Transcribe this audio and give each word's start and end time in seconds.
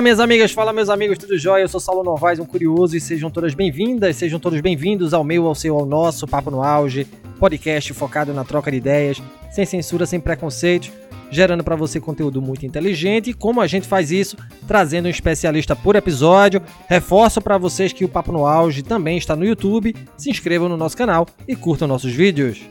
Fala 0.00 0.06
minhas 0.06 0.20
amigas, 0.20 0.52
fala 0.52 0.72
meus 0.72 0.88
amigos, 0.88 1.18
tudo 1.18 1.36
jóia? 1.36 1.60
Eu 1.60 1.68
sou 1.68 1.78
Saulo 1.78 2.02
Novaes, 2.02 2.38
um 2.38 2.46
curioso, 2.46 2.96
e 2.96 3.00
sejam 3.00 3.30
todas 3.30 3.52
bem-vindas, 3.52 4.16
sejam 4.16 4.40
todos 4.40 4.58
bem-vindos 4.62 5.12
ao 5.12 5.22
meu, 5.22 5.46
ao 5.46 5.54
seu, 5.54 5.76
ao 5.76 5.84
nosso 5.84 6.26
Papo 6.26 6.50
no 6.50 6.62
Auge, 6.62 7.06
podcast 7.38 7.92
focado 7.92 8.32
na 8.32 8.42
troca 8.42 8.70
de 8.70 8.78
ideias, 8.78 9.22
sem 9.50 9.66
censura, 9.66 10.06
sem 10.06 10.18
preconceitos, 10.18 10.90
gerando 11.30 11.62
para 11.62 11.76
você 11.76 12.00
conteúdo 12.00 12.40
muito 12.40 12.64
inteligente. 12.64 13.28
E 13.28 13.34
como 13.34 13.60
a 13.60 13.66
gente 13.66 13.86
faz 13.86 14.10
isso? 14.10 14.38
Trazendo 14.66 15.04
um 15.04 15.10
especialista 15.10 15.76
por 15.76 15.94
episódio. 15.94 16.62
Reforço 16.88 17.42
para 17.42 17.58
vocês 17.58 17.92
que 17.92 18.02
o 18.02 18.08
Papo 18.08 18.32
no 18.32 18.46
Auge 18.46 18.82
também 18.82 19.18
está 19.18 19.36
no 19.36 19.44
YouTube. 19.44 19.94
Se 20.16 20.30
inscrevam 20.30 20.66
no 20.66 20.78
nosso 20.78 20.96
canal 20.96 21.26
e 21.46 21.54
curtam 21.54 21.86
nossos 21.86 22.10
vídeos. 22.10 22.62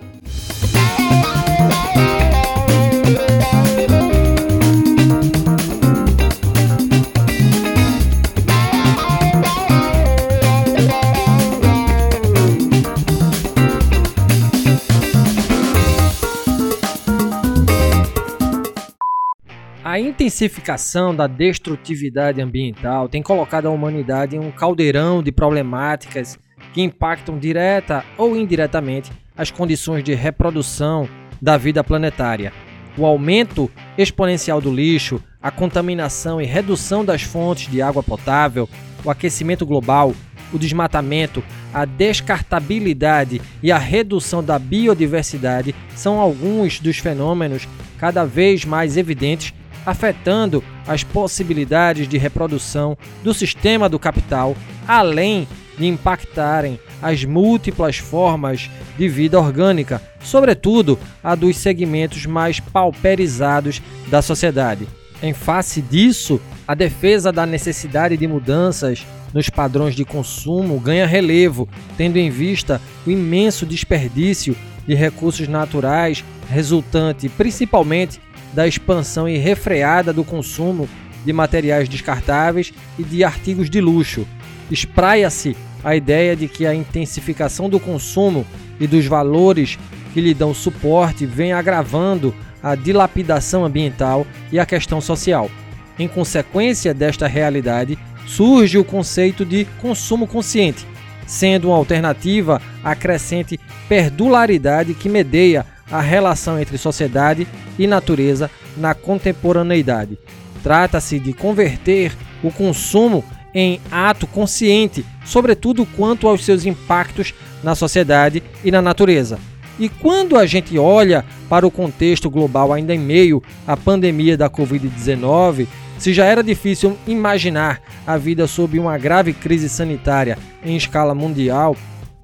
A 19.99 20.01
intensificação 20.01 21.13
da 21.13 21.27
destrutividade 21.27 22.39
ambiental 22.39 23.09
tem 23.09 23.21
colocado 23.21 23.65
a 23.65 23.69
humanidade 23.69 24.37
em 24.37 24.39
um 24.39 24.49
caldeirão 24.49 25.21
de 25.21 25.29
problemáticas 25.29 26.39
que 26.73 26.81
impactam 26.81 27.37
direta 27.37 28.05
ou 28.17 28.33
indiretamente 28.33 29.11
as 29.35 29.51
condições 29.51 30.01
de 30.01 30.13
reprodução 30.13 31.05
da 31.41 31.57
vida 31.57 31.83
planetária. 31.83 32.53
O 32.97 33.05
aumento 33.05 33.69
exponencial 33.97 34.61
do 34.61 34.73
lixo, 34.73 35.21
a 35.41 35.51
contaminação 35.51 36.41
e 36.41 36.45
redução 36.45 37.03
das 37.03 37.23
fontes 37.23 37.69
de 37.69 37.81
água 37.81 38.01
potável, 38.01 38.69
o 39.03 39.09
aquecimento 39.09 39.65
global, 39.65 40.15
o 40.53 40.57
desmatamento, 40.57 41.43
a 41.73 41.83
descartabilidade 41.83 43.41
e 43.61 43.69
a 43.69 43.77
redução 43.77 44.41
da 44.41 44.57
biodiversidade 44.57 45.75
são 45.93 46.21
alguns 46.21 46.79
dos 46.79 46.99
fenômenos 46.99 47.67
cada 47.97 48.23
vez 48.23 48.63
mais 48.63 48.95
evidentes 48.95 49.53
afetando 49.85 50.63
as 50.87 51.03
possibilidades 51.03 52.07
de 52.07 52.17
reprodução 52.17 52.97
do 53.23 53.33
sistema 53.33 53.87
do 53.87 53.99
capital, 53.99 54.55
além 54.87 55.47
de 55.77 55.87
impactarem 55.87 56.79
as 57.01 57.23
múltiplas 57.23 57.97
formas 57.97 58.69
de 58.97 59.07
vida 59.07 59.39
orgânica, 59.39 60.01
sobretudo 60.21 60.99
a 61.23 61.33
dos 61.35 61.57
segmentos 61.57 62.25
mais 62.25 62.59
pauperizados 62.59 63.81
da 64.07 64.21
sociedade. 64.21 64.87
Em 65.21 65.33
face 65.33 65.81
disso, 65.81 66.39
a 66.67 66.73
defesa 66.73 67.31
da 67.31 67.45
necessidade 67.45 68.15
de 68.15 68.27
mudanças 68.27 69.05
nos 69.33 69.49
padrões 69.49 69.95
de 69.95 70.05
consumo 70.05 70.79
ganha 70.79 71.05
relevo, 71.05 71.67
tendo 71.97 72.17
em 72.17 72.29
vista 72.29 72.81
o 73.05 73.11
imenso 73.11 73.65
desperdício 73.65 74.55
de 74.87 74.95
recursos 74.95 75.47
naturais 75.47 76.23
resultante 76.49 77.29
principalmente 77.29 78.19
da 78.53 78.67
expansão 78.67 79.27
irrefreada 79.27 80.11
do 80.11 80.23
consumo 80.23 80.87
de 81.25 81.33
materiais 81.33 81.89
descartáveis 81.89 82.73
e 82.97 83.03
de 83.03 83.23
artigos 83.23 83.69
de 83.69 83.81
luxo. 83.81 84.27
Espraia-se 84.71 85.55
a 85.83 85.95
ideia 85.95 86.35
de 86.35 86.47
que 86.47 86.65
a 86.65 86.73
intensificação 86.73 87.69
do 87.69 87.79
consumo 87.79 88.45
e 88.79 88.87
dos 88.87 89.05
valores 89.05 89.77
que 90.13 90.21
lhe 90.21 90.33
dão 90.33 90.53
suporte 90.53 91.25
vem 91.25 91.53
agravando 91.53 92.33
a 92.61 92.75
dilapidação 92.75 93.63
ambiental 93.63 94.25
e 94.51 94.59
a 94.59 94.65
questão 94.65 94.99
social. 94.99 95.49
Em 95.97 96.07
consequência 96.07 96.93
desta 96.93 97.27
realidade, 97.27 97.97
surge 98.25 98.77
o 98.77 98.83
conceito 98.83 99.45
de 99.45 99.65
consumo 99.81 100.27
consciente, 100.27 100.85
sendo 101.25 101.69
uma 101.69 101.77
alternativa 101.77 102.61
à 102.83 102.95
crescente 102.95 103.59
perdularidade 103.87 104.93
que 104.93 105.09
medeia 105.09 105.65
a 105.91 106.01
relação 106.01 106.59
entre 106.59 106.77
sociedade 106.77 107.47
e 107.77 107.87
natureza 107.87 108.49
na 108.77 108.93
contemporaneidade. 108.93 110.17
Trata-se 110.63 111.19
de 111.19 111.33
converter 111.33 112.15
o 112.43 112.51
consumo 112.51 113.23
em 113.53 113.79
ato 113.91 114.27
consciente, 114.27 115.05
sobretudo 115.25 115.85
quanto 115.85 116.27
aos 116.27 116.45
seus 116.45 116.65
impactos 116.65 117.33
na 117.63 117.75
sociedade 117.75 118.43
e 118.63 118.71
na 118.71 118.81
natureza. 118.81 119.39
E 119.79 119.87
quando 119.87 120.37
a 120.37 120.45
gente 120.45 120.77
olha 120.77 121.23
para 121.47 121.65
o 121.65 121.71
contexto 121.71 122.29
global 122.29 122.73
ainda 122.73 122.93
em 122.93 122.99
meio 122.99 123.41
à 123.65 123.77
pandemia 123.77 124.37
da 124.37 124.49
Covid-19, 124.49 125.67
se 125.97 126.13
já 126.13 126.25
era 126.25 126.43
difícil 126.43 126.97
imaginar 127.07 127.81
a 128.05 128.17
vida 128.17 128.45
sob 128.45 128.77
uma 128.77 128.97
grave 128.97 129.33
crise 129.33 129.69
sanitária 129.69 130.37
em 130.63 130.75
escala 130.75 131.15
mundial, 131.15 131.75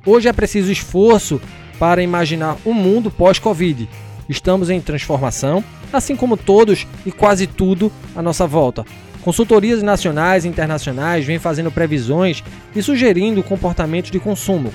hoje 0.06 0.28
é 0.28 0.34
preciso 0.34 0.72
esforço 0.72 1.42
para 1.80 2.02
imaginar 2.02 2.58
um 2.66 2.74
mundo 2.74 3.12
pós-Covid. 3.12 3.88
Estamos 4.28 4.70
em 4.70 4.82
transformação, 4.82 5.64
assim 5.92 6.16
como 6.16 6.36
todos 6.36 6.88
e 7.06 7.12
quase 7.12 7.46
tudo 7.48 7.92
à 8.16 8.22
nossa 8.22 8.48
volta. 8.48 8.86
Consultorias 9.22 9.82
nacionais 9.82 10.46
e 10.46 10.48
internacionais 10.48 11.26
vêm 11.26 11.40
fazendo 11.40 11.72
previsões 11.72 12.44
e 12.76 12.82
sugerindo 12.82 13.42
comportamentos 13.42 14.12
de 14.12 14.20
consumo. 14.20 14.72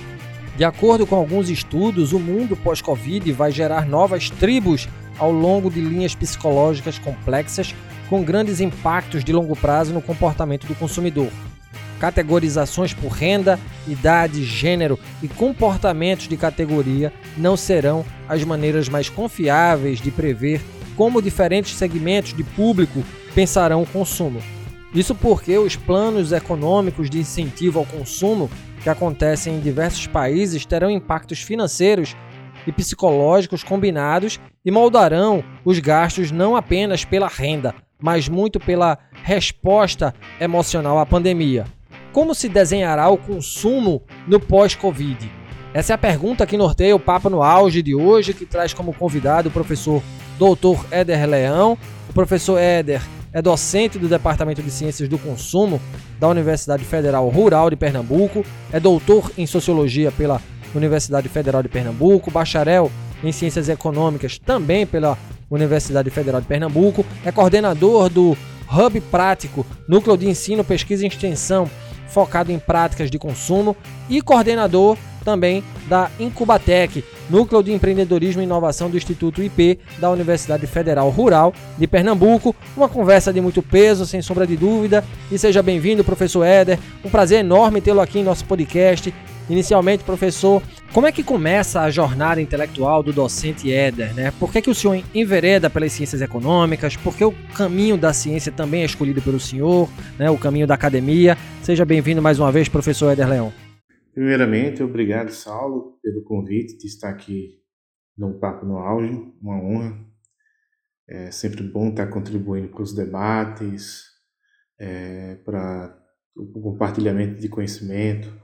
De 0.56 0.64
acordo 0.64 1.06
com 1.06 1.14
alguns 1.14 1.48
estudos, 1.48 2.12
o 2.12 2.18
mundo 2.18 2.56
pós-Covid 2.56 3.32
vai 3.32 3.52
gerar 3.52 3.86
novas 3.86 4.28
tribos 4.28 4.88
ao 5.18 5.30
longo 5.30 5.70
de 5.70 5.80
linhas 5.80 6.14
psicológicas 6.14 6.98
complexas 6.98 7.74
com 8.08 8.22
grandes 8.24 8.60
impactos 8.60 9.22
de 9.22 9.32
longo 9.32 9.54
prazo 9.54 9.92
no 9.92 10.02
comportamento 10.02 10.66
do 10.66 10.74
consumidor. 10.74 11.28
Categorizações 11.98 12.94
por 12.94 13.12
renda, 13.12 13.58
idade, 13.86 14.44
gênero 14.44 14.98
e 15.22 15.28
comportamentos 15.28 16.28
de 16.28 16.36
categoria 16.36 17.12
não 17.36 17.56
serão 17.56 18.04
as 18.28 18.42
maneiras 18.42 18.88
mais 18.88 19.08
confiáveis 19.08 20.00
de 20.00 20.10
prever 20.10 20.60
como 20.96 21.22
diferentes 21.22 21.74
segmentos 21.74 22.34
de 22.34 22.42
público 22.42 23.02
pensarão 23.34 23.82
o 23.82 23.86
consumo. 23.86 24.40
Isso 24.94 25.14
porque 25.14 25.56
os 25.56 25.76
planos 25.76 26.32
econômicos 26.32 27.08
de 27.08 27.18
incentivo 27.20 27.78
ao 27.78 27.86
consumo 27.86 28.50
que 28.82 28.88
acontecem 28.88 29.54
em 29.54 29.60
diversos 29.60 30.06
países 30.06 30.66
terão 30.66 30.90
impactos 30.90 31.42
financeiros 31.42 32.16
e 32.66 32.72
psicológicos 32.72 33.62
combinados 33.62 34.40
e 34.64 34.70
moldarão 34.70 35.44
os 35.64 35.78
gastos 35.78 36.30
não 36.30 36.56
apenas 36.56 37.04
pela 37.04 37.28
renda, 37.28 37.74
mas 38.00 38.28
muito 38.28 38.58
pela 38.58 38.98
resposta 39.22 40.14
emocional 40.40 40.98
à 40.98 41.06
pandemia. 41.06 41.64
Como 42.12 42.34
se 42.34 42.48
desenhará 42.48 43.08
o 43.08 43.16
consumo 43.16 44.02
no 44.26 44.40
pós-Covid? 44.40 45.30
Essa 45.72 45.92
é 45.92 45.94
a 45.94 45.98
pergunta 45.98 46.46
que 46.46 46.56
norteia 46.56 46.96
o 46.96 47.00
Papo 47.00 47.30
no 47.30 47.42
Auge 47.42 47.82
de 47.82 47.94
hoje, 47.94 48.34
que 48.34 48.44
traz 48.44 48.74
como 48.74 48.92
convidado 48.92 49.48
o 49.48 49.52
professor 49.52 50.02
Dr. 50.36 50.84
Éder 50.90 51.28
Leão. 51.28 51.78
O 52.08 52.12
professor 52.12 52.58
Éder 52.58 53.00
é 53.32 53.40
docente 53.40 53.98
do 53.98 54.08
Departamento 54.08 54.62
de 54.62 54.70
Ciências 54.70 55.08
do 55.08 55.16
Consumo 55.18 55.80
da 56.18 56.28
Universidade 56.28 56.84
Federal 56.84 57.28
Rural 57.28 57.70
de 57.70 57.76
Pernambuco, 57.76 58.44
é 58.72 58.80
doutor 58.80 59.30
em 59.38 59.46
Sociologia 59.46 60.10
pela 60.10 60.40
Universidade 60.74 61.28
Federal 61.28 61.62
de 61.62 61.68
Pernambuco, 61.68 62.30
bacharel 62.30 62.90
em 63.22 63.32
Ciências 63.32 63.68
Econômicas 63.68 64.38
também 64.38 64.84
pela 64.84 65.16
Universidade 65.50 66.10
Federal 66.10 66.40
de 66.40 66.46
Pernambuco, 66.46 67.04
é 67.24 67.30
coordenador 67.30 68.08
do 68.08 68.36
Hub 68.72 69.00
Prático, 69.02 69.66
Núcleo 69.88 70.16
de 70.16 70.28
Ensino, 70.28 70.64
Pesquisa 70.64 71.04
e 71.04 71.08
Extensão 71.08 71.68
focado 72.10 72.52
em 72.52 72.58
práticas 72.58 73.10
de 73.10 73.18
consumo 73.18 73.76
e 74.08 74.20
coordenador 74.20 74.98
também 75.24 75.62
da 75.88 76.10
Incubatec, 76.18 77.04
Núcleo 77.28 77.62
de 77.62 77.72
Empreendedorismo 77.72 78.40
e 78.40 78.44
Inovação 78.44 78.90
do 78.90 78.96
Instituto 78.96 79.42
IP 79.42 79.78
da 79.98 80.10
Universidade 80.10 80.66
Federal 80.66 81.08
Rural 81.10 81.52
de 81.78 81.86
Pernambuco. 81.86 82.56
Uma 82.76 82.88
conversa 82.88 83.32
de 83.32 83.40
muito 83.40 83.62
peso, 83.62 84.06
sem 84.06 84.22
sombra 84.22 84.46
de 84.46 84.56
dúvida. 84.56 85.04
E 85.30 85.38
seja 85.38 85.62
bem-vindo, 85.62 86.02
professor 86.02 86.44
Éder. 86.44 86.78
Um 87.04 87.10
prazer 87.10 87.40
enorme 87.40 87.80
tê-lo 87.80 88.00
aqui 88.00 88.18
em 88.18 88.24
nosso 88.24 88.44
podcast. 88.46 89.14
Inicialmente, 89.50 90.04
professor, 90.04 90.62
como 90.94 91.08
é 91.08 91.12
que 91.12 91.24
começa 91.24 91.80
a 91.80 91.90
jornada 91.90 92.40
intelectual 92.40 93.02
do 93.02 93.12
docente 93.12 93.72
Éder? 93.72 94.14
Né? 94.14 94.30
Por 94.38 94.52
que, 94.52 94.62
que 94.62 94.70
o 94.70 94.74
senhor 94.74 95.02
envereda 95.12 95.68
pelas 95.68 95.90
ciências 95.90 96.22
econômicas? 96.22 96.96
Por 96.96 97.16
que 97.16 97.24
o 97.24 97.34
caminho 97.52 97.98
da 97.98 98.12
ciência 98.12 98.52
também 98.52 98.82
é 98.82 98.84
escolhido 98.84 99.20
pelo 99.20 99.40
senhor, 99.40 99.90
né? 100.16 100.30
o 100.30 100.38
caminho 100.38 100.68
da 100.68 100.74
academia? 100.74 101.36
Seja 101.64 101.84
bem-vindo 101.84 102.22
mais 102.22 102.38
uma 102.38 102.52
vez, 102.52 102.68
professor 102.68 103.10
Éder 103.10 103.28
Leão. 103.28 103.52
Primeiramente, 104.14 104.84
obrigado, 104.84 105.30
Saulo, 105.30 105.98
pelo 106.00 106.22
convite 106.22 106.78
de 106.78 106.86
estar 106.86 107.08
aqui 107.08 107.58
no 108.16 108.38
Papo 108.38 108.64
no 108.64 108.78
Auge, 108.78 109.20
uma 109.42 109.60
honra. 109.60 109.98
É 111.08 111.32
sempre 111.32 111.64
bom 111.64 111.88
estar 111.88 112.06
contribuindo 112.06 112.68
para 112.68 112.82
os 112.82 112.94
debates, 112.94 114.04
é, 114.78 115.34
para 115.44 115.98
o 116.36 116.62
compartilhamento 116.62 117.40
de 117.40 117.48
conhecimento 117.48 118.39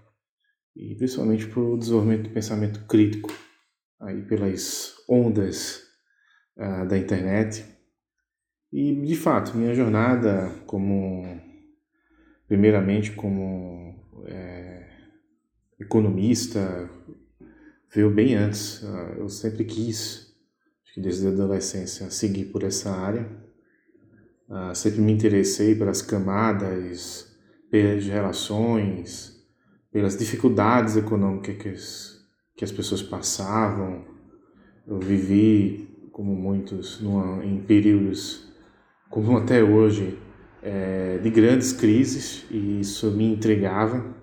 e 0.77 0.95
principalmente 0.95 1.47
para 1.47 1.61
o 1.61 1.79
desenvolvimento 1.79 2.25
do 2.25 2.35
pensamento 2.35 2.85
crítico 2.87 3.33
aí 3.99 4.23
pelas 4.23 4.95
ondas 5.09 5.83
uh, 6.57 6.87
da 6.87 6.99
internet. 6.99 7.65
E 8.73 8.95
de 8.95 9.17
fato, 9.17 9.57
minha 9.57 9.75
jornada 9.75 10.51
como 10.67 11.25
primeiramente 12.47 13.13
como 13.13 13.95
é, 14.27 14.87
economista, 15.79 16.89
veio 17.93 18.11
bem 18.11 18.35
antes. 18.35 18.85
Ah, 18.85 19.15
eu 19.19 19.29
sempre 19.29 19.65
quis, 19.65 20.35
desde 20.97 21.27
a 21.27 21.31
adolescência, 21.31 22.11
seguir 22.11 22.47
por 22.47 22.63
essa 22.63 22.91
área. 22.91 23.29
Uh, 24.49 24.73
sempre 24.77 25.01
me 25.01 25.13
interessei 25.13 25.75
pelas 25.75 26.01
camadas, 26.01 27.37
pelas 27.69 28.07
relações, 28.07 29.36
pelas 29.93 30.17
dificuldades 30.17 30.97
econômicas 30.97 32.25
que 32.57 32.65
as, 32.65 32.73
pessoas 32.73 33.03
passavam. 33.03 34.05
Eu 34.87 34.99
vivi, 34.99 36.09
como 36.13 36.35
muitos, 36.35 37.01
numa, 37.01 37.45
em 37.45 37.61
períodos, 37.61 38.53
como 39.11 39.37
até 39.37 39.63
hoje, 39.63 40.19
é, 40.63 41.19
de 41.19 41.31
grandes 41.31 41.73
crises 41.73 42.45
e 42.51 42.81
isso 42.81 43.11
me 43.11 43.25
intrigava. 43.25 44.15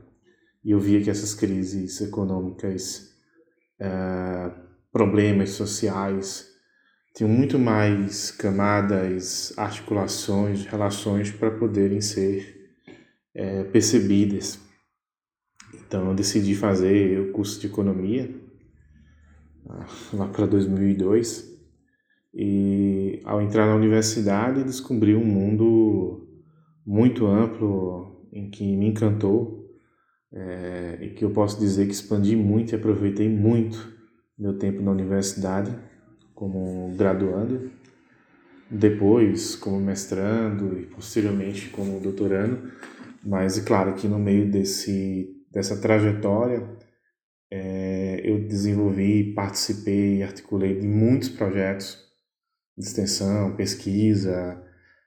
E 0.64 0.72
eu 0.72 0.80
via 0.80 1.02
que 1.02 1.10
essas 1.10 1.34
crises 1.34 2.00
econômicas, 2.02 3.14
é, 3.80 4.52
problemas 4.92 5.52
sociais, 5.52 6.54
tinham 7.14 7.30
muito 7.30 7.60
mais 7.60 8.32
camadas, 8.32 9.54
articulações, 9.56 10.66
relações 10.66 11.32
para 11.32 11.52
poderem 11.52 12.02
ser 12.02 12.76
é, 13.36 13.64
percebidas. 13.66 14.60
Então 15.94 16.08
eu 16.08 16.16
decidi 16.16 16.56
fazer 16.56 17.20
o 17.20 17.32
curso 17.32 17.62
de 17.62 17.68
economia 17.68 18.28
ah, 19.70 19.86
lá 20.14 20.28
para 20.28 20.48
2002 20.48 21.56
e 22.34 23.22
ao 23.24 23.40
entrar 23.40 23.68
na 23.68 23.76
universidade 23.76 24.64
descobri 24.64 25.14
um 25.14 25.24
mundo 25.24 26.28
muito 26.84 27.28
amplo 27.28 28.26
em 28.34 28.50
que 28.50 28.76
me 28.76 28.88
encantou 28.88 29.70
é, 30.32 30.98
e 31.00 31.10
que 31.12 31.24
eu 31.24 31.30
posso 31.30 31.60
dizer 31.60 31.86
que 31.86 31.94
expandi 31.94 32.36
muito 32.36 32.72
e 32.72 32.76
aproveitei 32.76 33.30
muito 33.30 33.94
meu 34.36 34.58
tempo 34.58 34.82
na 34.82 34.90
universidade 34.90 35.78
como 36.34 36.92
graduando, 36.98 37.70
depois 38.68 39.56
como 39.56 39.80
mestrando 39.80 40.76
e 40.76 40.88
posteriormente 40.88 41.70
como 41.70 42.00
doutorando, 42.00 42.72
mas 43.24 43.60
é 43.60 43.62
claro 43.62 43.94
que 43.94 44.08
no 44.08 44.18
meio 44.18 44.50
desse 44.50 45.43
dessa 45.54 45.80
trajetória 45.80 46.68
é, 47.52 48.20
eu 48.24 48.48
desenvolvi, 48.48 49.34
participei 49.36 50.24
articulei 50.24 50.80
de 50.80 50.88
muitos 50.88 51.30
projetos 51.30 52.04
de 52.76 52.84
extensão, 52.84 53.56
pesquisa, 53.56 54.60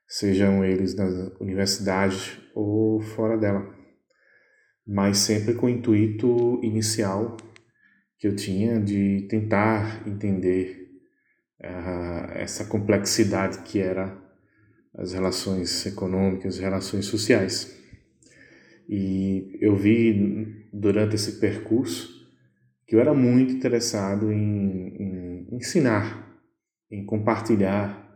sejam 0.06 0.64
eles 0.64 0.94
na 0.94 1.04
universidade 1.40 2.40
ou 2.54 3.00
fora 3.00 3.36
dela, 3.36 3.68
mas 4.86 5.18
sempre 5.18 5.54
com 5.54 5.66
o 5.66 5.68
intuito 5.68 6.60
inicial 6.62 7.36
que 8.16 8.28
eu 8.28 8.36
tinha 8.36 8.80
de 8.80 9.26
tentar 9.28 10.06
entender 10.06 10.88
uh, 11.60 12.30
essa 12.34 12.64
complexidade 12.64 13.58
que 13.62 13.80
era 13.80 14.16
as 14.94 15.12
relações 15.12 15.84
econômicas, 15.84 16.54
as 16.54 16.60
relações 16.60 17.06
sociais. 17.06 17.76
E 18.88 19.58
eu 19.60 19.74
vi 19.74 20.68
durante 20.72 21.16
esse 21.16 21.40
percurso 21.40 22.16
que 22.86 22.94
eu 22.94 23.00
era 23.00 23.12
muito 23.12 23.52
interessado 23.52 24.32
em, 24.32 24.88
em 24.96 25.48
ensinar, 25.56 26.40
em 26.90 27.04
compartilhar, 27.04 28.06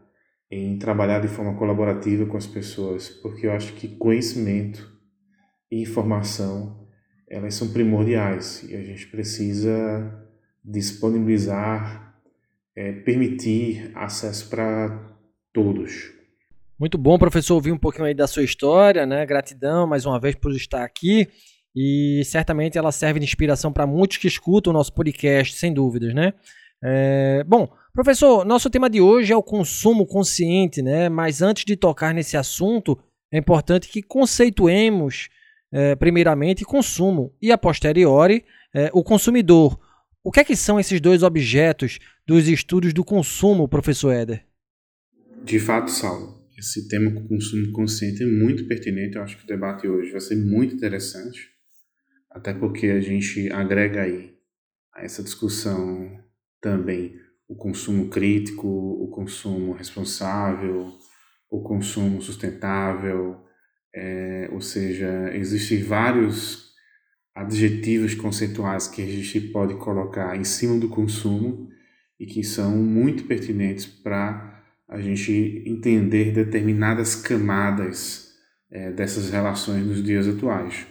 em 0.51 0.79
trabalhar 0.79 1.21
de 1.21 1.29
forma 1.29 1.57
colaborativa 1.57 2.27
com 2.27 2.37
as 2.37 2.47
pessoas, 2.47 3.09
porque 3.09 3.47
eu 3.47 3.53
acho 3.53 3.75
que 3.75 3.89
conhecimento 3.97 4.89
e 5.71 5.83
informação 5.83 6.89
elas 7.29 7.55
são 7.55 7.73
primordiais 7.73 8.65
e 8.69 8.75
a 8.75 8.83
gente 8.83 9.07
precisa 9.07 10.29
disponibilizar 10.65 12.21
é, 12.75 12.93
permitir 12.93 13.93
acesso 13.95 14.49
para 14.51 15.17
todos. 15.53 16.20
Muito 16.81 16.97
bom, 16.97 17.19
professor, 17.19 17.57
ouvir 17.57 17.73
um 17.73 17.79
pouquinho 17.79 18.07
aí 18.07 18.15
da 18.15 18.27
sua 18.27 18.43
história, 18.43 19.05
né? 19.05 19.27
Gratidão 19.27 19.87
mais 19.87 20.07
uma 20.07 20.19
vez 20.19 20.35
por 20.35 20.51
estar 20.53 20.83
aqui. 20.83 21.29
E 21.77 22.23
certamente 22.25 22.79
ela 22.79 22.91
serve 22.91 23.21
de 23.21 23.27
inspiração 23.27 23.71
para 23.71 23.87
muitos 23.87 24.17
que 24.17 24.27
escutam 24.27 24.71
o 24.71 24.75
nosso 24.75 24.91
podcast, 24.95 25.57
sem 25.57 25.75
dúvidas, 25.75 26.15
né? 26.15 26.33
É, 26.83 27.45
bom, 27.47 27.69
professor, 27.93 28.47
nosso 28.47 28.71
tema 28.71 28.89
de 28.89 28.99
hoje 28.99 29.31
é 29.31 29.37
o 29.37 29.43
consumo 29.43 30.07
consciente, 30.07 30.81
né? 30.81 31.11
Mas 31.11 31.43
antes 31.43 31.67
de 31.67 31.77
tocar 31.77 32.15
nesse 32.15 32.35
assunto, 32.39 32.99
é 33.31 33.37
importante 33.37 33.87
que 33.87 34.03
conceituemos, 34.03 35.29
é, 35.71 35.95
primeiramente, 35.95 36.65
consumo 36.65 37.37
e, 37.43 37.53
a 37.53 37.59
posteriori, 37.59 38.43
é, 38.75 38.89
o 38.95 39.05
consumidor. 39.05 39.79
O 40.25 40.33
que 40.33 40.41
é 40.41 40.45
que 40.45 40.57
são 40.57 40.81
esses 40.81 40.99
dois 40.99 41.23
objetos 41.23 41.99
dos 42.27 42.49
estudos 42.49 42.95
do 42.95 43.05
consumo, 43.05 43.69
professor 43.69 44.13
Éder? 44.13 44.47
De 45.45 45.61
fato, 45.61 45.91
Saulo, 45.91 46.40
esse 46.61 46.87
tema 46.87 47.11
com 47.11 47.27
consumo 47.27 47.73
consciente 47.73 48.23
é 48.23 48.27
muito 48.27 48.67
pertinente. 48.67 49.17
Eu 49.17 49.23
acho 49.23 49.39
que 49.39 49.45
o 49.45 49.47
debate 49.47 49.89
hoje 49.89 50.13
vai 50.13 50.21
ser 50.21 50.37
muito 50.37 50.75
interessante, 50.75 51.49
até 52.31 52.53
porque 52.53 52.87
a 52.89 53.01
gente 53.01 53.51
agrega 53.51 54.03
aí 54.03 54.35
a 54.95 55.03
essa 55.03 55.23
discussão 55.23 56.23
também 56.61 57.19
o 57.49 57.57
consumo 57.57 58.09
crítico, 58.09 58.69
o 58.69 59.09
consumo 59.09 59.73
responsável, 59.73 60.93
o 61.51 61.63
consumo 61.63 62.23
sustentável, 62.23 63.43
é, 63.93 64.49
ou 64.53 64.61
seja, 64.61 65.35
existem 65.35 65.83
vários 65.83 66.71
adjetivos 67.35 68.15
conceituais 68.15 68.87
que 68.87 69.03
a 69.03 69.07
gente 69.07 69.41
pode 69.49 69.75
colocar 69.79 70.37
em 70.37 70.45
cima 70.45 70.79
do 70.79 70.89
consumo 70.89 71.69
e 72.21 72.27
que 72.27 72.45
são 72.45 72.77
muito 72.77 73.25
pertinentes 73.25 73.87
para 73.87 74.50
a 74.91 75.01
gente 75.01 75.63
entender 75.65 76.33
determinadas 76.33 77.15
camadas 77.15 78.35
é, 78.69 78.91
dessas 78.91 79.31
relações 79.31 79.87
nos 79.87 80.03
dias 80.03 80.27
atuais. 80.27 80.85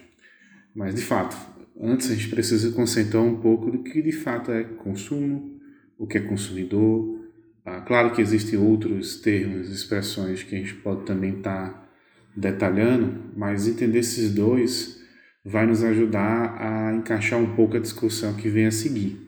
Mas, 0.74 0.96
de 0.96 1.02
fato, 1.02 1.36
antes 1.80 2.10
a 2.10 2.16
gente 2.16 2.30
precisa 2.30 2.72
concentrar 2.72 3.22
um 3.22 3.42
pouco 3.42 3.70
do 3.70 3.84
que 3.84 4.02
de 4.02 4.14
fato 4.14 4.52
é 4.54 4.64
consumo, 4.64 5.60
o 5.98 6.08
que 6.08 6.18
é 6.18 6.22
consumidor. 6.22 7.20
Ah, 7.66 7.82
claro 7.82 8.14
que 8.14 8.22
existem 8.22 8.58
outros 8.58 9.20
termos, 9.20 9.70
expressões 9.70 10.44
que 10.44 10.56
a 10.56 10.58
gente 10.58 10.76
pode 10.76 11.06
também 11.06 11.38
estar 11.38 11.70
tá 11.70 11.90
detalhando, 12.38 13.34
mas 13.36 13.68
entender 13.68 14.00
esses 14.00 14.34
dois 14.34 14.98
vai 15.44 15.66
nos 15.66 15.84
ajudar 15.84 16.56
a 16.58 16.96
encaixar 16.96 17.38
um 17.38 17.54
pouco 17.54 17.76
a 17.76 17.82
discussão 17.82 18.34
que 18.34 18.48
vem 18.48 18.66
a 18.66 18.72
seguir. 18.72 19.28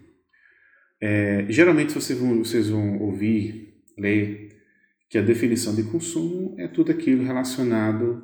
É, 1.02 1.46
geralmente 1.50 1.94
vocês 1.94 2.18
vão, 2.18 2.38
vocês 2.38 2.70
vão 2.70 3.00
ouvir, 3.00 3.74
ler, 3.98 4.51
que 5.12 5.18
a 5.18 5.22
definição 5.22 5.76
de 5.76 5.84
consumo 5.84 6.56
é 6.58 6.70
tudo 6.70 6.90
aquilo 6.90 7.26
relacionado 7.26 8.24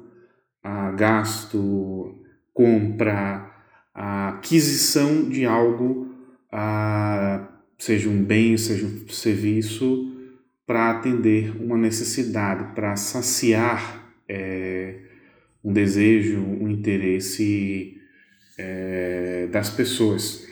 a 0.63 0.89
gasto, 0.91 2.17
compra, 2.53 3.53
a 3.93 4.29
aquisição 4.29 5.27
de 5.27 5.43
algo, 5.43 6.15
a, 6.49 7.45
seja 7.77 8.07
um 8.07 8.23
bem, 8.23 8.55
seja 8.55 8.85
um 8.85 9.05
serviço, 9.09 10.15
para 10.65 10.91
atender 10.91 11.61
uma 11.61 11.77
necessidade, 11.77 12.73
para 12.73 12.95
saciar 12.95 14.09
é, 14.25 14.97
um 15.61 15.73
desejo, 15.73 16.39
um 16.39 16.69
interesse 16.69 17.99
é, 18.57 19.47
das 19.47 19.69
pessoas. 19.69 20.47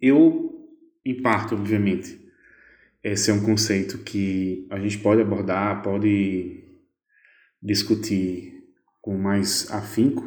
Eu, 0.00 0.68
em 1.04 1.22
parte, 1.22 1.54
obviamente, 1.54 2.23
esse 3.04 3.30
é 3.30 3.34
um 3.34 3.44
conceito 3.44 3.98
que 3.98 4.66
a 4.70 4.80
gente 4.80 4.98
pode 4.98 5.20
abordar, 5.20 5.82
pode 5.82 6.64
discutir 7.62 8.64
com 9.02 9.18
mais 9.18 9.70
afinco 9.70 10.26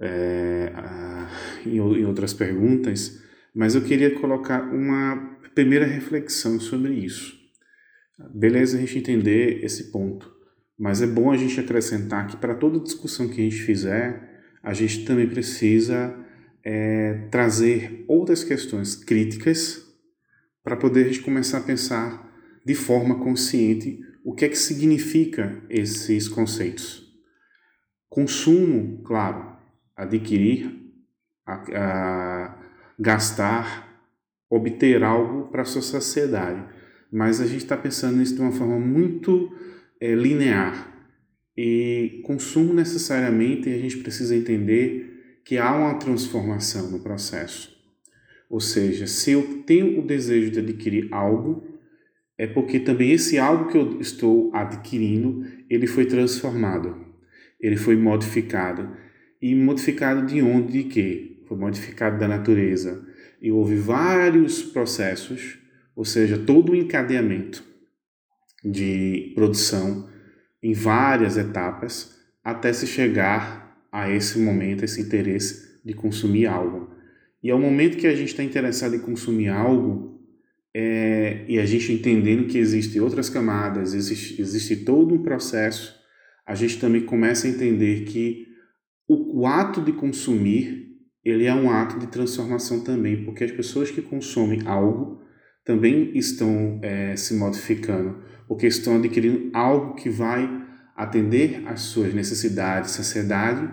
é, 0.00 0.72
em, 1.66 1.78
em 1.78 2.04
outras 2.04 2.32
perguntas, 2.32 3.20
mas 3.52 3.74
eu 3.74 3.82
queria 3.82 4.14
colocar 4.20 4.62
uma 4.72 5.36
primeira 5.52 5.84
reflexão 5.84 6.60
sobre 6.60 6.94
isso. 6.94 7.36
Beleza 8.32 8.76
a 8.76 8.80
gente 8.80 8.98
entender 8.98 9.64
esse 9.64 9.90
ponto. 9.90 10.32
Mas 10.78 11.02
é 11.02 11.06
bom 11.08 11.32
a 11.32 11.36
gente 11.36 11.58
acrescentar 11.58 12.28
que 12.28 12.36
para 12.36 12.54
toda 12.54 12.78
discussão 12.78 13.28
que 13.28 13.40
a 13.40 13.44
gente 13.44 13.62
fizer, 13.62 14.54
a 14.62 14.72
gente 14.72 15.04
também 15.04 15.28
precisa 15.28 16.16
é, 16.64 17.26
trazer 17.32 18.04
outras 18.06 18.44
questões 18.44 18.94
críticas 18.94 19.87
para 20.68 20.76
poder 20.76 21.06
gente 21.06 21.22
começar 21.22 21.56
a 21.56 21.62
pensar 21.62 22.30
de 22.62 22.74
forma 22.74 23.20
consciente 23.20 24.00
o 24.22 24.34
que 24.34 24.44
é 24.44 24.48
que 24.50 24.58
significa 24.58 25.62
esses 25.70 26.28
conceitos. 26.28 27.10
Consumo, 28.06 29.02
claro, 29.02 29.56
adquirir, 29.96 30.92
a, 31.46 31.54
a, 31.54 32.58
gastar, 32.98 33.98
obter 34.50 35.02
algo 35.02 35.50
para 35.50 35.62
a 35.62 35.64
sua 35.64 35.80
sociedade. 35.80 36.62
Mas 37.10 37.40
a 37.40 37.46
gente 37.46 37.62
está 37.62 37.74
pensando 37.76 38.18
nisso 38.18 38.34
de 38.34 38.42
uma 38.42 38.52
forma 38.52 38.78
muito 38.78 39.50
é, 39.98 40.14
linear. 40.14 41.08
E 41.56 42.20
consumo 42.26 42.74
necessariamente 42.74 43.70
a 43.70 43.78
gente 43.78 43.96
precisa 43.96 44.36
entender 44.36 45.40
que 45.46 45.56
há 45.56 45.74
uma 45.74 45.94
transformação 45.94 46.90
no 46.90 47.00
processo. 47.00 47.77
Ou 48.48 48.60
seja, 48.60 49.06
se 49.06 49.32
eu 49.32 49.62
tenho 49.66 49.98
o 50.00 50.06
desejo 50.06 50.50
de 50.50 50.60
adquirir 50.60 51.08
algo, 51.12 51.62
é 52.36 52.46
porque 52.46 52.78
também 52.78 53.12
esse 53.12 53.38
algo 53.38 53.68
que 53.68 53.76
eu 53.76 54.00
estou 54.00 54.50
adquirindo, 54.54 55.44
ele 55.68 55.86
foi 55.86 56.06
transformado, 56.06 56.96
ele 57.60 57.76
foi 57.76 57.96
modificado. 57.96 58.96
E 59.40 59.54
modificado 59.54 60.26
de 60.26 60.40
onde 60.40 60.78
e 60.78 60.82
de 60.82 60.88
quê? 60.88 61.42
Foi 61.46 61.56
modificado 61.56 62.18
da 62.18 62.26
natureza. 62.26 63.06
E 63.40 63.52
houve 63.52 63.76
vários 63.76 64.62
processos, 64.62 65.58
ou 65.94 66.04
seja, 66.04 66.38
todo 66.38 66.72
o 66.72 66.76
encadeamento 66.76 67.62
de 68.64 69.32
produção 69.34 70.08
em 70.62 70.72
várias 70.72 71.36
etapas 71.36 72.16
até 72.42 72.72
se 72.72 72.86
chegar 72.86 73.78
a 73.92 74.10
esse 74.10 74.38
momento, 74.38 74.84
esse 74.84 75.00
interesse 75.00 75.80
de 75.84 75.92
consumir 75.92 76.46
algo. 76.46 76.97
E 77.42 77.50
ao 77.50 77.58
momento 77.58 77.96
que 77.96 78.06
a 78.06 78.14
gente 78.14 78.28
está 78.28 78.42
interessado 78.42 78.96
em 78.96 79.00
consumir 79.00 79.48
algo, 79.48 80.20
é, 80.74 81.44
e 81.48 81.58
a 81.58 81.66
gente 81.66 81.92
entendendo 81.92 82.46
que 82.46 82.58
existem 82.58 83.00
outras 83.00 83.28
camadas, 83.28 83.94
existe, 83.94 84.40
existe 84.40 84.76
todo 84.76 85.14
um 85.14 85.22
processo, 85.22 85.96
a 86.46 86.54
gente 86.54 86.78
também 86.78 87.02
começa 87.02 87.46
a 87.46 87.50
entender 87.50 88.04
que 88.04 88.46
o, 89.06 89.40
o 89.40 89.46
ato 89.46 89.80
de 89.80 89.92
consumir 89.92 90.88
ele 91.24 91.44
é 91.44 91.54
um 91.54 91.70
ato 91.70 91.98
de 91.98 92.06
transformação 92.06 92.80
também, 92.80 93.24
porque 93.24 93.44
as 93.44 93.52
pessoas 93.52 93.90
que 93.90 94.00
consomem 94.00 94.62
algo 94.66 95.20
também 95.64 96.16
estão 96.16 96.80
é, 96.82 97.14
se 97.16 97.34
modificando, 97.34 98.22
porque 98.46 98.66
estão 98.66 98.96
adquirindo 98.96 99.50
algo 99.52 99.94
que 99.94 100.08
vai 100.08 100.48
atender 100.96 101.62
às 101.66 101.82
suas 101.82 102.14
necessidades, 102.14 102.92
saciedade, 102.92 103.70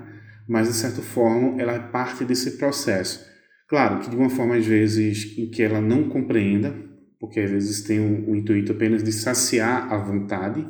mas 0.48 0.68
de 0.68 0.74
certa 0.74 1.02
forma 1.02 1.60
ela 1.62 1.74
é 1.74 1.80
parte 1.80 2.26
desse 2.26 2.58
processo. 2.58 3.26
Claro 3.68 4.00
que 4.00 4.10
de 4.10 4.16
uma 4.16 4.30
forma 4.30 4.56
às 4.56 4.66
vezes 4.66 5.38
em 5.38 5.50
que 5.50 5.64
ela 5.64 5.82
não 5.82 6.08
compreenda, 6.08 6.76
porque 7.20 7.40
às 7.40 7.50
vezes 7.50 7.82
tem 7.82 8.00
o, 8.00 8.36
intuito 8.36 8.72
apenas 8.72 9.04
de 9.04 9.12
saciar 9.12 9.92
a 9.92 9.98
vontade 9.98 10.66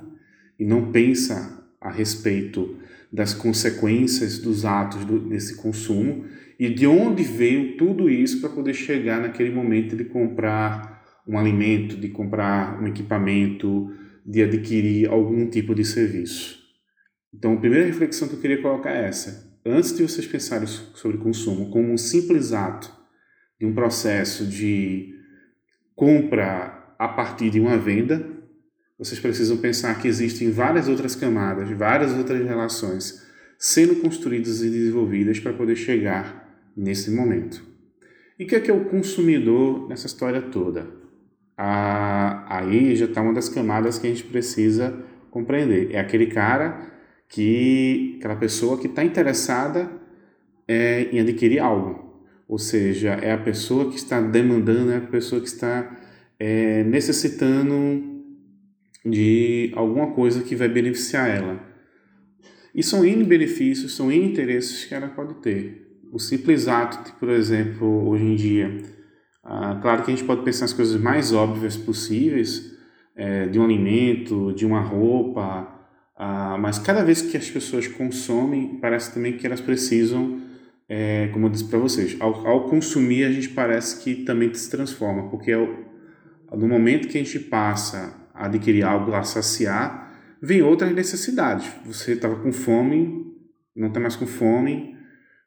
e 0.57 0.65
não 0.65 0.91
pensa 0.91 1.67
a 1.81 1.91
respeito 1.91 2.77
das 3.11 3.33
consequências 3.33 4.39
dos 4.39 4.63
atos 4.65 5.03
do, 5.03 5.19
desse 5.19 5.57
consumo 5.57 6.25
e 6.57 6.69
de 6.69 6.87
onde 6.87 7.23
veio 7.23 7.75
tudo 7.75 8.09
isso 8.09 8.39
para 8.39 8.49
poder 8.49 8.73
chegar 8.73 9.19
naquele 9.19 9.51
momento 9.51 9.95
de 9.95 10.05
comprar 10.05 10.95
um 11.27 11.37
alimento, 11.37 11.97
de 11.97 12.09
comprar 12.09 12.81
um 12.81 12.87
equipamento, 12.87 13.91
de 14.25 14.41
adquirir 14.41 15.09
algum 15.09 15.49
tipo 15.49 15.75
de 15.75 15.83
serviço. 15.83 16.63
Então, 17.33 17.53
a 17.53 17.57
primeira 17.57 17.85
reflexão 17.85 18.27
que 18.27 18.35
eu 18.35 18.39
queria 18.39 18.61
colocar 18.61 18.91
é 18.91 19.07
essa. 19.07 19.44
Antes 19.65 19.97
de 19.97 20.03
vocês 20.03 20.27
pensarem 20.27 20.67
sobre 20.67 21.17
consumo 21.17 21.71
como 21.71 21.91
um 21.91 21.97
simples 21.97 22.53
ato 22.53 22.93
de 23.59 23.65
um 23.65 23.73
processo 23.73 24.45
de 24.45 25.15
compra 25.95 26.93
a 26.99 27.07
partir 27.07 27.49
de 27.49 27.59
uma 27.59 27.75
venda, 27.75 28.29
vocês 28.99 29.19
precisam 29.19 29.57
pensar 29.57 29.99
que 29.99 30.07
existem 30.07 30.51
várias 30.51 30.87
outras 30.87 31.15
camadas, 31.15 31.67
várias 31.71 32.13
outras 32.13 32.45
relações 32.45 33.25
sendo 33.57 33.95
construídas 33.95 34.61
e 34.61 34.69
desenvolvidas 34.69 35.39
para 35.39 35.53
poder 35.53 35.75
chegar 35.75 36.47
nesse 36.77 37.09
momento. 37.09 37.65
E 38.37 38.43
o 38.43 38.47
que 38.47 38.55
é 38.55 38.59
que 38.59 38.69
é 38.69 38.73
o 38.73 38.85
consumidor 38.85 39.87
nessa 39.87 40.05
história 40.05 40.41
toda? 40.41 40.87
Ah, 41.57 42.45
aí 42.57 42.95
já 42.95 43.05
está 43.05 43.21
uma 43.21 43.33
das 43.33 43.49
camadas 43.49 43.97
que 43.97 44.05
a 44.05 44.09
gente 44.09 44.25
precisa 44.25 44.93
compreender. 45.31 45.91
É 45.91 45.99
aquele 45.99 46.27
cara 46.27 46.94
que, 47.29 48.15
aquela 48.17 48.35
pessoa 48.35 48.77
que 48.77 48.87
está 48.87 49.03
interessada 49.03 49.91
é, 50.67 51.09
em 51.11 51.19
adquirir 51.19 51.59
algo. 51.59 52.23
Ou 52.47 52.59
seja, 52.59 53.13
é 53.13 53.31
a 53.31 53.37
pessoa 53.37 53.89
que 53.89 53.97
está 53.97 54.21
demandando, 54.21 54.91
é 54.91 54.97
a 54.97 55.01
pessoa 55.01 55.41
que 55.41 55.47
está 55.47 55.97
é, 56.39 56.83
necessitando 56.83 58.23
de 59.05 59.71
alguma 59.75 60.11
coisa 60.11 60.41
que 60.41 60.55
vai 60.55 60.67
beneficiar 60.67 61.29
ela. 61.29 61.59
E 62.73 62.83
são 62.83 63.05
N 63.05 63.23
benefícios, 63.23 63.95
são 63.95 64.11
N 64.11 64.25
interesses 64.25 64.85
que 64.85 64.93
ela 64.93 65.07
pode 65.07 65.35
ter 65.35 65.85
o 66.15 66.19
simples 66.19 66.69
ato 66.69 67.03
de, 67.03 67.11
por 67.19 67.29
exemplo, 67.29 68.07
hoje 68.07 68.23
em 68.23 68.35
dia, 68.35 68.81
ah, 69.43 69.77
claro 69.81 70.01
que 70.01 70.11
a 70.11 70.15
gente 70.15 70.25
pode 70.25 70.43
pensar 70.43 70.61
nas 70.61 70.71
coisas 70.71 70.99
mais 70.99 71.33
óbvias 71.33 71.75
possíveis, 71.75 72.73
é, 73.13 73.47
de 73.47 73.59
um 73.59 73.65
alimento, 73.65 74.53
de 74.53 74.65
uma 74.65 74.79
roupa, 74.79 75.74
ah, 76.15 76.57
mas 76.57 76.79
cada 76.79 77.03
vez 77.03 77.21
que 77.21 77.35
as 77.35 77.49
pessoas 77.49 77.87
consomem, 77.87 78.77
parece 78.79 79.13
também 79.13 79.37
que 79.37 79.45
elas 79.45 79.59
precisam, 79.59 80.41
é, 80.87 81.27
como 81.33 81.47
eu 81.47 81.49
disse 81.49 81.65
para 81.65 81.79
vocês, 81.79 82.15
ao, 82.19 82.47
ao, 82.47 82.69
consumir 82.69 83.25
a 83.25 83.31
gente 83.31 83.49
parece 83.49 84.03
que 84.03 84.23
também 84.23 84.53
se 84.53 84.69
transforma, 84.69 85.29
porque 85.29 85.51
é 85.51 85.57
no 86.55 86.67
momento 86.67 87.07
que 87.07 87.17
a 87.17 87.23
gente 87.23 87.39
passa 87.39 88.15
a 88.33 88.45
adquirir 88.45 88.83
algo, 88.83 89.13
a 89.13 89.23
saciar, 89.23 90.05
vem 90.41 90.61
outras 90.61 90.93
necessidades. 90.93 91.69
Você 91.85 92.13
estava 92.13 92.35
com 92.37 92.51
fome, 92.53 93.25
não 93.75 93.89
está 93.89 93.99
mais 93.99 94.15
com 94.15 94.27
fome, 94.27 94.95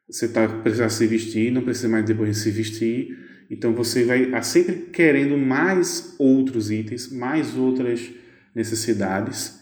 você 0.07 0.27
tá, 0.27 0.47
precisa 0.47 0.89
se 0.89 1.07
vestir, 1.07 1.51
não 1.51 1.63
precisa 1.63 1.87
mais 1.87 2.05
depois 2.05 2.29
de 2.29 2.37
se 2.37 2.51
vestir. 2.51 3.17
Então 3.49 3.73
você 3.73 4.03
vai 4.03 4.23
estar 4.23 4.41
sempre 4.43 4.75
querendo 4.91 5.37
mais 5.37 6.15
outros 6.19 6.69
itens, 6.69 7.11
mais 7.11 7.55
outras 7.55 8.11
necessidades, 8.53 9.58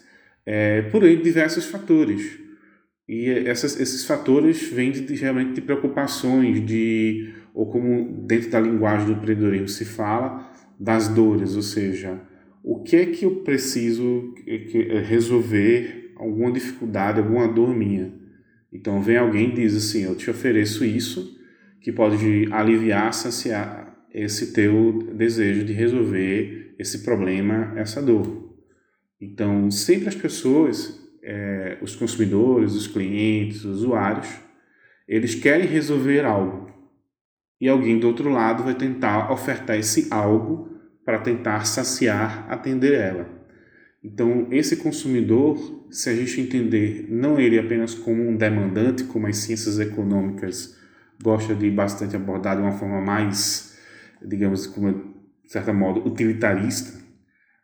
é, 0.50 0.80
por 0.80 1.06
diversos 1.18 1.66
fatores. 1.66 2.38
E 3.06 3.28
essas, 3.28 3.78
esses 3.78 4.06
fatores 4.06 4.66
vêm 4.70 4.90
de, 4.90 5.14
realmente 5.14 5.52
de 5.52 5.60
preocupações, 5.60 6.64
de, 6.64 7.34
ou 7.52 7.70
como 7.70 8.24
dentro 8.26 8.48
da 8.50 8.58
linguagem 8.58 9.08
do 9.08 9.12
empreendedorismo 9.12 9.68
se 9.68 9.84
fala, 9.84 10.50
das 10.80 11.06
dores, 11.08 11.54
ou 11.54 11.60
seja, 11.60 12.18
o 12.64 12.82
que 12.82 12.96
é 12.96 13.06
que 13.06 13.26
eu 13.26 13.42
preciso 13.42 14.34
resolver 15.06 16.14
alguma 16.16 16.50
dificuldade, 16.50 17.18
alguma 17.18 17.46
dor 17.46 17.76
minha. 17.76 18.14
Então 18.72 19.02
vem 19.02 19.18
alguém 19.18 19.50
e 19.50 19.54
diz 19.54 19.76
assim: 19.76 20.04
Eu 20.04 20.14
te 20.14 20.30
ofereço 20.30 20.84
isso 20.84 21.36
que 21.80 21.92
pode 21.92 22.48
aliviar, 22.50 23.12
saciar 23.12 23.98
esse 24.14 24.52
teu 24.52 25.12
desejo 25.14 25.64
de 25.64 25.74
resolver 25.74 26.74
esse 26.78 27.04
problema, 27.04 27.74
essa 27.76 28.00
dor. 28.00 28.47
Então, 29.20 29.70
sempre 29.70 30.08
as 30.08 30.14
pessoas, 30.14 31.00
é, 31.22 31.78
os 31.82 31.96
consumidores, 31.96 32.74
os 32.74 32.86
clientes, 32.86 33.64
os 33.64 33.78
usuários, 33.78 34.28
eles 35.06 35.34
querem 35.34 35.66
resolver 35.66 36.24
algo. 36.24 36.70
E 37.60 37.68
alguém 37.68 37.98
do 37.98 38.06
outro 38.06 38.30
lado 38.30 38.62
vai 38.62 38.74
tentar 38.74 39.32
ofertar 39.32 39.76
esse 39.76 40.06
algo 40.10 40.68
para 41.04 41.18
tentar 41.18 41.64
saciar, 41.64 42.46
atender 42.48 42.94
ela. 42.94 43.26
Então, 44.04 44.46
esse 44.52 44.76
consumidor, 44.76 45.86
se 45.90 46.08
a 46.08 46.14
gente 46.14 46.40
entender 46.40 47.06
não 47.10 47.40
ele 47.40 47.58
apenas 47.58 47.94
como 47.94 48.22
um 48.22 48.36
demandante, 48.36 49.04
como 49.04 49.26
as 49.26 49.38
ciências 49.38 49.80
econômicas 49.80 50.78
gosta 51.20 51.54
de 51.54 51.68
bastante 51.70 52.14
abordar 52.14 52.56
de 52.56 52.62
uma 52.62 52.72
forma 52.72 53.00
mais, 53.00 53.76
digamos, 54.24 54.66
como 54.66 54.92
de 55.42 55.52
certa 55.52 55.72
modo, 55.72 56.06
utilitarista, 56.06 57.02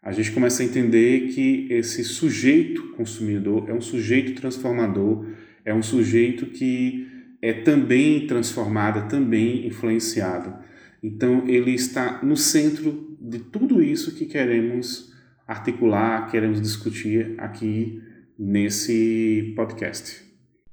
a 0.04 0.12
gente 0.12 0.32
começa 0.32 0.62
a 0.62 0.66
entender 0.66 1.28
que 1.28 1.66
esse 1.70 2.04
sujeito 2.04 2.90
consumidor 2.90 3.70
é 3.70 3.72
um 3.72 3.80
sujeito 3.80 4.38
transformador, 4.38 5.26
é 5.64 5.72
um 5.72 5.82
sujeito 5.82 6.44
que 6.44 7.08
é 7.40 7.54
também 7.54 8.26
transformado, 8.26 9.08
também 9.08 9.66
influenciado. 9.66 10.54
Então, 11.02 11.48
ele 11.48 11.70
está 11.70 12.22
no 12.22 12.36
centro 12.36 13.16
de 13.18 13.38
tudo 13.38 13.82
isso 13.82 14.14
que 14.14 14.26
queremos 14.26 15.10
articular, 15.48 16.30
queremos 16.30 16.60
discutir 16.60 17.34
aqui 17.38 18.02
nesse 18.38 19.54
podcast. 19.56 20.22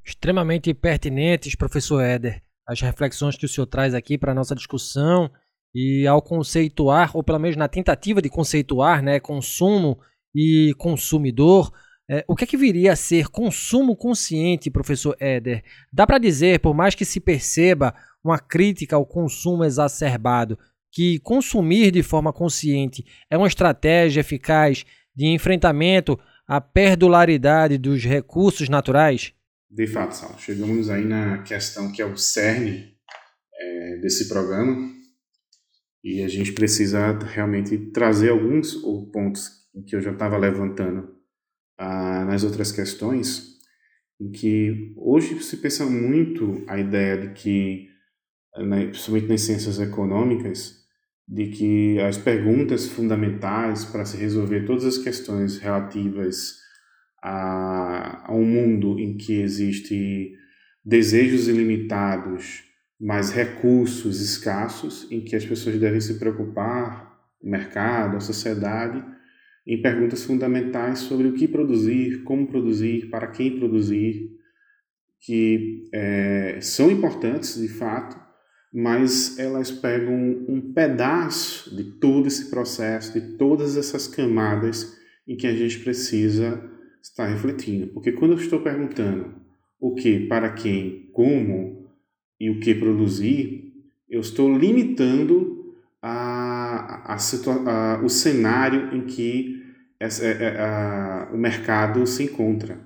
Extremamente 0.03 0.73
pertinentes, 0.73 1.55
professor 1.55 2.01
Éder, 2.01 2.41
as 2.67 2.81
reflexões 2.81 3.38
que 3.38 3.45
o 3.45 3.50
senhor 3.50 3.67
traz 3.67 3.93
aqui 3.93 4.17
para 4.17 4.33
a 4.33 4.35
nossa 4.35 4.53
discussão 4.53 5.31
e 5.73 6.05
ao 6.05 6.21
conceituar, 6.21 7.11
ou 7.15 7.23
pelo 7.23 7.39
menos 7.39 7.55
na 7.55 7.67
tentativa 7.67 8.21
de 8.21 8.29
conceituar, 8.29 9.01
né, 9.01 9.19
consumo 9.19 9.99
e 10.35 10.73
consumidor, 10.77 11.71
é, 12.09 12.25
o 12.27 12.35
que 12.35 12.43
é 12.43 12.47
que 12.47 12.57
viria 12.57 12.91
a 12.91 12.95
ser 12.95 13.27
consumo 13.29 13.95
consciente, 13.95 14.69
professor 14.69 15.15
Éder? 15.19 15.63
Dá 15.91 16.05
para 16.05 16.17
dizer, 16.17 16.59
por 16.59 16.73
mais 16.73 16.93
que 16.93 17.05
se 17.05 17.19
perceba 17.19 17.95
uma 18.23 18.37
crítica 18.37 18.95
ao 18.95 19.05
consumo 19.05 19.63
exacerbado, 19.63 20.59
que 20.91 21.19
consumir 21.19 21.89
de 21.89 22.03
forma 22.03 22.33
consciente 22.33 23.05
é 23.29 23.37
uma 23.37 23.47
estratégia 23.47 24.19
eficaz 24.19 24.85
de 25.15 25.27
enfrentamento 25.27 26.19
à 26.45 26.59
perdularidade 26.59 27.77
dos 27.77 28.03
recursos 28.03 28.67
naturais? 28.67 29.33
De 29.69 29.87
fato, 29.87 30.11
Sal, 30.11 30.37
chegamos 30.37 30.89
aí 30.89 31.05
na 31.05 31.43
questão 31.43 31.93
que 31.93 32.01
é 32.01 32.05
o 32.05 32.17
cerne 32.17 32.93
é, 33.57 33.97
desse 34.01 34.27
programa 34.27 35.00
e 36.03 36.24
a 36.24 36.27
gente 36.27 36.51
precisa 36.53 37.17
realmente 37.20 37.77
trazer 37.91 38.29
alguns 38.29 38.75
pontos 39.12 39.50
que 39.88 39.96
eu 39.96 40.01
já 40.01 40.12
estava 40.12 40.38
levantando 40.38 41.15
ah, 41.77 42.25
nas 42.25 42.43
outras 42.43 42.72
questões. 42.72 43.51
em 44.20 44.31
que 44.31 44.93
hoje 44.98 45.41
se 45.41 45.58
pensa 45.58 45.86
muito 45.86 46.63
a 46.67 46.79
ideia 46.79 47.17
de 47.17 47.34
que, 47.34 47.89
né, 48.58 48.88
principalmente 48.88 49.27
nas 49.29 49.41
ciências 49.41 49.79
econômicas, 49.79 50.81
de 51.27 51.48
que 51.48 52.00
as 52.00 52.17
perguntas 52.17 52.88
fundamentais 52.88 53.86
para 53.86 54.05
se 54.05 54.17
resolver 54.17 54.65
todas 54.65 54.86
as 54.86 54.98
questões 54.98 55.58
relativas 55.58 56.58
a, 57.24 58.29
a 58.29 58.34
um 58.34 58.46
mundo 58.46 59.00
em 59.00 59.17
que 59.17 59.41
existe 59.41 60.34
desejos 60.84 61.48
ilimitados, 61.48 62.63
mas 63.01 63.31
recursos 63.31 64.22
escassos, 64.22 65.08
em 65.10 65.22
que 65.22 65.36
as 65.36 65.43
pessoas 65.43 65.79
devem 65.79 66.00
se 66.00 66.20
preocupar, 66.20 67.20
o 67.41 67.50
mercado, 67.50 68.15
a 68.15 68.20
sociedade, 68.20 69.03
em 69.65 69.81
perguntas 69.81 70.24
fundamentais 70.24 71.00
sobre 71.00 71.27
o 71.27 71.34
que 71.34 71.48
produzir, 71.48 72.22
como 72.24 72.46
produzir, 72.46 73.10
para 73.10 73.25
quem 73.25 73.58
produzir, 73.58 74.29
que 75.20 75.89
é, 75.91 76.60
são 76.62 76.91
importantes 76.91 77.60
de 77.60 77.67
fato, 77.67 78.20
mas 78.72 79.38
elas 79.39 79.72
pegam 79.72 80.46
um 80.48 80.72
pedaço 80.72 81.75
de 81.75 81.84
todo 82.00 82.27
esse 82.27 82.51
processo, 82.51 83.20
de 83.20 83.36
todas 83.36 83.77
essas 83.77 84.08
camadas 84.08 84.96
em 85.27 85.36
que 85.36 85.48
a 85.48 85.55
gente 85.55 85.79
precisa 85.79 86.63
estar 87.01 87.25
refletindo. 87.25 87.88
Porque 87.88 88.12
quando 88.12 88.34
eu 88.34 88.38
estou 88.38 88.62
perguntando 88.62 89.41
o 89.79 89.96
que, 89.96 90.27
para 90.27 90.51
quem, 90.53 91.10
como 91.13 91.80
e 92.41 92.50
o 92.50 92.60
que 92.60 92.74
produzir, 92.74 93.71
eu 94.10 94.19
estou 94.19 94.51
limitando 94.51 95.75
a, 96.01 97.13
a, 97.13 97.15
a, 97.15 98.01
o 98.03 98.10
cenário 98.10 98.95
em 98.95 99.05
que 99.05 99.62
essa, 100.00 100.25
é, 100.25 100.31
é, 100.31 101.27
o 101.31 101.38
mercado 101.38 102.07
se 102.07 102.24
encontra. 102.24 102.79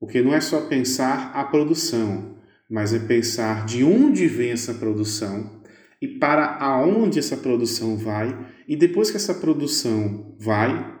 Porque 0.00 0.22
não 0.22 0.32
é 0.32 0.40
só 0.40 0.62
pensar 0.62 1.30
a 1.34 1.44
produção, 1.44 2.38
mas 2.70 2.94
é 2.94 3.00
pensar 3.00 3.66
de 3.66 3.84
onde 3.84 4.26
vem 4.26 4.52
essa 4.52 4.72
produção 4.72 5.60
e 6.00 6.08
para 6.08 6.56
aonde 6.56 7.18
essa 7.18 7.36
produção 7.36 7.98
vai, 7.98 8.34
e 8.66 8.74
depois 8.74 9.10
que 9.10 9.18
essa 9.18 9.34
produção 9.34 10.34
vai, 10.40 10.98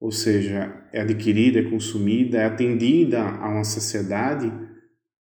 ou 0.00 0.10
seja, 0.10 0.88
é 0.90 1.02
adquirida, 1.02 1.58
é 1.58 1.70
consumida, 1.70 2.38
é 2.38 2.46
atendida 2.46 3.20
a 3.20 3.46
uma 3.50 3.62
sociedade, 3.62 4.50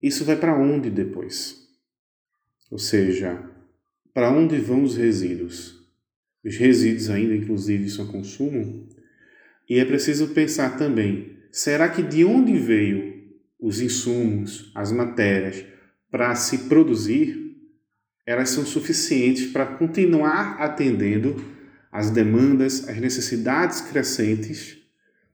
isso 0.02 0.24
vai 0.24 0.34
para 0.34 0.58
onde 0.58 0.90
depois? 0.90 1.61
Ou 2.72 2.78
seja, 2.78 3.38
para 4.14 4.32
onde 4.32 4.56
vão 4.56 4.82
os 4.82 4.96
resíduos? 4.96 5.78
Os 6.42 6.56
resíduos 6.56 7.10
ainda, 7.10 7.34
inclusive, 7.34 7.90
são 7.90 8.06
consumo. 8.06 8.88
E 9.68 9.78
é 9.78 9.84
preciso 9.84 10.28
pensar 10.28 10.78
também, 10.78 11.36
será 11.50 11.90
que 11.90 12.02
de 12.02 12.24
onde 12.24 12.56
veio 12.56 13.12
os 13.60 13.82
insumos, 13.82 14.72
as 14.74 14.90
matérias 14.90 15.62
para 16.10 16.34
se 16.34 16.60
produzir, 16.60 17.58
elas 18.24 18.48
são 18.48 18.64
suficientes 18.64 19.52
para 19.52 19.66
continuar 19.66 20.56
atendendo 20.58 21.44
as 21.92 22.08
demandas, 22.08 22.88
as 22.88 22.96
necessidades 22.96 23.82
crescentes, 23.82 24.78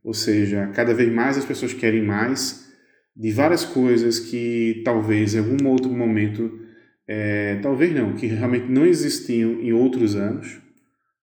ou 0.03 0.13
seja, 0.13 0.73
cada 0.75 0.93
vez 0.93 1.13
mais 1.13 1.39
as 1.39 1.45
pessoas 1.45 1.73
querem 1.73 2.03
mais 2.03 2.69
de 3.15 3.31
várias 3.31 3.65
coisas 3.65 4.19
que 4.19 4.83
talvez 4.85 5.35
em 5.35 5.39
algum 5.39 5.69
outro 5.69 5.91
momento, 5.91 6.67
é, 7.09 7.57
talvez 7.63 7.95
não, 7.95 8.13
que 8.13 8.27
realmente 8.27 8.71
não 8.71 8.85
existiam 8.85 9.53
em 9.63 9.73
outros 9.73 10.15
anos. 10.15 10.61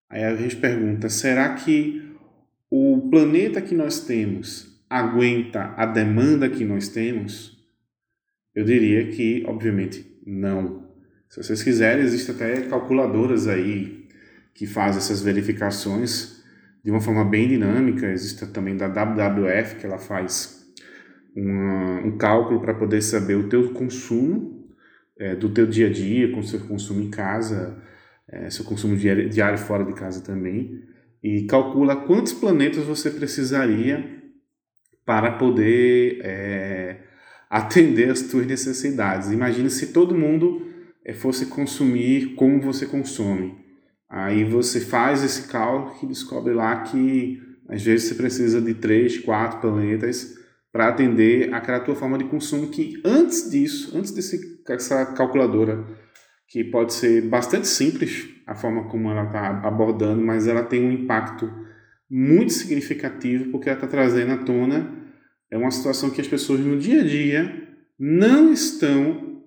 Aí 0.10 0.24
a 0.24 0.36
gente 0.36 0.56
pergunta: 0.56 1.08
será 1.10 1.54
que 1.54 2.01
o 2.72 3.08
planeta 3.12 3.62
que 3.62 3.75
nós 3.75 4.00
temos 4.00 4.84
aguenta 4.89 5.76
a 5.78 5.86
demanda 5.86 6.50
que 6.50 6.65
nós 6.65 6.89
temos? 6.89 7.56
Eu 8.56 8.65
diria 8.65 9.12
que, 9.12 9.43
obviamente, 9.45 10.19
não. 10.26 10.89
Se 11.30 11.43
vocês 11.43 11.62
quiserem, 11.62 12.04
existem 12.04 12.34
até 12.34 12.62
calculadoras 12.62 13.48
aí 13.48 14.08
que 14.56 14.65
fazem 14.65 14.98
essas 14.98 15.21
verificações 15.21 16.43
de 16.84 16.89
uma 16.89 17.02
forma 17.02 17.26
bem 17.26 17.48
dinâmica. 17.48 18.08
Existe 18.08 18.48
também 18.48 18.76
da 18.76 18.88
WWF, 18.88 19.76
que 19.76 19.86
ela 19.86 20.00
faz 20.00 20.65
um 21.36 22.17
cálculo 22.17 22.62
para 22.62 22.74
poder 22.74 23.02
saber 23.02 23.36
o 23.36 23.50
teu 23.50 23.74
consumo 23.74 24.55
é, 25.17 25.36
do 25.36 25.49
teu 25.49 25.65
dia 25.65 25.88
a 25.88 25.91
dia, 25.91 26.32
com 26.32 26.41
seu 26.43 26.60
consumo 26.62 27.01
em 27.01 27.10
casa, 27.10 27.82
é, 28.28 28.49
seu 28.49 28.65
consumo 28.65 28.95
diário, 28.95 29.30
diário 29.30 29.58
fora 29.58 29.84
de 29.84 29.93
casa 29.93 30.23
também, 30.23 30.84
e 31.23 31.43
calcula 31.43 31.95
quantos 31.95 32.34
planetas 32.34 32.84
você 32.84 33.10
precisaria 33.10 34.23
para 35.06 35.32
poder 35.34 36.19
é, 36.23 36.99
atender 37.49 38.10
as 38.10 38.21
tuas 38.23 38.45
necessidades. 38.45 39.32
Imagine 39.32 39.69
se 39.69 39.93
todo 39.93 40.15
mundo 40.15 40.67
é, 41.04 41.13
fosse 41.13 41.45
consumir 41.45 42.36
como 42.36 42.62
você 42.62 42.86
consome. 42.86 43.56
Aí 44.10 44.43
você 44.43 44.80
faz 44.80 45.23
esse 45.23 45.47
cálculo 45.47 45.95
e 46.04 46.08
descobre 46.08 46.54
lá 46.54 46.82
que 46.82 47.41
às 47.67 47.82
vezes 47.82 48.08
você 48.08 48.15
precisa 48.15 48.62
de 48.62 48.73
três, 48.75 49.17
quatro 49.19 49.60
planetas 49.60 50.36
para 50.76 50.90
atender 50.90 51.54
aquela 51.54 51.80
tua 51.80 51.96
forma 51.96 52.18
de 52.18 52.26
consumo 52.26 52.68
que 52.68 53.02
antes 53.06 53.50
disso, 53.50 53.98
antes 53.98 54.12
dessa 54.12 55.06
calculadora, 55.14 55.88
que 56.50 56.66
pode 56.66 56.94
ser 56.94 57.22
bastante 57.30 57.66
simples 57.66 58.28
a 58.46 58.54
forma 58.56 58.90
como 58.90 59.10
ela 59.10 59.24
está 59.24 59.62
abordando, 59.66 60.22
mas 60.22 60.48
ela 60.48 60.64
tem 60.64 60.86
um 60.86 60.92
impacto 60.92 61.50
muito 62.12 62.52
significativo 62.52 63.52
porque 63.52 63.70
ela 63.70 63.78
está 63.78 63.88
trazendo 63.88 64.34
à 64.34 64.38
tona 64.40 64.94
é 65.50 65.58
uma 65.58 65.72
situação 65.72 66.10
que 66.10 66.20
as 66.20 66.28
pessoas 66.28 66.60
no 66.60 66.78
dia 66.78 67.00
a 67.00 67.06
dia 67.06 67.70
não 67.98 68.52
estão 68.52 69.46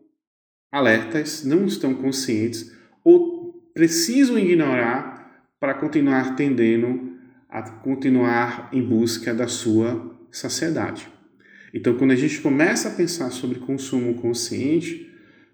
alertas, 0.72 1.44
não 1.44 1.66
estão 1.66 1.92
conscientes 1.92 2.74
ou 3.04 3.52
precisam 3.74 4.38
ignorar 4.38 5.44
para 5.60 5.74
continuar 5.74 6.36
tendendo 6.36 7.18
a 7.50 7.60
continuar 7.62 8.70
em 8.72 8.82
busca 8.82 9.34
da 9.34 9.46
sua 9.46 10.16
saciedade. 10.32 11.17
Então, 11.72 11.94
quando 11.94 12.12
a 12.12 12.16
gente 12.16 12.40
começa 12.40 12.88
a 12.88 12.92
pensar 12.92 13.30
sobre 13.30 13.58
consumo 13.58 14.14
consciente, 14.14 15.08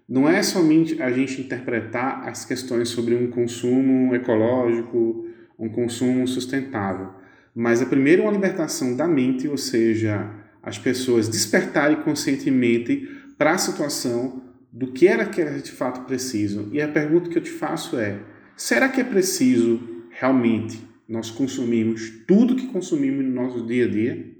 não 0.07 0.29
é 0.29 0.41
somente 0.43 1.01
a 1.01 1.11
gente 1.11 1.41
interpretar 1.41 2.27
as 2.27 2.45
questões 2.45 2.89
sobre 2.89 3.15
um 3.15 3.27
consumo 3.31 4.13
ecológico, 4.15 5.27
um 5.57 5.69
consumo 5.69 6.27
sustentável, 6.27 7.09
mas 7.55 7.81
é 7.81 7.85
uma 8.21 8.31
libertação 8.31 8.95
da 8.95 9.07
mente, 9.07 9.47
ou 9.47 9.57
seja, 9.57 10.29
as 10.61 10.77
pessoas 10.77 11.27
despertarem 11.27 12.01
conscientemente 12.01 13.07
para 13.37 13.53
a 13.53 13.57
situação 13.57 14.43
do 14.71 14.91
que 14.91 15.07
era 15.07 15.25
que 15.25 15.41
elas 15.41 15.63
de 15.63 15.71
fato 15.71 16.01
precisam. 16.05 16.67
E 16.71 16.81
a 16.81 16.87
pergunta 16.87 17.29
que 17.29 17.37
eu 17.37 17.41
te 17.41 17.49
faço 17.49 17.97
é: 17.97 18.19
será 18.57 18.89
que 18.89 18.99
é 18.99 19.03
preciso 19.03 19.79
realmente 20.09 20.79
nós 21.07 21.31
consumirmos 21.31 22.09
tudo 22.27 22.55
que 22.55 22.67
consumimos 22.67 23.23
no 23.23 23.31
nosso 23.31 23.65
dia 23.65 23.85
a 23.85 23.89
dia? 23.89 24.34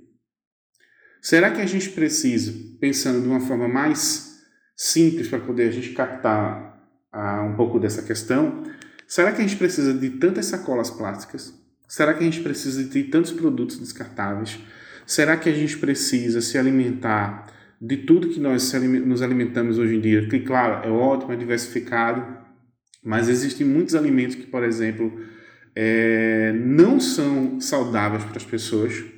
Será 1.25 1.49
que 1.49 1.59
a 1.59 1.65
gente 1.65 1.89
precisa, 1.89 2.53
pensando 2.79 3.19
de 3.19 3.27
uma 3.27 3.39
forma 3.39 3.67
mais 3.67 4.43
simples 4.77 5.27
para 5.27 5.39
poder 5.39 5.69
a 5.69 5.71
gente 5.71 5.89
captar 5.89 6.87
ah, 7.11 7.41
um 7.41 7.55
pouco 7.55 7.79
dessa 7.79 8.03
questão, 8.03 8.61
será 9.07 9.31
que 9.31 9.41
a 9.41 9.43
gente 9.43 9.57
precisa 9.57 9.91
de 9.91 10.11
tantas 10.11 10.45
sacolas 10.45 10.91
plásticas? 10.91 11.51
Será 11.87 12.13
que 12.13 12.19
a 12.19 12.25
gente 12.25 12.41
precisa 12.41 12.83
de 12.83 13.05
tantos 13.05 13.31
produtos 13.31 13.79
descartáveis? 13.79 14.59
Será 15.03 15.35
que 15.35 15.49
a 15.49 15.51
gente 15.51 15.79
precisa 15.79 16.41
se 16.41 16.59
alimentar 16.59 17.47
de 17.81 17.97
tudo 17.97 18.29
que 18.29 18.39
nós 18.39 18.71
nos 19.03 19.23
alimentamos 19.23 19.79
hoje 19.79 19.95
em 19.95 20.01
dia? 20.01 20.29
Que, 20.29 20.41
claro, 20.41 20.87
é 20.87 20.91
ótimo, 20.91 21.33
é 21.33 21.35
diversificado, 21.35 22.23
mas 23.03 23.29
existem 23.29 23.65
muitos 23.65 23.95
alimentos 23.95 24.35
que, 24.35 24.45
por 24.45 24.63
exemplo, 24.63 25.11
é, 25.75 26.53
não 26.53 26.99
são 26.99 27.59
saudáveis 27.59 28.23
para 28.23 28.37
as 28.37 28.45
pessoas. 28.45 29.14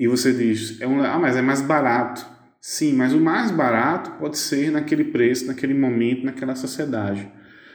E 0.00 0.08
você 0.08 0.32
diz, 0.32 0.80
é 0.80 0.88
um, 0.88 1.00
ah, 1.00 1.18
mas 1.18 1.36
é 1.36 1.42
mais 1.42 1.62
barato. 1.62 2.26
Sim, 2.60 2.94
mas 2.94 3.14
o 3.14 3.20
mais 3.20 3.52
barato 3.52 4.10
pode 4.18 4.36
ser 4.36 4.72
naquele 4.72 5.04
preço, 5.04 5.46
naquele 5.46 5.74
momento, 5.74 6.24
naquela 6.24 6.56
sociedade. 6.56 7.30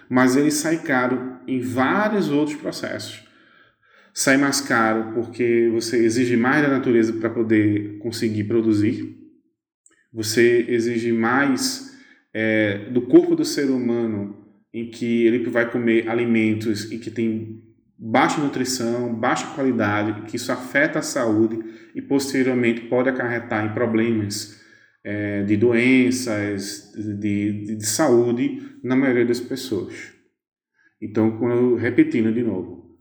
Mas 0.09 0.35
ele 0.35 0.51
sai 0.51 0.79
caro 0.79 1.37
em 1.47 1.61
vários 1.61 2.29
outros 2.29 2.57
processos 2.57 3.25
sai 4.15 4.37
mais 4.37 4.61
caro 4.61 5.11
porque 5.13 5.69
você 5.73 5.97
exige 5.97 6.37
mais 6.37 6.61
da 6.61 6.69
natureza 6.69 7.11
para 7.11 7.29
poder 7.29 7.97
conseguir 7.97 8.45
produzir, 8.45 9.13
você 10.13 10.65
exige 10.69 11.11
mais 11.11 11.99
é, 12.33 12.89
do 12.91 13.01
corpo 13.01 13.35
do 13.35 13.43
ser 13.43 13.69
humano 13.69 14.37
em 14.73 14.89
que 14.89 15.25
ele 15.25 15.49
vai 15.49 15.69
comer 15.69 16.07
alimentos 16.07 16.89
e 16.89 16.97
que 16.97 17.11
tem 17.11 17.61
baixa 17.97 18.41
nutrição, 18.41 19.13
baixa 19.13 19.47
qualidade, 19.55 20.23
que 20.23 20.35
isso 20.35 20.51
afeta 20.51 20.99
a 20.99 21.01
saúde 21.01 21.59
e 21.93 22.01
posteriormente 22.01 22.81
pode 22.81 23.09
acarretar 23.09 23.65
em 23.65 23.73
problemas 23.73 24.61
é, 25.03 25.43
de 25.43 25.55
doenças, 25.55 26.91
de, 26.95 27.63
de, 27.63 27.75
de 27.77 27.85
saúde 27.85 28.77
na 28.83 28.95
maioria 28.95 29.25
das 29.25 29.39
pessoas. 29.39 30.13
Então, 31.01 31.75
repetindo 31.75 32.33
de 32.33 32.43
novo, 32.43 32.97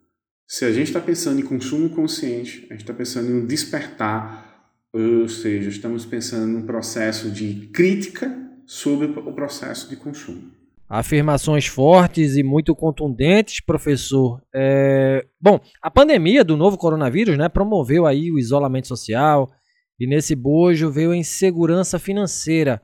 se 0.47 0.65
a 0.65 0.73
gente 0.73 0.89
está 0.89 1.01
pensando 1.01 1.41
em 1.41 1.45
consumo 1.45 1.89
consciente, 1.91 2.67
a 2.69 2.75
gente 2.75 2.83
está 2.83 2.93
pensando 2.93 3.31
em 3.31 3.35
um 3.35 3.47
despertar 3.47 4.55
ou 4.95 5.29
seja, 5.29 5.69
estamos 5.69 6.07
pensando 6.07 6.47
num 6.47 6.65
processo 6.65 7.29
de 7.29 7.69
crítica 7.73 8.33
sobre 8.65 9.09
o 9.09 9.33
processo 9.33 9.91
de 9.91 9.97
consumo. 9.97 10.53
Afirmações 10.89 11.67
fortes 11.67 12.37
e 12.37 12.43
muito 12.43 12.75
contundentes, 12.75 13.61
professor. 13.61 14.43
É... 14.55 15.27
Bom, 15.41 15.61
a 15.83 15.91
pandemia 15.91 16.45
do 16.45 16.57
novo 16.57 16.77
coronavírus 16.77 17.39
né, 17.39 17.49
promoveu 17.49 18.07
aí 18.07 18.31
o 18.31 18.39
isolamento 18.39 18.89
social 18.89 19.51
e 19.99 20.07
nesse 20.07 20.35
bojo 20.35 20.91
veio 20.91 21.13
a 21.13 21.17
insegurança 21.17 21.99
financeira. 21.99 22.83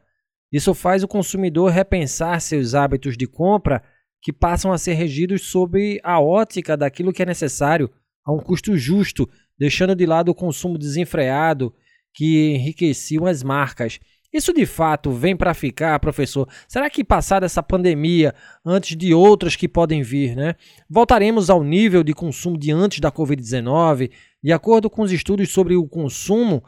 Isso 0.53 0.75
faz 0.75 1.03
o 1.03 1.09
consumidor 1.09 1.71
repensar 1.71 2.41
seus 2.41 2.75
hábitos 2.75 3.17
de 3.17 3.27
compra 3.27 3.83
que 4.23 4.33
passam 4.33 4.73
a 4.73 4.79
ser 4.79 4.95
regidos 4.95 5.43
sob 5.43 6.01
a 6.03 6.21
ótica 6.21 6.77
daquilo 6.77 7.13
que 7.13 7.23
é 7.23 7.27
necessário 7.27 7.91
a 8.25 8.33
um 8.33 8.39
custo 8.39 8.77
justo, 8.77 9.29
deixando 9.59 9.95
de 9.95 10.07
lado 10.07 10.31
o 10.31 10.35
consumo 10.35 10.77
desenfreado 10.77 11.73
que 12.15 12.55
enriqueciam 12.55 13.27
as 13.27 13.43
marcas. 13.43 13.99
Isso 14.33 14.53
de 14.53 14.65
fato 14.65 15.11
vem 15.11 15.37
para 15.37 15.53
ficar, 15.55 15.99
professor? 15.99 16.49
Será 16.69 16.89
que 16.89 17.03
passada 17.03 17.47
essa 17.47 17.63
pandemia, 17.63 18.33
antes 18.65 18.97
de 18.97 19.13
outras 19.13 19.57
que 19.57 19.69
podem 19.69 20.03
vir, 20.03 20.37
né, 20.37 20.55
voltaremos 20.89 21.51
ao 21.51 21.65
nível 21.65 22.05
de 22.05 22.15
consumo 22.15 22.57
de 22.57 22.71
antes 22.71 23.01
da 23.01 23.11
Covid-19? 23.11 24.11
De 24.43 24.53
acordo 24.53 24.89
com 24.89 25.03
os 25.03 25.11
estudos 25.11 25.51
sobre 25.51 25.75
o 25.75 25.87
consumo, 25.89 26.63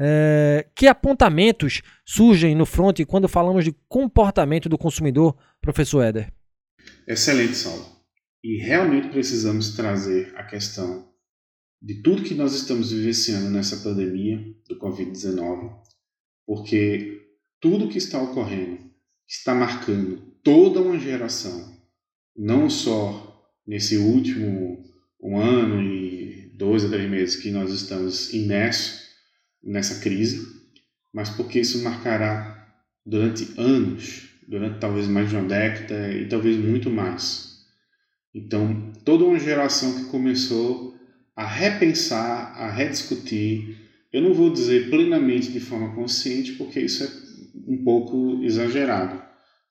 é, 0.00 0.68
que 0.76 0.86
apontamentos 0.86 1.82
surgem 2.06 2.54
no 2.54 2.64
front 2.64 3.00
quando 3.04 3.28
falamos 3.28 3.64
de 3.64 3.74
comportamento 3.88 4.68
do 4.68 4.78
consumidor, 4.78 5.36
professor 5.60 6.02
Éder? 6.02 6.32
Excelente, 7.06 7.56
Saulo. 7.56 7.84
E 8.44 8.62
realmente 8.62 9.08
precisamos 9.08 9.74
trazer 9.74 10.32
a 10.36 10.44
questão 10.44 11.08
de 11.82 12.00
tudo 12.00 12.22
que 12.22 12.34
nós 12.34 12.54
estamos 12.54 12.92
vivenciando 12.92 13.50
nessa 13.50 13.78
pandemia 13.78 14.38
do 14.68 14.78
Covid-19 14.78 15.87
porque 16.48 17.26
tudo 17.60 17.90
que 17.90 17.98
está 17.98 18.18
ocorrendo 18.22 18.78
está 19.28 19.54
marcando 19.54 20.16
toda 20.42 20.80
uma 20.80 20.98
geração, 20.98 21.76
não 22.34 22.70
só 22.70 23.52
nesse 23.66 23.98
último 23.98 24.82
um 25.22 25.38
ano 25.38 25.82
e 25.82 26.50
dois 26.56 26.86
a 26.86 26.88
três 26.88 27.10
meses 27.10 27.36
que 27.36 27.50
nós 27.50 27.70
estamos 27.70 28.32
imersos 28.32 29.08
nessa 29.62 30.00
crise, 30.00 30.42
mas 31.12 31.28
porque 31.28 31.60
isso 31.60 31.84
marcará 31.84 32.66
durante 33.04 33.52
anos, 33.60 34.30
durante 34.48 34.80
talvez 34.80 35.06
mais 35.06 35.28
de 35.28 35.36
uma 35.36 35.46
década 35.46 36.10
e 36.14 36.26
talvez 36.30 36.56
muito 36.56 36.88
mais. 36.88 37.58
Então, 38.34 38.90
toda 39.04 39.24
uma 39.24 39.38
geração 39.38 39.98
que 39.98 40.10
começou 40.10 40.96
a 41.36 41.46
repensar, 41.46 42.54
a 42.56 42.70
rediscutir 42.70 43.87
eu 44.12 44.22
não 44.22 44.32
vou 44.32 44.50
dizer 44.50 44.90
plenamente 44.90 45.50
de 45.50 45.60
forma 45.60 45.94
consciente, 45.94 46.52
porque 46.52 46.80
isso 46.80 47.04
é 47.04 47.08
um 47.66 47.82
pouco 47.84 48.42
exagerado, 48.42 49.22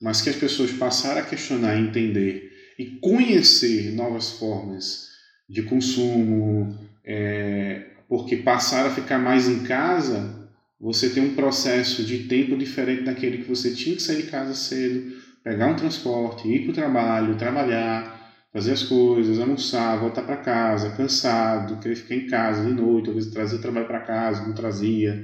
mas 0.01 0.21
que 0.21 0.29
as 0.29 0.35
pessoas 0.35 0.71
passaram 0.71 1.21
a 1.21 1.25
questionar, 1.25 1.77
entender 1.77 2.51
e 2.77 2.85
conhecer 2.99 3.91
novas 3.93 4.31
formas 4.31 5.07
de 5.49 5.63
consumo, 5.63 6.77
é, 7.03 7.87
porque 8.07 8.37
passaram 8.37 8.89
a 8.89 8.93
ficar 8.93 9.17
mais 9.17 9.47
em 9.47 9.63
casa, 9.63 10.47
você 10.79 11.09
tem 11.09 11.23
um 11.23 11.33
processo 11.33 12.03
de 12.03 12.27
tempo 12.27 12.55
diferente 12.55 13.03
daquele 13.03 13.39
que 13.39 13.49
você 13.49 13.73
tinha 13.73 13.95
que 13.95 14.01
sair 14.01 14.23
de 14.23 14.29
casa 14.29 14.53
cedo, 14.53 15.15
pegar 15.43 15.67
um 15.67 15.75
transporte, 15.75 16.47
ir 16.47 16.63
para 16.63 16.71
o 16.71 16.75
trabalho, 16.75 17.37
trabalhar, 17.37 18.26
fazer 18.51 18.71
as 18.71 18.83
coisas, 18.83 19.39
almoçar, 19.39 19.99
voltar 19.99 20.23
para 20.23 20.37
casa, 20.37 20.91
cansado, 20.91 21.79
querer 21.79 21.95
ficar 21.95 22.15
em 22.15 22.27
casa 22.27 22.63
de 22.63 22.73
noite, 22.73 23.09
às 23.09 23.15
vezes 23.15 23.31
trazer 23.31 23.59
trabalho 23.59 23.87
para 23.87 24.01
casa, 24.01 24.45
não 24.45 24.53
trazia. 24.53 25.23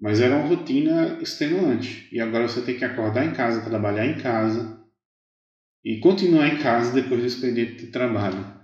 Mas 0.00 0.20
era 0.20 0.34
uma 0.34 0.46
rotina 0.46 1.18
extenuante. 1.20 2.08
E 2.10 2.20
agora 2.20 2.48
você 2.48 2.60
tem 2.60 2.76
que 2.76 2.84
acordar 2.84 3.24
em 3.24 3.32
casa, 3.32 3.60
trabalhar 3.60 4.06
em 4.06 4.16
casa 4.16 4.78
e 5.84 5.98
continuar 5.98 6.48
em 6.48 6.58
casa 6.58 6.92
depois 6.92 7.20
do 7.20 7.26
expediente 7.26 7.86
de 7.86 7.92
trabalho. 7.92 8.54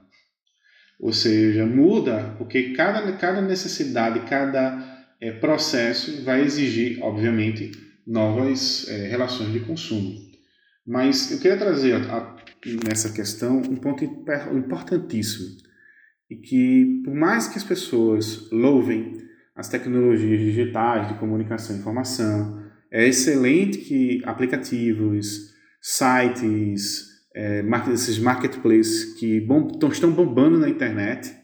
Ou 0.98 1.12
seja, 1.12 1.64
muda 1.64 2.34
porque 2.36 2.72
cada, 2.72 3.12
cada 3.12 3.40
necessidade, 3.40 4.20
cada 4.28 5.06
é, 5.20 5.32
processo 5.32 6.22
vai 6.22 6.42
exigir, 6.42 7.02
obviamente, 7.02 7.70
novas 8.06 8.86
é, 8.88 9.06
relações 9.06 9.52
de 9.52 9.60
consumo. 9.60 10.14
Mas 10.86 11.30
eu 11.30 11.38
queria 11.38 11.56
trazer 11.56 11.94
a, 12.10 12.39
nessa 12.86 13.10
questão 13.12 13.58
um 13.58 13.76
ponto 13.76 14.04
importantíssimo 14.04 15.56
e 16.30 16.36
que 16.36 17.02
por 17.04 17.14
mais 17.14 17.48
que 17.48 17.58
as 17.58 17.64
pessoas 17.64 18.50
louvem 18.50 19.14
as 19.54 19.68
tecnologias 19.68 20.40
digitais 20.40 21.08
de 21.08 21.18
comunicação 21.18 21.76
e 21.76 21.78
informação, 21.78 22.62
é 22.90 23.06
excelente 23.06 23.78
que 23.78 24.22
aplicativos, 24.24 25.54
sites, 25.80 27.08
é, 27.34 27.62
esses 27.92 28.18
marketplaces 28.18 29.18
que 29.18 29.40
bom, 29.40 29.68
estão 29.90 30.12
bombando 30.12 30.58
na 30.58 30.68
internet, 30.68 31.34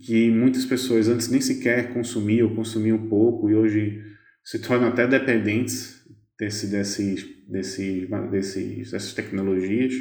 que 0.00 0.30
muitas 0.30 0.64
pessoas 0.64 1.08
antes 1.08 1.28
nem 1.28 1.40
sequer 1.40 1.92
consumiam, 1.92 2.54
consumiam 2.54 3.06
pouco 3.08 3.48
e 3.48 3.54
hoje 3.54 4.02
se 4.42 4.58
tornam 4.58 4.88
até 4.88 5.06
dependentes 5.06 6.04
desse, 6.38 6.66
desses, 6.68 7.26
desses, 7.48 8.90
dessas 8.90 9.12
tecnologias. 9.14 9.92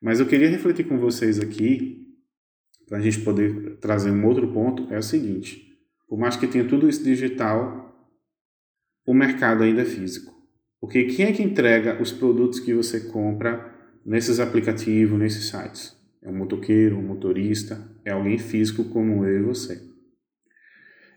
Mas 0.00 0.20
eu 0.20 0.26
queria 0.26 0.48
refletir 0.48 0.86
com 0.86 0.98
vocês 0.98 1.40
aqui, 1.40 2.06
para 2.88 2.98
a 2.98 3.00
gente 3.00 3.20
poder 3.20 3.78
trazer 3.78 4.10
um 4.10 4.24
outro 4.26 4.52
ponto, 4.52 4.92
é 4.92 4.98
o 4.98 5.02
seguinte: 5.02 5.66
por 6.08 6.18
mais 6.18 6.36
que 6.36 6.46
tenha 6.46 6.66
tudo 6.66 6.88
isso 6.88 7.02
digital, 7.02 7.86
o 9.06 9.14
mercado 9.14 9.62
ainda 9.62 9.82
é 9.82 9.84
físico. 9.84 10.34
Porque 10.80 11.04
quem 11.04 11.26
é 11.26 11.32
que 11.32 11.42
entrega 11.42 12.00
os 12.00 12.12
produtos 12.12 12.60
que 12.60 12.74
você 12.74 13.00
compra 13.00 13.74
nesses 14.04 14.38
aplicativos, 14.38 15.18
nesses 15.18 15.48
sites? 15.48 15.96
É 16.22 16.28
um 16.28 16.36
motoqueiro, 16.36 16.98
um 16.98 17.02
motorista, 17.02 17.88
é 18.04 18.12
alguém 18.12 18.38
físico 18.38 18.84
como 18.86 19.24
eu 19.24 19.40
e 19.40 19.42
você. 19.42 19.80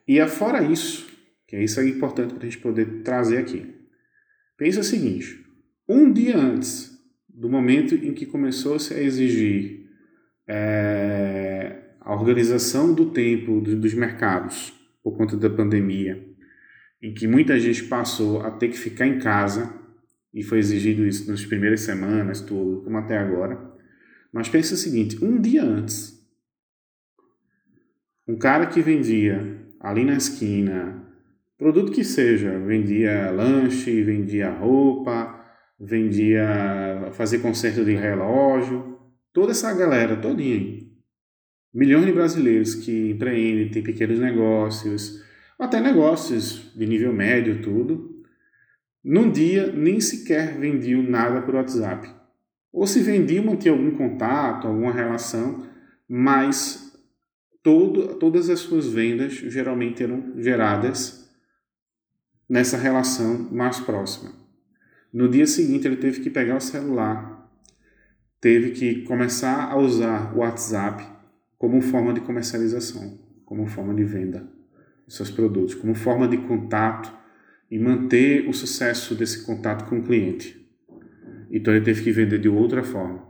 E 0.07 0.19
afora 0.19 0.63
isso, 0.63 1.07
que 1.47 1.55
é 1.55 1.63
isso 1.63 1.79
é 1.79 1.87
importante 1.87 2.33
para 2.33 2.43
a 2.43 2.49
gente 2.49 2.61
poder 2.61 3.03
trazer 3.03 3.37
aqui. 3.37 3.75
Pensa 4.57 4.79
o 4.79 4.83
seguinte: 4.83 5.45
um 5.87 6.11
dia 6.11 6.37
antes 6.37 6.88
do 7.39 7.47
momento 7.47 7.95
em 7.95 8.13
que 8.13 8.25
começou-se 8.25 8.93
a 8.93 9.01
exigir 9.01 9.89
é, 10.45 11.93
a 12.01 12.13
organização 12.13 12.93
do 12.93 13.11
tempo 13.11 13.61
dos 13.61 13.93
mercados 13.93 14.73
por 15.01 15.15
conta 15.15 15.37
da 15.37 15.49
pandemia, 15.49 16.21
em 17.01 17.13
que 17.13 17.25
muita 17.25 17.57
gente 17.57 17.85
passou 17.85 18.41
a 18.41 18.51
ter 18.51 18.67
que 18.67 18.77
ficar 18.77 19.07
em 19.07 19.19
casa, 19.19 19.73
e 20.33 20.43
foi 20.43 20.59
exigido 20.59 21.07
isso 21.07 21.31
nas 21.31 21.45
primeiras 21.45 21.79
semanas, 21.79 22.41
tudo, 22.41 22.81
como 22.83 22.97
até 22.97 23.17
agora. 23.17 23.73
Mas 24.33 24.49
pense 24.49 24.73
o 24.73 24.77
seguinte: 24.77 25.23
um 25.23 25.39
dia 25.39 25.63
antes, 25.63 26.21
um 28.27 28.37
cara 28.37 28.65
que 28.65 28.81
vendia 28.81 29.65
ali 29.79 30.03
na 30.03 30.15
esquina, 30.15 31.07
produto 31.57 31.93
que 31.93 32.03
seja, 32.03 32.59
vendia 32.59 33.31
lanche, 33.31 34.03
vendia 34.03 34.51
roupa, 34.51 35.38
vendia, 35.79 37.09
fazer 37.13 37.39
conserto 37.39 37.85
de 37.85 37.95
relógio, 37.95 38.99
toda 39.31 39.51
essa 39.51 39.73
galera, 39.73 40.17
todinha, 40.17 40.85
milhões 41.73 42.05
de 42.05 42.11
brasileiros 42.11 42.75
que 42.75 43.11
empreendem, 43.11 43.69
têm 43.69 43.83
pequenos 43.83 44.19
negócios, 44.19 45.23
até 45.57 45.79
negócios 45.79 46.73
de 46.75 46.85
nível 46.85 47.13
médio, 47.13 47.61
tudo, 47.61 48.23
num 49.03 49.31
dia 49.31 49.71
nem 49.71 50.01
sequer 50.01 50.57
vendiam 50.57 51.01
nada 51.01 51.41
por 51.41 51.55
WhatsApp. 51.55 52.09
Ou 52.71 52.85
se 52.85 53.01
vendiam, 53.01 53.45
mantinham 53.45 53.77
algum 53.77 53.91
contato, 53.97 54.67
alguma 54.67 54.91
relação, 54.91 55.65
mas 56.07 56.93
todo, 57.63 58.15
todas 58.15 58.49
as 58.49 58.59
suas 58.59 58.87
vendas 58.87 59.33
geralmente 59.33 60.03
eram 60.03 60.33
geradas 60.37 61.29
nessa 62.47 62.77
relação 62.77 63.49
mais 63.51 63.79
próxima. 63.79 64.38
No 65.11 65.27
dia 65.27 65.47
seguinte, 65.47 65.87
ele 65.87 65.97
teve 65.97 66.21
que 66.21 66.29
pegar 66.29 66.57
o 66.57 66.61
celular, 66.61 67.49
teve 68.39 68.71
que 68.71 69.01
começar 69.03 69.71
a 69.71 69.77
usar 69.77 70.35
o 70.35 70.39
WhatsApp 70.39 71.03
como 71.57 71.81
forma 71.81 72.13
de 72.13 72.21
comercialização, 72.21 73.19
como 73.45 73.65
forma 73.65 73.93
de 73.93 74.03
venda 74.03 74.47
dos 75.05 75.15
seus 75.15 75.31
produtos, 75.31 75.75
como 75.75 75.95
forma 75.95 76.27
de 76.27 76.37
contato 76.37 77.11
e 77.69 77.79
manter 77.79 78.47
o 78.47 78.53
sucesso 78.53 79.15
desse 79.15 79.45
contato 79.45 79.89
com 79.89 79.99
o 79.99 80.03
cliente. 80.03 80.59
Então 81.51 81.73
ele 81.73 81.83
teve 81.83 82.03
que 82.03 82.11
vender 82.11 82.39
de 82.39 82.47
outra 82.47 82.83
forma. 82.83 83.27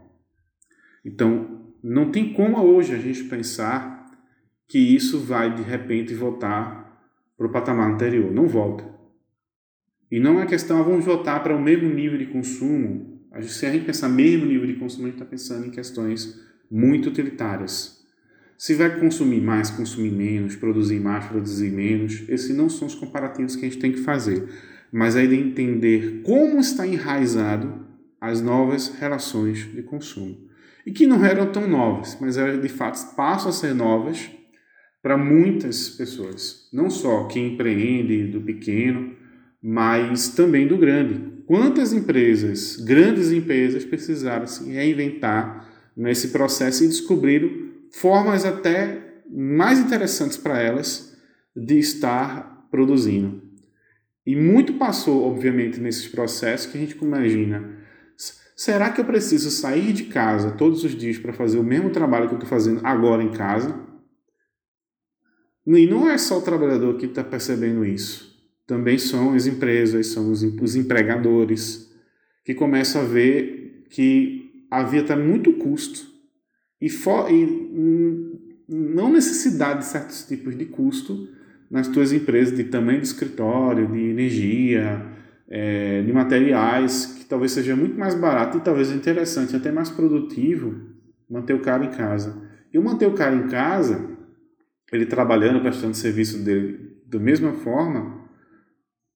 Então, 1.04 1.72
não 1.82 2.10
tem 2.10 2.34
como 2.34 2.58
hoje 2.62 2.94
a 2.94 2.98
gente 2.98 3.24
pensar 3.24 4.06
que 4.68 4.78
isso 4.78 5.18
vai 5.18 5.54
de 5.54 5.62
repente 5.62 6.14
voltar 6.14 6.80
para 7.36 7.46
o 7.46 7.50
patamar 7.50 7.90
anterior. 7.90 8.30
Não 8.30 8.46
volta. 8.46 8.99
E 10.10 10.18
não 10.18 10.40
é 10.40 10.46
questão, 10.46 10.80
ah, 10.80 10.82
vamos 10.82 11.04
voltar 11.04 11.40
para 11.40 11.54
o 11.54 11.62
mesmo 11.62 11.88
nível 11.88 12.18
de 12.18 12.26
consumo. 12.26 13.20
Se 13.42 13.64
a 13.64 13.70
gente 13.70 13.84
pensar 13.84 14.08
mesmo 14.08 14.46
nível 14.46 14.66
de 14.66 14.74
consumo, 14.74 15.04
a 15.04 15.06
gente 15.06 15.16
está 15.16 15.24
pensando 15.24 15.66
em 15.66 15.70
questões 15.70 16.40
muito 16.70 17.08
utilitárias. 17.08 18.00
Se 18.58 18.74
vai 18.74 18.98
consumir 18.98 19.40
mais, 19.40 19.70
consumir 19.70 20.10
menos, 20.10 20.56
produzir 20.56 21.00
mais, 21.00 21.26
produzir 21.26 21.70
menos, 21.70 22.28
esses 22.28 22.54
não 22.54 22.68
são 22.68 22.88
os 22.88 22.94
comparativos 22.94 23.54
que 23.54 23.64
a 23.64 23.68
gente 23.68 23.80
tem 23.80 23.92
que 23.92 24.00
fazer. 24.00 24.48
Mas 24.92 25.14
é 25.14 25.24
de 25.24 25.36
entender 25.36 26.22
como 26.24 26.58
está 26.58 26.86
enraizado 26.86 27.86
as 28.20 28.42
novas 28.42 28.88
relações 28.98 29.72
de 29.72 29.82
consumo. 29.82 30.36
E 30.84 30.90
que 30.90 31.06
não 31.06 31.24
eram 31.24 31.52
tão 31.52 31.68
novas, 31.68 32.18
mas 32.20 32.36
de 32.36 32.68
fato 32.68 33.14
passam 33.14 33.50
a 33.50 33.52
ser 33.52 33.74
novas 33.74 34.28
para 35.00 35.16
muitas 35.16 35.90
pessoas. 35.90 36.68
Não 36.72 36.90
só 36.90 37.24
quem 37.28 37.54
empreende 37.54 38.26
do 38.26 38.40
pequeno, 38.40 39.14
mas 39.62 40.30
também 40.30 40.66
do 40.66 40.78
grande. 40.78 41.42
Quantas 41.46 41.92
empresas, 41.92 42.76
grandes 42.76 43.32
empresas, 43.32 43.84
precisaram 43.84 44.46
se 44.46 44.70
reinventar 44.70 45.68
nesse 45.96 46.28
processo 46.28 46.84
e 46.84 46.88
descobriram 46.88 47.50
formas 47.92 48.44
até 48.44 49.22
mais 49.28 49.78
interessantes 49.78 50.36
para 50.36 50.60
elas 50.60 51.16
de 51.54 51.78
estar 51.78 52.68
produzindo. 52.70 53.42
E 54.24 54.36
muito 54.36 54.74
passou, 54.74 55.24
obviamente, 55.24 55.80
nesses 55.80 56.06
processos 56.06 56.70
que 56.70 56.78
a 56.78 56.80
gente 56.80 56.96
imagina. 57.02 57.78
Será 58.54 58.90
que 58.90 59.00
eu 59.00 59.04
preciso 59.04 59.50
sair 59.50 59.92
de 59.92 60.04
casa 60.04 60.52
todos 60.52 60.84
os 60.84 60.94
dias 60.94 61.18
para 61.18 61.32
fazer 61.32 61.58
o 61.58 61.64
mesmo 61.64 61.90
trabalho 61.90 62.28
que 62.28 62.34
eu 62.34 62.38
estou 62.38 62.48
fazendo 62.48 62.80
agora 62.84 63.22
em 63.22 63.32
casa? 63.32 63.74
E 65.66 65.86
não 65.86 66.08
é 66.08 66.18
só 66.18 66.38
o 66.38 66.42
trabalhador 66.42 66.96
que 66.96 67.06
está 67.06 67.24
percebendo 67.24 67.84
isso. 67.84 68.29
Também 68.70 68.98
são 68.98 69.34
as 69.34 69.48
empresas, 69.48 70.06
são 70.06 70.30
os 70.30 70.76
empregadores, 70.76 71.92
que 72.44 72.54
começam 72.54 73.02
a 73.02 73.04
ver 73.04 73.84
que 73.90 74.64
havia 74.70 75.00
até 75.00 75.16
muito 75.16 75.54
custo 75.54 76.06
e, 76.80 76.88
for, 76.88 77.28
e 77.28 78.62
não 78.68 79.12
necessidade 79.12 79.80
de 79.80 79.86
certos 79.86 80.22
tipos 80.22 80.56
de 80.56 80.66
custo 80.66 81.28
nas 81.68 81.88
tuas 81.88 82.12
empresas 82.12 82.56
de 82.56 82.62
tamanho 82.62 83.00
de 83.00 83.08
escritório, 83.08 83.90
de 83.90 83.98
energia, 83.98 85.04
é, 85.48 86.02
de 86.02 86.12
materiais, 86.12 87.06
que 87.06 87.24
talvez 87.24 87.50
seja 87.50 87.74
muito 87.74 87.98
mais 87.98 88.14
barato 88.14 88.58
e 88.58 88.60
talvez 88.60 88.92
interessante, 88.92 89.56
até 89.56 89.72
mais 89.72 89.90
produtivo, 89.90 90.76
manter 91.28 91.54
o 91.54 91.60
cara 91.60 91.84
em 91.84 91.90
casa. 91.90 92.40
E 92.72 92.78
o 92.78 92.84
manter 92.84 93.08
o 93.08 93.14
cara 93.14 93.34
em 93.34 93.48
casa, 93.48 94.16
ele 94.92 95.06
trabalhando, 95.06 95.60
prestando 95.60 95.96
serviço 95.96 96.38
dele 96.44 97.00
da 97.04 97.18
mesma 97.18 97.52
forma, 97.52 98.20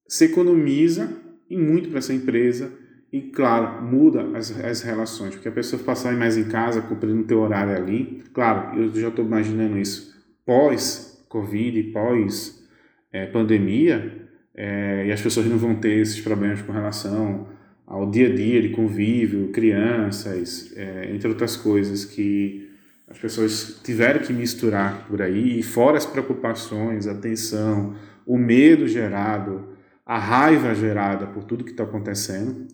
se 0.07 0.27
economiza 0.27 1.11
e 1.49 1.57
muito 1.57 1.89
para 1.89 1.99
essa 1.99 2.13
empresa 2.13 2.71
e, 3.13 3.23
claro, 3.23 3.83
muda 3.83 4.37
as, 4.37 4.51
as 4.65 4.83
relações, 4.83 5.35
porque 5.35 5.49
a 5.49 5.53
pessoa 5.53 5.83
passar 5.83 6.17
mais 6.17 6.37
em 6.37 6.45
casa, 6.45 6.83
cumprindo 6.83 7.21
o 7.21 7.25
teu 7.25 7.41
horário 7.41 7.75
ali. 7.77 8.23
Claro, 8.33 8.77
eu 8.77 8.93
já 8.93 9.09
estou 9.09 9.25
imaginando 9.25 9.79
isso. 9.79 10.13
Pós-Covid, 10.45 11.81
pós-pandemia, 11.93 14.29
é, 14.57 15.03
é, 15.03 15.07
e 15.07 15.13
as 15.13 15.21
pessoas 15.21 15.47
não 15.47 15.59
vão 15.59 15.77
ter 15.77 16.01
esses 16.01 16.21
problemas 16.21 16.61
com 16.63 16.73
relação 16.73 17.47
ao 17.87 18.11
dia 18.11 18.29
a 18.29 18.35
dia 18.35 18.61
de 18.61 18.71
convívio, 18.71 19.51
crianças, 19.51 20.73
é, 20.77 21.13
entre 21.15 21.29
outras 21.29 21.57
coisas 21.57 22.05
que 22.05 22.69
as 23.07 23.19
pessoas 23.19 23.81
tiveram 23.85 24.21
que 24.21 24.33
misturar 24.33 25.07
por 25.07 25.23
aí, 25.23 25.61
e 25.61 25.63
fora 25.63 25.97
as 25.97 26.07
preocupações, 26.07 27.07
a 27.07 27.15
tensão, 27.15 27.95
o 28.27 28.37
medo 28.37 28.89
gerado, 28.89 29.74
a 30.05 30.19
raiva 30.19 30.75
gerada 30.75 31.27
por 31.27 31.45
tudo 31.45 31.65
que 31.65 31.71
está 31.71 31.85
acontecendo. 31.85 32.69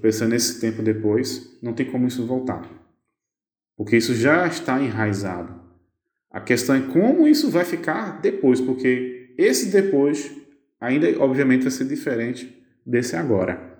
Pensando 0.00 0.30
nesse 0.30 0.60
tempo 0.60 0.82
depois, 0.82 1.56
não 1.62 1.72
tem 1.72 1.86
como 1.86 2.06
isso 2.08 2.26
voltar. 2.26 2.68
Porque 3.76 3.96
isso 3.96 4.14
já 4.14 4.46
está 4.46 4.82
enraizado. 4.82 5.62
A 6.30 6.40
questão 6.40 6.74
é 6.74 6.80
como 6.80 7.28
isso 7.28 7.48
vai 7.48 7.64
ficar 7.64 8.20
depois, 8.20 8.60
porque 8.60 9.34
esse 9.38 9.70
depois 9.70 10.32
ainda, 10.80 11.06
obviamente, 11.22 11.62
vai 11.62 11.70
ser 11.70 11.84
diferente 11.86 12.60
desse 12.84 13.14
agora. 13.14 13.72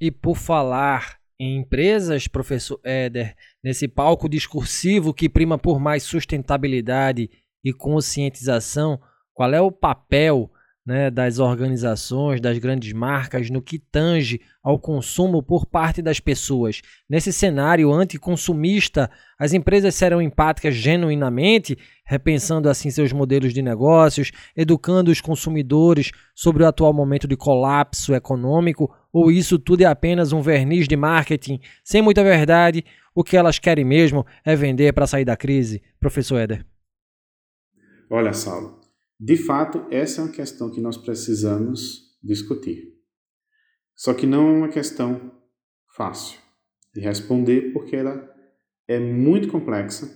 E 0.00 0.10
por 0.10 0.36
falar 0.36 1.18
em 1.40 1.56
empresas, 1.56 2.28
professor 2.28 2.78
Éder, 2.84 3.34
nesse 3.62 3.88
palco 3.88 4.28
discursivo 4.28 5.14
que 5.14 5.28
prima 5.28 5.58
por 5.58 5.80
mais 5.80 6.02
sustentabilidade 6.02 7.30
e 7.64 7.72
conscientização, 7.72 9.00
qual 9.32 9.52
é 9.52 9.60
o 9.60 9.72
papel 9.72 10.50
né, 10.88 11.10
das 11.10 11.38
organizações, 11.38 12.40
das 12.40 12.56
grandes 12.56 12.94
marcas, 12.94 13.50
no 13.50 13.60
que 13.60 13.78
tange 13.78 14.40
ao 14.62 14.78
consumo 14.78 15.42
por 15.42 15.66
parte 15.66 16.00
das 16.00 16.18
pessoas. 16.18 16.80
Nesse 17.06 17.30
cenário 17.30 17.92
anticonsumista, 17.92 19.10
as 19.38 19.52
empresas 19.52 19.94
serão 19.94 20.22
empáticas 20.22 20.74
genuinamente, 20.74 21.76
repensando 22.06 22.70
assim 22.70 22.90
seus 22.90 23.12
modelos 23.12 23.52
de 23.52 23.60
negócios, 23.60 24.32
educando 24.56 25.10
os 25.10 25.20
consumidores 25.20 26.10
sobre 26.34 26.62
o 26.62 26.66
atual 26.66 26.94
momento 26.94 27.28
de 27.28 27.36
colapso 27.36 28.14
econômico, 28.14 28.90
ou 29.12 29.30
isso 29.30 29.58
tudo 29.58 29.82
é 29.82 29.84
apenas 29.84 30.32
um 30.32 30.40
verniz 30.40 30.88
de 30.88 30.96
marketing 30.96 31.60
sem 31.84 32.00
muita 32.00 32.24
verdade? 32.24 32.82
O 33.14 33.22
que 33.22 33.36
elas 33.36 33.58
querem 33.58 33.84
mesmo 33.84 34.24
é 34.42 34.56
vender 34.56 34.94
para 34.94 35.06
sair 35.06 35.26
da 35.26 35.36
crise? 35.36 35.82
Professor 36.00 36.38
Éder. 36.38 36.64
Olha, 38.08 38.32
Saulo, 38.32 38.77
de 39.20 39.36
fato, 39.36 39.84
essa 39.90 40.20
é 40.20 40.24
uma 40.24 40.32
questão 40.32 40.70
que 40.70 40.80
nós 40.80 40.96
precisamos 40.96 42.16
discutir. 42.22 42.94
Só 43.96 44.14
que 44.14 44.26
não 44.26 44.48
é 44.48 44.52
uma 44.52 44.68
questão 44.68 45.32
fácil 45.96 46.38
de 46.94 47.00
responder, 47.00 47.72
porque 47.72 47.96
ela 47.96 48.32
é 48.86 49.00
muito 49.00 49.48
complexa, 49.48 50.08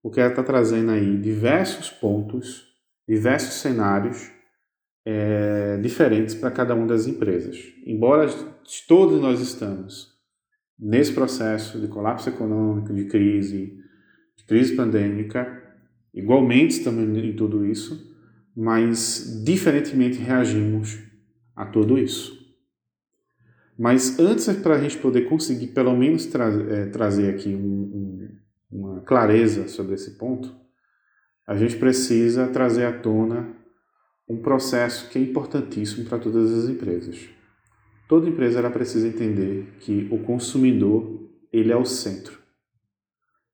porque 0.00 0.20
ela 0.20 0.30
está 0.30 0.44
trazendo 0.44 0.92
aí 0.92 1.20
diversos 1.20 1.90
pontos, 1.90 2.68
diversos 3.08 3.54
cenários 3.54 4.30
é, 5.04 5.76
diferentes 5.78 6.34
para 6.34 6.52
cada 6.52 6.74
uma 6.74 6.86
das 6.86 7.08
empresas. 7.08 7.58
Embora 7.84 8.28
todos 8.86 9.20
nós 9.20 9.40
estamos 9.40 10.08
nesse 10.78 11.12
processo 11.12 11.80
de 11.80 11.88
colapso 11.88 12.28
econômico, 12.28 12.94
de 12.94 13.06
crise, 13.06 13.76
de 14.36 14.44
crise 14.44 14.76
pandêmica, 14.76 15.62
igualmente 16.14 16.78
estamos 16.78 17.02
em 17.18 17.36
tudo 17.36 17.66
isso, 17.66 18.09
mas 18.56 19.42
diferentemente 19.44 20.18
reagimos 20.18 20.98
a 21.54 21.64
tudo 21.66 21.98
isso. 21.98 22.38
Mas 23.78 24.18
antes, 24.18 24.46
para 24.56 24.74
a 24.74 24.80
gente 24.80 24.98
poder 24.98 25.22
conseguir 25.22 25.68
pelo 25.68 25.96
menos 25.96 26.26
tra 26.26 26.48
é, 26.48 26.86
trazer 26.86 27.34
aqui 27.34 27.48
um, 27.54 27.58
um, 27.60 28.38
uma 28.70 29.00
clareza 29.00 29.68
sobre 29.68 29.94
esse 29.94 30.18
ponto, 30.18 30.54
a 31.46 31.56
gente 31.56 31.76
precisa 31.76 32.46
trazer 32.48 32.84
à 32.84 32.92
tona 32.92 33.56
um 34.28 34.36
processo 34.36 35.08
que 35.08 35.18
é 35.18 35.22
importantíssimo 35.22 36.04
para 36.04 36.18
todas 36.18 36.52
as 36.52 36.70
empresas. 36.70 37.28
Toda 38.06 38.28
empresa 38.28 38.58
ela 38.58 38.70
precisa 38.70 39.08
entender 39.08 39.76
que 39.80 40.08
o 40.10 40.18
consumidor 40.18 41.30
ele 41.52 41.72
é 41.72 41.76
o 41.76 41.84
centro. 41.84 42.38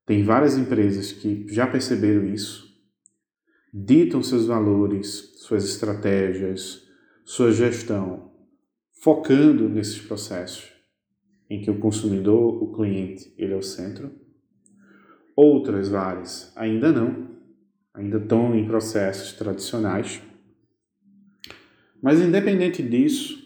Tem 0.05 0.23
várias 0.23 0.57
empresas 0.57 1.11
que 1.11 1.45
já 1.47 1.65
perceberam 1.65 2.25
isso 2.25 2.66
ditam 3.85 4.23
seus 4.23 4.45
valores, 4.45 5.33
suas 5.37 5.63
estratégias, 5.63 6.87
sua 7.23 7.51
gestão, 7.51 8.31
focando 8.91 9.69
nesses 9.69 9.99
processos 9.99 10.73
em 11.49 11.61
que 11.61 11.69
o 11.69 11.79
consumidor, 11.79 12.61
o 12.61 12.73
cliente, 12.73 13.33
ele 13.37 13.53
é 13.53 13.55
o 13.55 13.61
centro. 13.61 14.11
Outras 15.35 15.89
várias 15.89 16.51
ainda 16.55 16.91
não, 16.91 17.29
ainda 17.93 18.17
estão 18.17 18.55
em 18.55 18.65
processos 18.65 19.33
tradicionais. 19.33 20.21
Mas 22.01 22.19
independente 22.19 22.81
disso, 22.81 23.37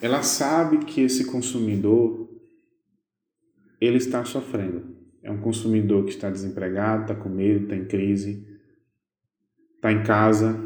ela 0.00 0.22
sabe 0.22 0.84
que 0.84 1.00
esse 1.00 1.24
consumidor 1.26 2.28
ele 3.80 3.96
está 3.96 4.24
sofrendo. 4.24 4.96
É 5.22 5.30
um 5.30 5.40
consumidor 5.40 6.04
que 6.04 6.10
está 6.10 6.30
desempregado, 6.30 7.02
está 7.02 7.14
com 7.14 7.28
medo, 7.28 7.64
está 7.64 7.76
em 7.76 7.84
crise, 7.84 8.49
está 9.80 9.90
em 9.90 10.02
casa 10.02 10.62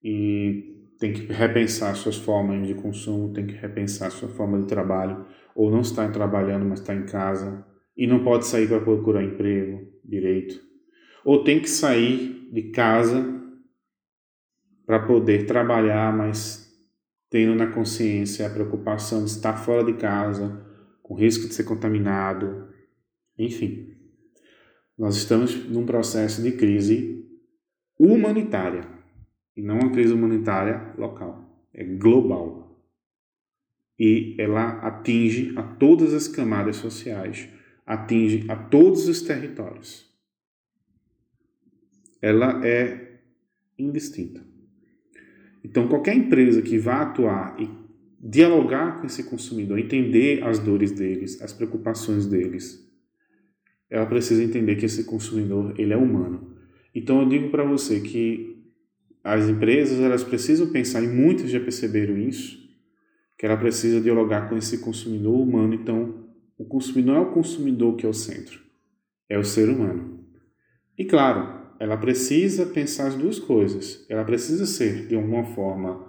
e 0.00 0.86
tem 1.00 1.12
que 1.12 1.32
repensar 1.32 1.96
suas 1.96 2.16
formas 2.16 2.64
de 2.64 2.74
consumo, 2.74 3.32
tem 3.32 3.44
que 3.44 3.54
repensar 3.54 4.10
sua 4.12 4.28
forma 4.28 4.60
de 4.60 4.68
trabalho, 4.68 5.26
ou 5.52 5.68
não 5.68 5.80
está 5.80 6.08
trabalhando, 6.08 6.64
mas 6.64 6.78
está 6.78 6.94
em 6.94 7.04
casa 7.04 7.66
e 7.96 8.06
não 8.06 8.22
pode 8.22 8.46
sair 8.46 8.68
para 8.68 8.80
procurar 8.80 9.24
emprego 9.24 9.84
direito, 10.04 10.60
ou 11.24 11.42
tem 11.42 11.60
que 11.60 11.68
sair 11.68 12.48
de 12.52 12.70
casa 12.70 13.40
para 14.86 15.00
poder 15.00 15.44
trabalhar, 15.44 16.16
mas 16.16 16.70
tendo 17.28 17.54
na 17.56 17.66
consciência 17.66 18.46
a 18.46 18.50
preocupação 18.50 19.24
de 19.24 19.30
estar 19.30 19.56
fora 19.56 19.84
de 19.84 19.94
casa, 19.94 20.64
com 21.02 21.14
risco 21.14 21.48
de 21.48 21.54
ser 21.54 21.64
contaminado, 21.64 22.68
enfim. 23.36 23.88
Nós 24.96 25.16
estamos 25.16 25.68
num 25.68 25.84
processo 25.84 26.42
de 26.42 26.52
crise 26.52 27.19
humanitária 28.06 28.88
e 29.54 29.60
não 29.60 29.78
uma 29.78 29.90
crise 29.90 30.12
humanitária 30.12 30.94
local, 30.96 31.68
é 31.74 31.84
global. 31.84 32.82
E 33.98 34.34
ela 34.38 34.78
atinge 34.80 35.52
a 35.56 35.62
todas 35.62 36.14
as 36.14 36.26
camadas 36.26 36.76
sociais, 36.76 37.46
atinge 37.84 38.50
a 38.50 38.56
todos 38.56 39.06
os 39.06 39.20
territórios. 39.20 40.08
ela 42.22 42.66
é 42.66 43.18
indistinta. 43.78 44.44
Então, 45.64 45.88
qualquer 45.88 46.14
empresa 46.14 46.60
que 46.60 46.78
vá 46.78 47.02
atuar 47.02 47.58
e 47.58 47.68
dialogar 48.18 49.00
com 49.00 49.06
esse 49.06 49.24
consumidor, 49.24 49.78
entender 49.78 50.42
as 50.44 50.58
dores 50.58 50.92
deles, 50.92 51.40
as 51.40 51.52
preocupações 51.52 52.26
deles, 52.26 52.86
ela 53.88 54.06
precisa 54.06 54.42
entender 54.42 54.76
que 54.76 54.84
esse 54.84 55.04
consumidor 55.04 55.74
ele 55.78 55.92
é 55.92 55.96
humano. 55.96 56.49
Então, 56.94 57.22
eu 57.22 57.28
digo 57.28 57.50
para 57.50 57.64
você 57.64 58.00
que 58.00 58.56
as 59.22 59.48
empresas 59.48 60.00
elas 60.00 60.24
precisam 60.24 60.70
pensar, 60.70 61.02
e 61.02 61.08
muitos 61.08 61.50
já 61.50 61.60
perceberam 61.60 62.16
isso, 62.16 62.58
que 63.38 63.46
ela 63.46 63.56
precisa 63.56 64.00
dialogar 64.00 64.48
com 64.48 64.56
esse 64.56 64.78
consumidor 64.78 65.40
humano. 65.40 65.74
Então, 65.74 66.26
o 66.58 66.64
consumidor 66.64 67.14
não 67.14 67.22
é 67.22 67.26
o 67.26 67.32
consumidor 67.32 67.96
que 67.96 68.04
é 68.04 68.08
o 68.08 68.14
centro, 68.14 68.60
é 69.28 69.38
o 69.38 69.44
ser 69.44 69.68
humano. 69.68 70.24
E 70.98 71.04
claro, 71.04 71.60
ela 71.78 71.96
precisa 71.96 72.66
pensar 72.66 73.06
as 73.06 73.14
duas 73.14 73.38
coisas. 73.38 74.04
Ela 74.10 74.22
precisa 74.24 74.66
ser, 74.66 75.06
de 75.06 75.14
alguma 75.14 75.44
forma, 75.44 76.06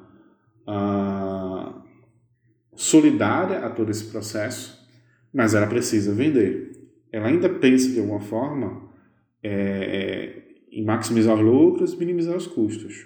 ah, 0.68 1.82
solidária 2.76 3.60
a 3.60 3.70
todo 3.70 3.90
esse 3.90 4.06
processo, 4.06 4.86
mas 5.34 5.54
ela 5.54 5.68
precisa 5.68 6.14
vender. 6.14 6.72
Ela 7.10 7.28
ainda 7.28 7.48
pensa, 7.48 7.90
de 7.90 8.00
alguma 8.00 8.20
forma, 8.20 8.90
é, 9.42 10.42
em 10.72 10.84
maximizar 10.86 11.36
os 11.36 11.42
lucros, 11.42 11.96
minimizar 11.96 12.36
os 12.36 12.48
custos. 12.48 13.06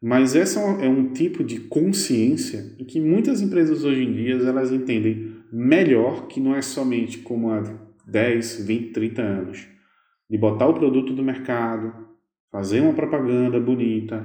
Mas 0.00 0.34
essa 0.34 0.58
é 0.60 0.88
um 0.88 1.12
tipo 1.12 1.44
de 1.44 1.60
consciência 1.60 2.74
que 2.88 3.00
muitas 3.00 3.40
empresas 3.40 3.84
hoje 3.84 4.02
em 4.02 4.12
dia 4.12 4.34
elas 4.34 4.72
entendem 4.72 5.36
melhor 5.52 6.26
que 6.26 6.40
não 6.40 6.56
é 6.56 6.62
somente 6.62 7.18
como 7.18 7.50
há 7.50 7.62
10, 8.06 8.66
20, 8.66 8.92
30 8.92 9.22
anos 9.22 9.68
de 10.28 10.38
botar 10.38 10.66
o 10.66 10.74
produto 10.74 11.12
do 11.12 11.22
mercado, 11.22 11.92
fazer 12.50 12.80
uma 12.80 12.94
propaganda 12.94 13.60
bonita, 13.60 14.24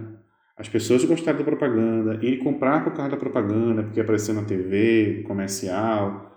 as 0.57 0.67
pessoas 0.67 1.05
gostarem 1.05 1.37
da 1.37 1.45
propaganda, 1.45 2.17
ir 2.25 2.37
comprar 2.37 2.83
por 2.83 2.93
causa 2.93 3.11
da 3.11 3.17
propaganda, 3.17 3.83
porque 3.83 3.99
apareceu 3.99 4.33
na 4.33 4.43
TV, 4.43 5.23
comercial. 5.27 6.35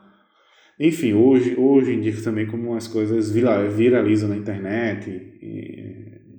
Enfim, 0.78 1.14
hoje, 1.14 1.54
hoje 1.56 1.94
em 1.94 2.00
dia 2.00 2.14
também 2.22 2.46
como 2.46 2.74
as 2.74 2.86
coisas 2.86 3.30
viralizam 3.30 4.28
na 4.28 4.36
internet, 4.36 5.10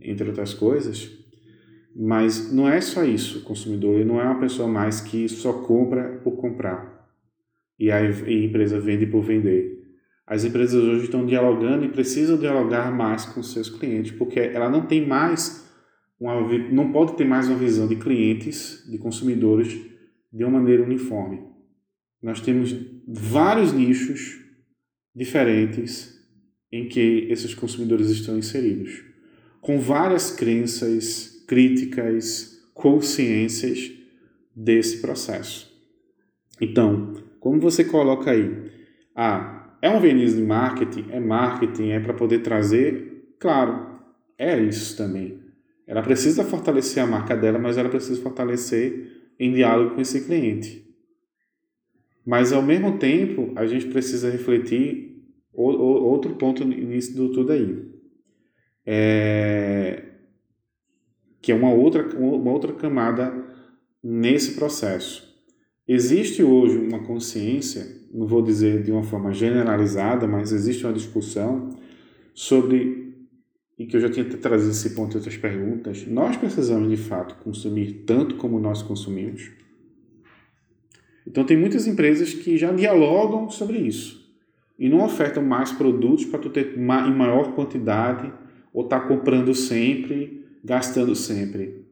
entre 0.03 0.27
outras 0.27 0.53
coisas. 0.53 1.11
Mas 1.95 2.51
não 2.51 2.69
é 2.69 2.79
só 2.79 3.03
isso, 3.03 3.39
o 3.39 3.43
consumidor 3.43 3.95
ele 3.95 4.05
não 4.05 4.19
é 4.19 4.23
uma 4.23 4.39
pessoa 4.39 4.67
mais 4.67 5.01
que 5.01 5.27
só 5.27 5.53
compra 5.53 6.19
por 6.23 6.37
comprar. 6.37 7.09
E 7.77 7.91
a 7.91 7.99
empresa 8.05 8.79
vende 8.79 9.05
por 9.05 9.21
vender. 9.21 9.81
As 10.25 10.45
empresas 10.45 10.81
hoje 10.81 11.05
estão 11.05 11.25
dialogando 11.25 11.83
e 11.83 11.89
precisam 11.89 12.37
dialogar 12.37 12.95
mais 12.95 13.25
com 13.25 13.43
seus 13.43 13.69
clientes, 13.69 14.11
porque 14.13 14.39
ela 14.39 14.69
não 14.69 14.85
tem 14.85 15.05
mais 15.05 15.69
uma, 16.19 16.35
não 16.69 16.91
pode 16.91 17.17
ter 17.17 17.25
mais 17.25 17.49
uma 17.49 17.57
visão 17.57 17.87
de 17.87 17.95
clientes, 17.95 18.87
de 18.89 18.97
consumidores, 18.97 19.77
de 20.31 20.43
uma 20.43 20.59
maneira 20.59 20.83
uniforme. 20.83 21.41
Nós 22.21 22.39
temos 22.39 22.73
vários 23.07 23.73
nichos 23.73 24.39
diferentes 25.13 26.17
em 26.71 26.87
que 26.87 27.27
esses 27.29 27.53
consumidores 27.53 28.09
estão 28.09 28.37
inseridos, 28.37 29.03
com 29.61 29.79
várias 29.79 30.31
crenças, 30.31 31.45
críticas, 31.47 32.59
consciências 32.73 33.91
desse 34.55 34.99
processo. 34.99 35.71
Então, 36.59 37.13
como 37.39 37.59
você 37.59 37.83
coloca 37.83 38.31
aí? 38.31 38.71
Ah, 39.15 39.77
é 39.81 39.89
um 39.89 39.99
verniz 39.99 40.35
de 40.35 40.41
marketing? 40.41 41.05
É 41.11 41.19
marketing, 41.19 41.89
é 41.89 41.99
para 41.99 42.13
poder 42.13 42.39
trazer? 42.39 43.35
Claro, 43.39 43.99
é 44.37 44.59
isso 44.59 44.97
também. 44.97 45.39
Ela 45.87 46.01
precisa 46.01 46.43
fortalecer 46.43 47.03
a 47.03 47.07
marca 47.07 47.35
dela, 47.35 47.59
mas 47.59 47.77
ela 47.77 47.89
precisa 47.89 48.21
fortalecer 48.21 49.33
em 49.39 49.53
diálogo 49.53 49.95
com 49.95 50.01
esse 50.01 50.21
cliente. 50.25 50.85
Mas 52.25 52.53
ao 52.53 52.61
mesmo 52.61 52.97
tempo, 52.97 53.51
a 53.55 53.65
gente 53.65 53.87
precisa 53.87 54.29
refletir 54.29 55.11
outro 55.53 56.35
ponto 56.35 56.63
nisso 56.63 57.15
do 57.15 57.31
tudo 57.31 57.51
aí. 57.51 58.00
É, 58.85 60.03
que 61.41 61.51
é 61.51 61.55
uma 61.55 61.73
outra, 61.73 62.03
uma 62.17 62.51
outra 62.51 62.73
camada 62.73 63.33
nesse 64.03 64.55
processo. 64.55 65.29
Existe 65.87 66.43
hoje 66.43 66.77
uma 66.77 67.03
consciência 67.03 68.01
não 68.13 68.27
vou 68.27 68.41
dizer 68.41 68.83
de 68.83 68.91
uma 68.91 69.03
forma 69.03 69.33
generalizada, 69.33 70.27
mas 70.27 70.51
existe 70.51 70.85
uma 70.85 70.93
discussão 70.93 71.69
sobre, 72.33 73.15
e 73.77 73.85
que 73.85 73.95
eu 73.95 74.01
já 74.01 74.09
tinha 74.09 74.25
trazido 74.25 74.71
esse 74.71 74.91
ponto 74.91 75.13
em 75.13 75.17
outras 75.17 75.37
perguntas, 75.37 76.05
nós 76.07 76.35
precisamos 76.35 76.89
de 76.89 76.97
fato 76.97 77.35
consumir 77.43 78.03
tanto 78.05 78.35
como 78.35 78.59
nós 78.59 78.81
consumimos? 78.81 79.49
Então, 81.25 81.45
tem 81.45 81.55
muitas 81.55 81.87
empresas 81.87 82.33
que 82.33 82.57
já 82.57 82.71
dialogam 82.71 83.49
sobre 83.49 83.77
isso 83.77 84.19
e 84.77 84.89
não 84.89 85.05
ofertam 85.05 85.43
mais 85.43 85.71
produtos 85.71 86.25
para 86.25 86.39
tu 86.39 86.49
ter 86.49 86.75
em 86.77 86.81
maior 86.81 87.53
quantidade 87.53 88.31
ou 88.73 88.83
estar 88.83 89.01
tá 89.01 89.07
comprando 89.07 89.53
sempre, 89.53 90.45
gastando 90.63 91.15
sempre. 91.15 91.85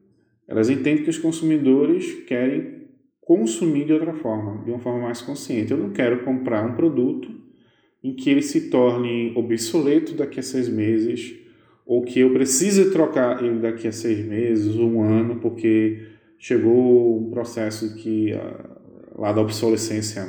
Elas 0.46 0.68
entendem 0.68 1.04
que 1.04 1.10
os 1.10 1.18
consumidores 1.18 2.24
querem 2.26 2.80
consumir 3.20 3.84
de 3.84 3.92
outra 3.92 4.12
forma, 4.14 4.64
de 4.64 4.70
uma 4.70 4.80
forma 4.80 5.02
mais 5.02 5.20
consciente. 5.20 5.70
Eu 5.70 5.78
não 5.78 5.90
quero 5.90 6.24
comprar 6.24 6.66
um 6.66 6.74
produto 6.74 7.30
em 8.02 8.14
que 8.14 8.30
ele 8.30 8.42
se 8.42 8.70
torne 8.70 9.32
obsoleto 9.36 10.14
daqui 10.14 10.40
a 10.40 10.42
seis 10.42 10.68
meses, 10.68 11.38
ou 11.86 12.02
que 12.02 12.20
eu 12.20 12.32
precise 12.32 12.90
trocar 12.90 13.44
ele 13.44 13.58
daqui 13.58 13.86
a 13.86 13.92
seis 13.92 14.24
meses, 14.26 14.74
um 14.76 15.02
ano, 15.02 15.36
porque 15.36 16.06
chegou 16.38 17.20
um 17.20 17.30
processo 17.30 17.94
que 17.96 18.32
ah, 18.32 18.70
lá 19.16 19.32
da 19.32 19.42
obsolescência 19.42 20.26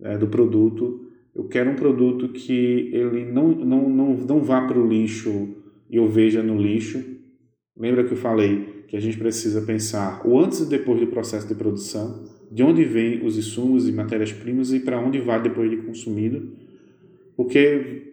né, 0.00 0.16
do 0.16 0.26
produto. 0.26 1.06
Eu 1.34 1.44
quero 1.44 1.70
um 1.70 1.76
produto 1.76 2.28
que 2.30 2.90
ele 2.92 3.24
não, 3.26 3.48
não, 3.48 3.88
não, 3.88 4.16
não 4.16 4.42
vá 4.42 4.62
para 4.62 4.78
o 4.78 4.88
lixo 4.88 5.61
e 5.92 5.96
eu 5.96 6.08
veja 6.08 6.42
no 6.42 6.56
lixo. 6.56 7.04
Lembra 7.76 8.02
que 8.02 8.12
eu 8.12 8.16
falei 8.16 8.84
que 8.88 8.96
a 8.96 9.00
gente 9.00 9.18
precisa 9.18 9.60
pensar 9.60 10.26
o 10.26 10.38
antes 10.38 10.60
e 10.60 10.66
depois 10.66 10.98
do 10.98 11.06
processo 11.06 11.46
de 11.46 11.54
produção 11.54 12.24
de 12.50 12.62
onde 12.62 12.84
vêm 12.84 13.24
os 13.24 13.38
insumos 13.38 13.88
e 13.88 13.92
matérias-primas 13.92 14.72
e 14.72 14.80
para 14.80 15.00
onde 15.00 15.18
vai 15.18 15.40
depois 15.42 15.70
de 15.70 15.78
consumido, 15.78 16.54
porque 17.34 18.12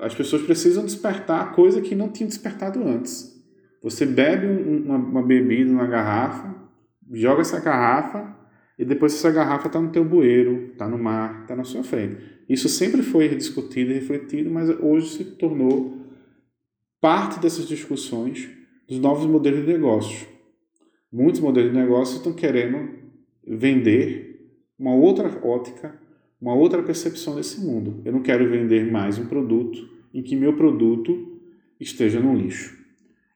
as 0.00 0.14
pessoas 0.14 0.42
precisam 0.42 0.84
despertar 0.84 1.52
coisa 1.54 1.80
que 1.80 1.94
não 1.94 2.10
tinham 2.10 2.28
despertado 2.28 2.86
antes. 2.86 3.34
Você 3.82 4.04
bebe 4.04 4.46
uma, 4.46 4.96
uma 4.96 5.22
bebida 5.22 5.70
numa 5.70 5.86
garrafa, 5.86 6.54
joga 7.12 7.40
essa 7.40 7.58
garrafa 7.60 8.36
e 8.78 8.84
depois 8.84 9.14
essa 9.14 9.30
garrafa 9.30 9.68
está 9.68 9.80
no 9.80 9.90
teu 9.90 10.04
bueiro, 10.04 10.68
está 10.72 10.86
no 10.86 10.98
mar, 10.98 11.40
está 11.42 11.56
na 11.56 11.64
sua 11.64 11.82
frente. 11.82 12.18
Isso 12.46 12.68
sempre 12.68 13.02
foi 13.02 13.28
discutido 13.34 13.90
e 13.90 13.94
refletido, 13.94 14.50
mas 14.50 14.68
hoje 14.68 15.08
se 15.16 15.24
tornou 15.24 15.97
parte 17.00 17.38
dessas 17.38 17.66
discussões 17.66 18.48
dos 18.88 18.98
novos 18.98 19.26
modelos 19.26 19.64
de 19.64 19.72
negócios. 19.72 20.26
Muitos 21.12 21.40
modelos 21.40 21.72
de 21.72 21.78
negócio 21.78 22.16
estão 22.16 22.32
querendo 22.32 22.98
vender 23.46 24.52
uma 24.78 24.94
outra 24.94 25.28
ótica, 25.46 25.98
uma 26.40 26.54
outra 26.54 26.82
percepção 26.82 27.36
desse 27.36 27.60
mundo. 27.60 28.02
Eu 28.04 28.12
não 28.12 28.22
quero 28.22 28.48
vender 28.50 28.90
mais 28.90 29.18
um 29.18 29.26
produto 29.26 29.88
em 30.12 30.22
que 30.22 30.36
meu 30.36 30.54
produto 30.54 31.40
esteja 31.78 32.20
no 32.20 32.34
lixo, 32.34 32.76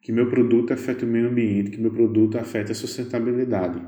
que 0.01 0.13
meu 0.13 0.29
produto 0.29 0.73
afete 0.73 1.05
o 1.05 1.09
meio 1.09 1.29
ambiente, 1.29 1.71
que 1.71 1.81
meu 1.81 1.91
produto 1.91 2.39
afete 2.39 2.73
a 2.73 2.75
sustentabilidade. 2.75 3.81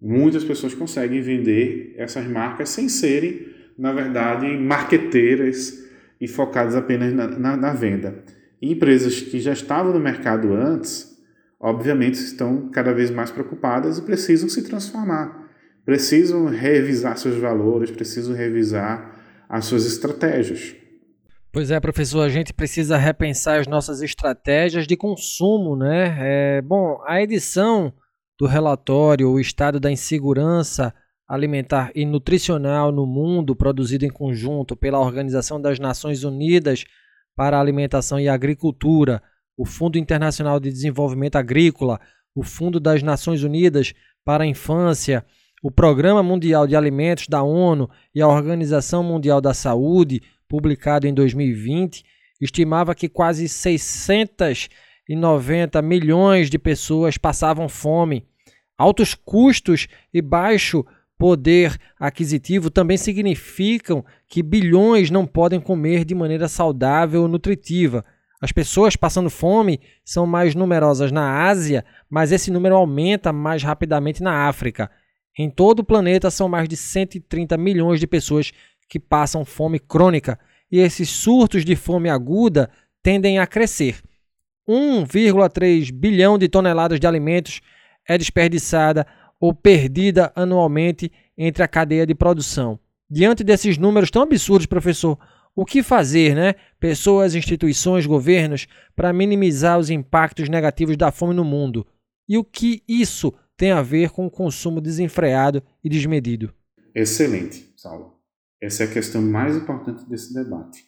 Muitas 0.00 0.44
pessoas 0.44 0.74
conseguem 0.74 1.20
vender 1.20 1.94
essas 1.96 2.26
marcas 2.26 2.70
sem 2.70 2.88
serem, 2.88 3.46
na 3.78 3.92
verdade, 3.92 4.46
marqueteiras 4.56 5.88
e 6.20 6.28
focadas 6.28 6.74
apenas 6.74 7.12
na, 7.12 7.26
na, 7.26 7.56
na 7.56 7.72
venda. 7.72 8.24
E 8.62 8.72
empresas 8.72 9.20
que 9.20 9.40
já 9.40 9.52
estavam 9.52 9.92
no 9.92 9.98
mercado 9.98 10.54
antes, 10.54 11.18
obviamente 11.58 12.14
estão 12.14 12.70
cada 12.70 12.94
vez 12.94 13.10
mais 13.10 13.28
preocupadas 13.28 13.98
e 13.98 14.02
precisam 14.02 14.48
se 14.48 14.62
transformar, 14.62 15.50
precisam 15.84 16.46
revisar 16.46 17.18
seus 17.18 17.36
valores, 17.36 17.90
precisam 17.90 18.32
revisar 18.32 19.20
as 19.48 19.64
suas 19.64 19.84
estratégias. 19.84 20.76
Pois 21.52 21.72
é, 21.72 21.80
professor, 21.80 22.22
a 22.22 22.28
gente 22.28 22.54
precisa 22.54 22.96
repensar 22.96 23.58
as 23.58 23.66
nossas 23.66 24.00
estratégias 24.00 24.86
de 24.86 24.96
consumo, 24.96 25.76
né? 25.76 26.16
É, 26.20 26.62
bom, 26.62 27.02
a 27.04 27.20
edição 27.20 27.92
do 28.38 28.46
relatório 28.46 29.28
O 29.28 29.40
Estado 29.40 29.80
da 29.80 29.90
Insegurança 29.90 30.94
Alimentar 31.28 31.90
e 31.94 32.06
Nutricional 32.06 32.92
no 32.92 33.06
Mundo, 33.06 33.56
produzido 33.56 34.04
em 34.04 34.10
conjunto 34.10 34.76
pela 34.76 35.00
Organização 35.00 35.60
das 35.60 35.78
Nações 35.78 36.24
Unidas 36.24 36.84
para 37.36 37.56
a 37.56 37.60
Alimentação 37.60 38.18
e 38.20 38.28
Agricultura, 38.28 39.22
o 39.56 39.64
Fundo 39.64 39.98
Internacional 39.98 40.58
de 40.58 40.70
Desenvolvimento 40.70 41.36
Agrícola, 41.36 42.00
o 42.34 42.42
Fundo 42.42 42.80
das 42.80 43.02
Nações 43.02 43.42
Unidas 43.42 43.92
para 44.24 44.44
a 44.44 44.46
Infância, 44.46 45.24
o 45.62 45.70
Programa 45.70 46.22
Mundial 46.22 46.66
de 46.66 46.74
Alimentos 46.74 47.28
da 47.28 47.42
ONU 47.42 47.88
e 48.14 48.20
a 48.20 48.28
Organização 48.28 49.02
Mundial 49.02 49.40
da 49.40 49.54
Saúde, 49.54 50.22
publicado 50.48 51.06
em 51.06 51.14
2020, 51.14 52.04
estimava 52.40 52.94
que 52.94 53.08
quase 53.08 53.48
600 53.48 54.68
290 55.08 55.82
milhões 55.82 56.48
de 56.48 56.58
pessoas 56.58 57.18
passavam 57.18 57.68
fome. 57.68 58.26
Altos 58.78 59.14
custos 59.14 59.88
e 60.12 60.22
baixo 60.22 60.84
poder 61.22 61.78
aquisitivo 62.00 62.68
também 62.68 62.96
significam 62.96 64.04
que 64.28 64.42
bilhões 64.42 65.08
não 65.08 65.24
podem 65.24 65.60
comer 65.60 66.04
de 66.04 66.16
maneira 66.16 66.48
saudável 66.48 67.22
ou 67.22 67.28
nutritiva. 67.28 68.04
As 68.40 68.50
pessoas 68.50 68.96
passando 68.96 69.30
fome 69.30 69.78
são 70.04 70.26
mais 70.26 70.56
numerosas 70.56 71.12
na 71.12 71.44
Ásia, 71.44 71.84
mas 72.10 72.32
esse 72.32 72.50
número 72.50 72.74
aumenta 72.74 73.32
mais 73.32 73.62
rapidamente 73.62 74.20
na 74.20 74.48
África. 74.48 74.90
Em 75.38 75.48
todo 75.48 75.78
o 75.78 75.84
planeta 75.84 76.28
são 76.28 76.48
mais 76.48 76.68
de 76.68 76.76
130 76.76 77.56
milhões 77.56 78.00
de 78.00 78.08
pessoas 78.08 78.50
que 78.88 78.98
passam 78.98 79.44
fome 79.44 79.78
crônica, 79.78 80.36
e 80.72 80.80
esses 80.80 81.08
surtos 81.08 81.64
de 81.64 81.76
fome 81.76 82.10
aguda 82.10 82.68
tendem 83.00 83.38
a 83.38 83.46
crescer. 83.46 84.02
1,3 84.68 85.92
bilhão 85.92 86.36
de 86.36 86.48
toneladas 86.48 86.98
de 86.98 87.06
alimentos 87.06 87.60
é 88.08 88.18
desperdiçada 88.18 89.06
ou 89.42 89.52
perdida 89.52 90.32
anualmente 90.36 91.10
entre 91.36 91.64
a 91.64 91.68
cadeia 91.68 92.06
de 92.06 92.14
produção. 92.14 92.78
Diante 93.10 93.42
desses 93.42 93.76
números 93.76 94.08
tão 94.08 94.22
absurdos, 94.22 94.66
professor, 94.66 95.18
o 95.52 95.64
que 95.64 95.82
fazer, 95.82 96.36
né? 96.36 96.54
Pessoas, 96.78 97.34
instituições, 97.34 98.06
governos, 98.06 98.68
para 98.94 99.12
minimizar 99.12 99.80
os 99.80 99.90
impactos 99.90 100.48
negativos 100.48 100.96
da 100.96 101.10
fome 101.10 101.34
no 101.34 101.42
mundo. 101.42 101.84
E 102.28 102.38
o 102.38 102.44
que 102.44 102.84
isso 102.86 103.34
tem 103.56 103.72
a 103.72 103.82
ver 103.82 104.10
com 104.10 104.26
o 104.26 104.30
consumo 104.30 104.80
desenfreado 104.80 105.60
e 105.82 105.88
desmedido? 105.88 106.54
Excelente, 106.94 107.68
Saulo. 107.76 108.14
Essa 108.60 108.84
é 108.84 108.86
a 108.86 108.92
questão 108.92 109.20
mais 109.20 109.56
importante 109.56 110.08
desse 110.08 110.32
debate. 110.32 110.84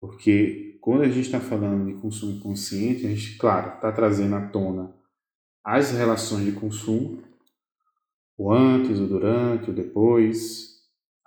Porque 0.00 0.78
quando 0.80 1.02
a 1.02 1.08
gente 1.08 1.26
está 1.26 1.40
falando 1.40 1.92
de 1.92 2.00
consumo 2.00 2.38
consciente, 2.38 3.04
a 3.04 3.08
gente, 3.08 3.36
claro, 3.36 3.74
está 3.74 3.90
trazendo 3.90 4.36
à 4.36 4.46
tona 4.46 4.94
as 5.64 5.90
relações 5.90 6.44
de 6.44 6.52
consumo, 6.52 7.28
o 8.40 8.50
antes, 8.50 8.98
o 8.98 9.06
durante, 9.06 9.68
o 9.68 9.74
depois, 9.74 10.78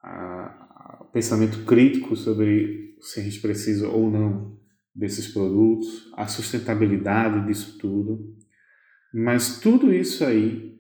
a, 0.02 0.10
a, 0.10 0.98
o 1.02 1.06
pensamento 1.12 1.64
crítico 1.64 2.16
sobre 2.16 2.96
se 3.02 3.20
a 3.20 3.24
gente 3.24 3.40
precisa 3.40 3.88
ou 3.88 4.10
não 4.10 4.58
desses 4.96 5.28
produtos, 5.28 6.12
a 6.16 6.26
sustentabilidade 6.26 7.46
disso 7.46 7.78
tudo. 7.78 8.36
Mas 9.14 9.60
tudo 9.60 9.94
isso 9.94 10.26
aí 10.26 10.80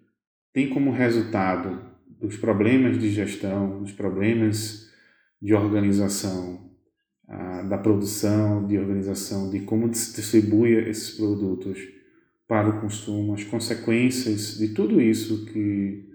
tem 0.51 0.71
como 0.71 0.91
resultado 0.91 1.79
dos 2.19 2.35
problemas 2.35 2.97
de 2.97 3.11
gestão, 3.11 3.83
dos 3.83 3.91
problemas 3.91 4.89
de 5.39 5.53
organização, 5.53 6.71
da 7.69 7.77
produção, 7.77 8.65
de 8.65 8.79
organização, 8.79 9.51
de 9.51 9.59
como 9.59 9.93
se 9.93 10.15
distribui 10.15 10.73
esses 10.89 11.11
produtos 11.11 11.77
para 12.47 12.69
o 12.69 12.81
consumo, 12.81 13.35
as 13.35 13.43
consequências 13.43 14.57
de 14.57 14.69
tudo 14.69 14.99
isso 14.99 15.45
que 15.45 16.11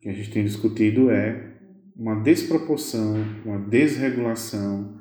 que 0.00 0.08
a 0.08 0.12
gente 0.12 0.30
tem 0.30 0.44
discutido 0.44 1.10
é 1.10 1.54
uma 1.96 2.14
desproporção, 2.22 3.16
uma 3.44 3.58
desregulação 3.58 4.96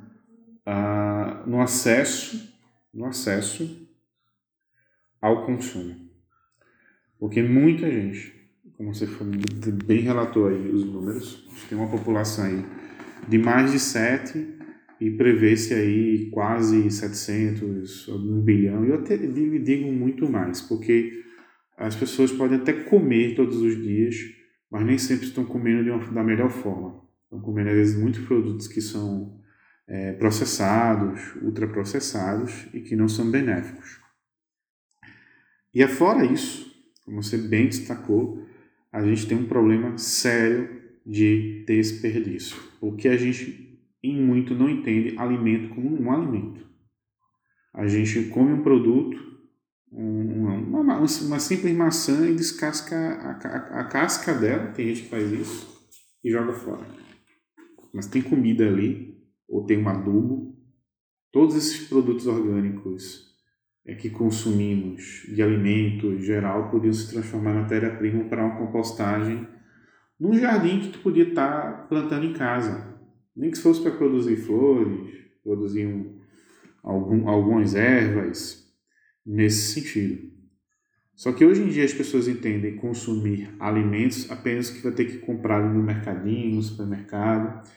no 1.46 1.62
acesso, 1.62 2.54
no 2.94 3.06
acesso 3.06 3.88
ao 5.22 5.46
consumo. 5.46 5.96
Porque 7.20 7.42
muita 7.42 7.90
gente, 7.90 8.34
como 8.76 8.94
você 8.94 9.08
bem 9.86 10.02
relatou 10.02 10.48
aí 10.48 10.70
os 10.70 10.86
números, 10.86 11.48
tem 11.70 11.78
uma 11.78 11.90
população 11.90 12.46
aí 12.46 12.66
de 13.28 13.38
mais 13.38 13.72
de 13.72 13.80
7 13.80 14.56
e 15.00 15.12
prevê-se 15.12 15.74
aí 15.74 16.30
quase 16.32 16.90
700, 16.90 18.08
1 18.08 18.42
bilhão, 18.42 18.86
e 18.86 18.90
eu 18.90 18.96
até 18.96 19.16
digo 19.18 19.92
muito 19.92 20.30
mais, 20.30 20.62
porque 20.62 21.24
as 21.78 21.96
pessoas 21.96 22.32
podem 22.32 22.58
até 22.58 22.74
comer 22.74 23.36
todos 23.36 23.58
os 23.58 23.76
dias 23.76 24.16
mas 24.70 24.86
nem 24.86 24.98
sempre 24.98 25.28
estão 25.28 25.46
comendo 25.46 25.90
uma, 25.92 26.12
da 26.12 26.24
melhor 26.24 26.50
forma. 26.50 27.02
Estão 27.24 27.42
comendo, 27.42 27.70
às 27.70 27.76
vezes, 27.76 28.00
muitos 28.00 28.26
produtos 28.26 28.68
que 28.68 28.82
são 28.82 29.42
é, 29.88 30.14
processados, 30.14 31.36
ultraprocessados 31.42 32.68
e 32.74 32.82
que 32.82 32.96
não 32.96 33.08
são 33.08 33.30
benéficos. 33.30 34.00
E 35.74 35.84
afora 35.84 36.26
isso, 36.26 36.74
como 37.06 37.22
você 37.22 37.38
bem 37.38 37.68
destacou, 37.68 38.46
a 38.92 39.04
gente 39.04 39.28
tem 39.28 39.38
um 39.38 39.48
problema 39.48 39.98
sério 39.98 40.82
de 41.06 41.64
desperdício, 41.66 42.58
porque 42.80 43.08
a 43.08 43.16
gente, 43.16 43.80
em 44.04 44.22
muito, 44.22 44.54
não 44.54 44.70
entende 44.70 45.18
alimento 45.18 45.74
como 45.74 46.02
um 46.02 46.12
alimento. 46.12 46.68
A 47.74 47.88
gente 47.88 48.30
come 48.30 48.54
um 48.54 48.64
produto 48.64 49.37
uma, 49.92 50.82
uma, 50.82 50.98
uma, 50.98 51.40
simples 51.40 51.76
maçã 51.76 52.28
e 52.30 52.36
descasca 52.36 52.96
a, 52.96 53.32
a, 53.32 53.82
a, 53.82 53.84
casca 53.86 54.34
dela, 54.34 54.72
tem 54.72 54.88
gente 54.88 55.04
que 55.04 55.10
faz 55.10 55.32
isso, 55.32 55.90
e 56.24 56.32
joga 56.32 56.54
fora. 56.54 56.86
Mas 57.94 58.08
tem 58.08 58.22
comida 58.22 58.68
ali, 58.68 59.18
ou 59.48 59.66
tem 59.66 59.78
um 59.78 59.88
adubo, 59.88 60.56
todos 61.32 61.56
esses 61.56 61.88
produtos 61.88 62.28
orgânicos 62.28 63.28
é, 63.86 63.96
que 63.96 64.10
consumimos 64.10 65.24
de 65.34 65.42
alimento 65.42 66.08
em 66.08 66.22
geral 66.22 66.70
podiam 66.70 66.94
se 66.94 67.10
transformar 67.10 67.52
em 67.52 67.62
matéria-prima 67.62 68.26
para 68.26 68.46
uma 68.46 68.58
compostagem 68.58 69.48
num 70.20 70.34
jardim 70.34 70.80
que 70.80 70.90
tu 70.90 71.00
podia 71.00 71.30
estar 71.30 71.62
tá 71.62 71.84
plantando 71.84 72.26
em 72.26 72.34
casa. 72.34 72.98
Nem 73.36 73.52
que 73.52 73.58
fosse 73.60 73.82
para 73.82 73.92
produzir 73.92 74.36
flores, 74.38 75.16
produzir 75.44 75.86
um, 75.86 76.20
algum, 76.84 77.30
algumas 77.30 77.76
ervas, 77.76 78.67
nesse 79.28 79.74
sentido. 79.74 80.32
Só 81.14 81.34
que 81.34 81.44
hoje 81.44 81.62
em 81.62 81.68
dia 81.68 81.84
as 81.84 81.94
pessoas 81.94 82.28
entendem 82.28 82.78
consumir 82.78 83.54
alimentos 83.60 84.32
apenas 84.32 84.70
que 84.70 84.82
vai 84.82 84.94
ter 84.94 85.06
que 85.06 85.18
comprar 85.18 85.62
no 85.62 85.84
mercadinho, 85.84 86.56
no 86.56 86.62
supermercado, 86.62 87.68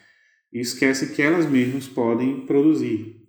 e 0.52 0.60
esquecem 0.60 1.08
que 1.08 1.20
elas 1.20 1.48
mesmas 1.48 1.88
podem 1.88 2.46
produzir. 2.46 3.26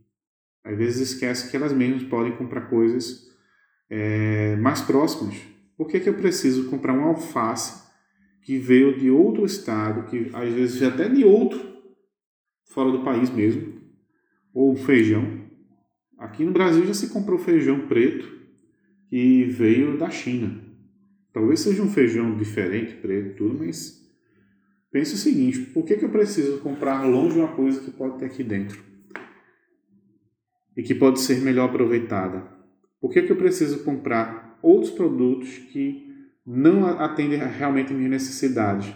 Às 0.64 0.78
vezes 0.78 1.14
esquecem 1.14 1.50
que 1.50 1.58
elas 1.58 1.74
mesmas 1.74 2.04
podem 2.04 2.36
comprar 2.36 2.70
coisas 2.70 3.28
é, 3.90 4.56
mais 4.58 4.82
próximas. 4.82 5.36
Por 5.76 5.88
que, 5.88 6.00
que 6.00 6.10
eu 6.10 6.14
preciso 6.14 6.70
comprar 6.70 6.94
uma 6.94 7.08
alface 7.08 7.82
que 8.44 8.58
veio 8.58 9.00
de 9.00 9.10
outro 9.10 9.46
estado, 9.46 10.10
que 10.10 10.30
às 10.34 10.54
vezes 10.54 10.84
até 10.84 11.08
de 11.08 11.24
outro, 11.24 11.60
fora 12.66 12.92
do 12.92 13.04
país 13.04 13.30
mesmo, 13.30 13.82
ou 14.54 14.76
feijão, 14.76 15.41
Aqui 16.22 16.46
no 16.46 16.52
Brasil 16.52 16.86
já 16.86 16.94
se 16.94 17.10
comprou 17.10 17.40
feijão 17.40 17.88
preto 17.88 18.32
que 19.10 19.44
veio 19.46 19.98
da 19.98 20.12
China. 20.12 20.62
Talvez 21.34 21.62
seja 21.62 21.82
um 21.82 21.90
feijão 21.90 22.38
diferente, 22.38 22.94
preto, 22.94 23.38
tudo, 23.38 23.58
mas 23.58 24.08
pense 24.92 25.16
o 25.16 25.18
seguinte: 25.18 25.62
por 25.74 25.84
que, 25.84 25.98
que 25.98 26.06
eu 26.06 26.10
preciso 26.10 26.60
comprar 26.60 27.04
longe 27.06 27.40
uma 27.40 27.48
coisa 27.48 27.82
que 27.82 27.90
pode 27.90 28.20
ter 28.20 28.26
aqui 28.26 28.44
dentro 28.44 28.80
e 30.78 30.84
que 30.84 30.94
pode 30.94 31.20
ser 31.20 31.42
melhor 31.42 31.70
aproveitada? 31.70 32.48
Por 33.02 33.12
que, 33.12 33.24
que 33.24 33.32
eu 33.32 33.38
preciso 33.38 33.84
comprar 33.84 34.60
outros 34.62 34.92
produtos 34.92 35.58
que 35.58 36.08
não 36.46 36.86
atendem 36.86 37.40
realmente 37.40 37.96
minhas 37.96 38.12
necessidades, 38.12 38.94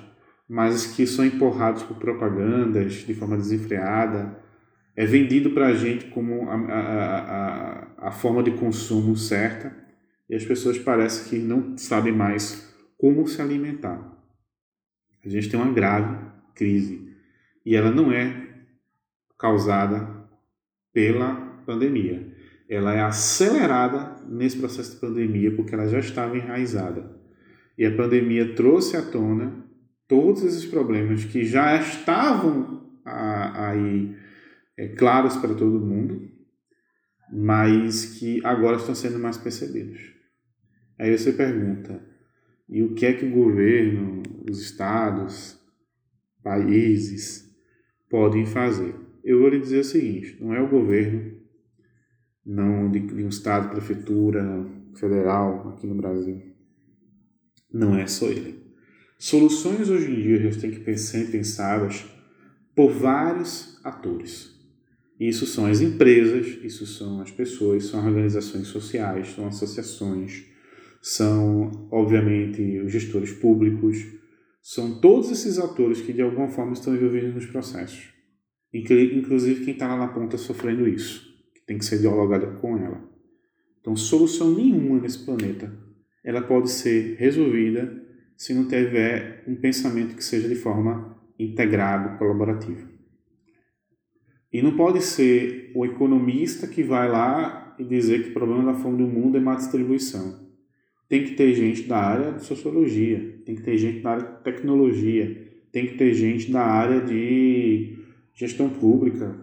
mas 0.47 0.85
que 0.85 1.07
são 1.07 1.25
empurrados 1.25 1.81
por 1.81 1.97
propagandas 1.97 2.93
de 2.93 3.15
forma 3.15 3.35
desenfreada? 3.35 4.44
É 4.95 5.05
vendido 5.05 5.51
para 5.51 5.67
a 5.67 5.73
gente 5.73 6.05
como 6.05 6.49
a, 6.49 6.55
a, 6.55 7.19
a, 7.19 8.07
a, 8.07 8.11
forma 8.11 8.41
de 8.41 8.51
consumo 8.51 9.15
certa 9.15 9.75
e 10.29 10.35
as 10.35 10.45
pessoas 10.45 10.77
parecem 10.79 11.29
que 11.29 11.45
não 11.45 11.77
sabem 11.77 12.13
mais 12.13 12.73
como 12.97 13.27
se 13.27 13.41
alimentar. 13.41 14.13
A 15.23 15.29
gente 15.29 15.49
tem 15.49 15.59
uma 15.59 15.71
grave 15.71 16.17
crise 16.53 17.13
e 17.65 17.75
ela 17.75 17.91
não 17.91 18.11
é 18.11 18.47
causada 19.37 20.07
pela 20.93 21.35
pandemia. 21.65 22.33
Ela 22.69 22.93
é 22.93 23.01
acelerada 23.01 24.15
nesse 24.27 24.57
processo 24.57 24.95
de 24.95 25.01
pandemia 25.01 25.51
porque 25.55 25.75
ela 25.75 25.87
já 25.87 25.99
estava 25.99 26.37
enraizada. 26.37 27.15
E 27.77 27.85
a 27.85 27.95
pandemia 27.95 28.55
trouxe 28.55 28.95
à 28.95 29.01
tona 29.01 29.65
todos 30.07 30.43
esses 30.43 30.65
problemas 30.65 31.25
que 31.25 31.43
já 31.43 31.75
estavam 31.77 32.81
aí 33.03 34.15
é, 34.77 34.89
claros 34.89 35.37
para 35.37 35.55
todo 35.55 35.85
mundo, 35.85 36.29
mas 37.31 38.17
que 38.17 38.45
agora 38.45 38.77
estão 38.77 38.93
sendo 38.93 39.19
mais 39.19 39.37
percebidos. 39.37 40.13
Aí 40.99 41.15
você 41.15 41.33
pergunta, 41.33 42.01
e 42.69 42.83
o 42.83 42.93
que 42.93 43.05
é 43.05 43.13
que 43.13 43.25
o 43.25 43.31
governo, 43.31 44.23
os 44.49 44.61
estados, 44.61 45.59
países 46.43 47.55
podem 48.09 48.45
fazer? 48.45 48.95
Eu 49.23 49.39
vou 49.39 49.49
lhe 49.49 49.59
dizer 49.59 49.79
o 49.79 49.83
seguinte: 49.83 50.37
não 50.39 50.53
é 50.53 50.61
o 50.61 50.69
governo, 50.69 51.37
não 52.45 52.89
de, 52.89 52.99
de 52.99 53.23
um 53.23 53.29
estado, 53.29 53.69
prefeitura, 53.69 54.65
federal 54.95 55.69
aqui 55.69 55.87
no 55.87 55.95
Brasil, 55.95 56.41
não 57.71 57.97
é 57.97 58.07
só 58.07 58.27
ele. 58.27 58.63
Soluções 59.17 59.89
hoje 59.89 60.11
em 60.11 60.21
dia 60.21 60.51
já 60.51 60.61
têm 60.61 60.71
que 60.71 60.97
ser 60.97 61.31
pensadas 61.31 62.05
por 62.75 62.91
vários 62.91 63.79
atores 63.83 64.54
Isso 65.19 65.45
são 65.45 65.65
as 65.65 65.81
empresas, 65.81 66.57
isso 66.63 66.85
são 66.85 67.21
as 67.21 67.31
pessoas, 67.31 67.85
são 67.85 68.05
organizações 68.05 68.67
sociais, 68.67 69.29
são 69.29 69.47
associações, 69.47 70.45
são, 71.01 71.87
obviamente, 71.91 72.79
os 72.79 72.91
gestores 72.91 73.31
públicos, 73.31 73.97
são 74.61 74.99
todos 74.99 75.31
esses 75.31 75.57
atores 75.59 76.01
que 76.01 76.11
de 76.11 76.21
alguma 76.21 76.49
forma 76.49 76.73
estão 76.73 76.95
envolvidos 76.95 77.33
nos 77.33 77.45
processos. 77.45 78.09
Inclusive 78.73 79.63
quem 79.63 79.73
está 79.73 79.87
lá 79.87 79.97
na 79.97 80.07
ponta 80.07 80.37
sofrendo 80.37 80.87
isso, 80.87 81.23
que 81.53 81.65
tem 81.65 81.77
que 81.77 81.85
ser 81.85 81.99
dialogado 81.99 82.59
com 82.59 82.77
ela. 82.77 83.01
Então, 83.79 83.95
solução 83.95 84.53
nenhuma 84.53 84.99
nesse 84.99 85.23
planeta 85.23 85.71
ela 86.23 86.41
pode 86.41 86.71
ser 86.71 87.15
resolvida 87.17 88.03
se 88.35 88.53
não 88.53 88.67
tiver 88.67 89.43
um 89.47 89.55
pensamento 89.55 90.15
que 90.15 90.23
seja 90.23 90.49
de 90.49 90.55
forma 90.55 91.15
integrado, 91.37 92.17
colaborativa. 92.17 92.94
E 94.55 94.61
não 94.61 94.77
pode 94.77 95.01
ser 95.01 95.73
o 95.75 95.85
economista 95.85 96.65
que 96.65 96.81
vai 96.81 97.11
lá 97.11 97.75
e 97.77 97.83
dizer 97.83 98.23
que 98.23 98.29
o 98.29 98.33
problema 98.33 98.71
da 98.71 98.73
fome 98.73 98.99
do 98.99 99.05
mundo 99.05 99.35
é 99.35 99.39
má 99.41 99.53
distribuição. 99.53 100.47
Tem 101.09 101.25
que 101.25 101.31
ter 101.31 101.53
gente 101.53 101.81
da 101.81 101.97
área 101.97 102.31
de 102.31 102.45
sociologia, 102.45 103.41
tem 103.45 103.53
que 103.53 103.61
ter 103.61 103.77
gente 103.77 103.99
da 103.99 104.11
área 104.11 104.25
de 104.25 104.43
tecnologia, 104.45 105.51
tem 105.73 105.87
que 105.87 105.97
ter 105.97 106.13
gente 106.13 106.49
da 106.49 106.61
área 106.61 107.01
de 107.01 107.97
gestão 108.33 108.69
pública, 108.69 109.35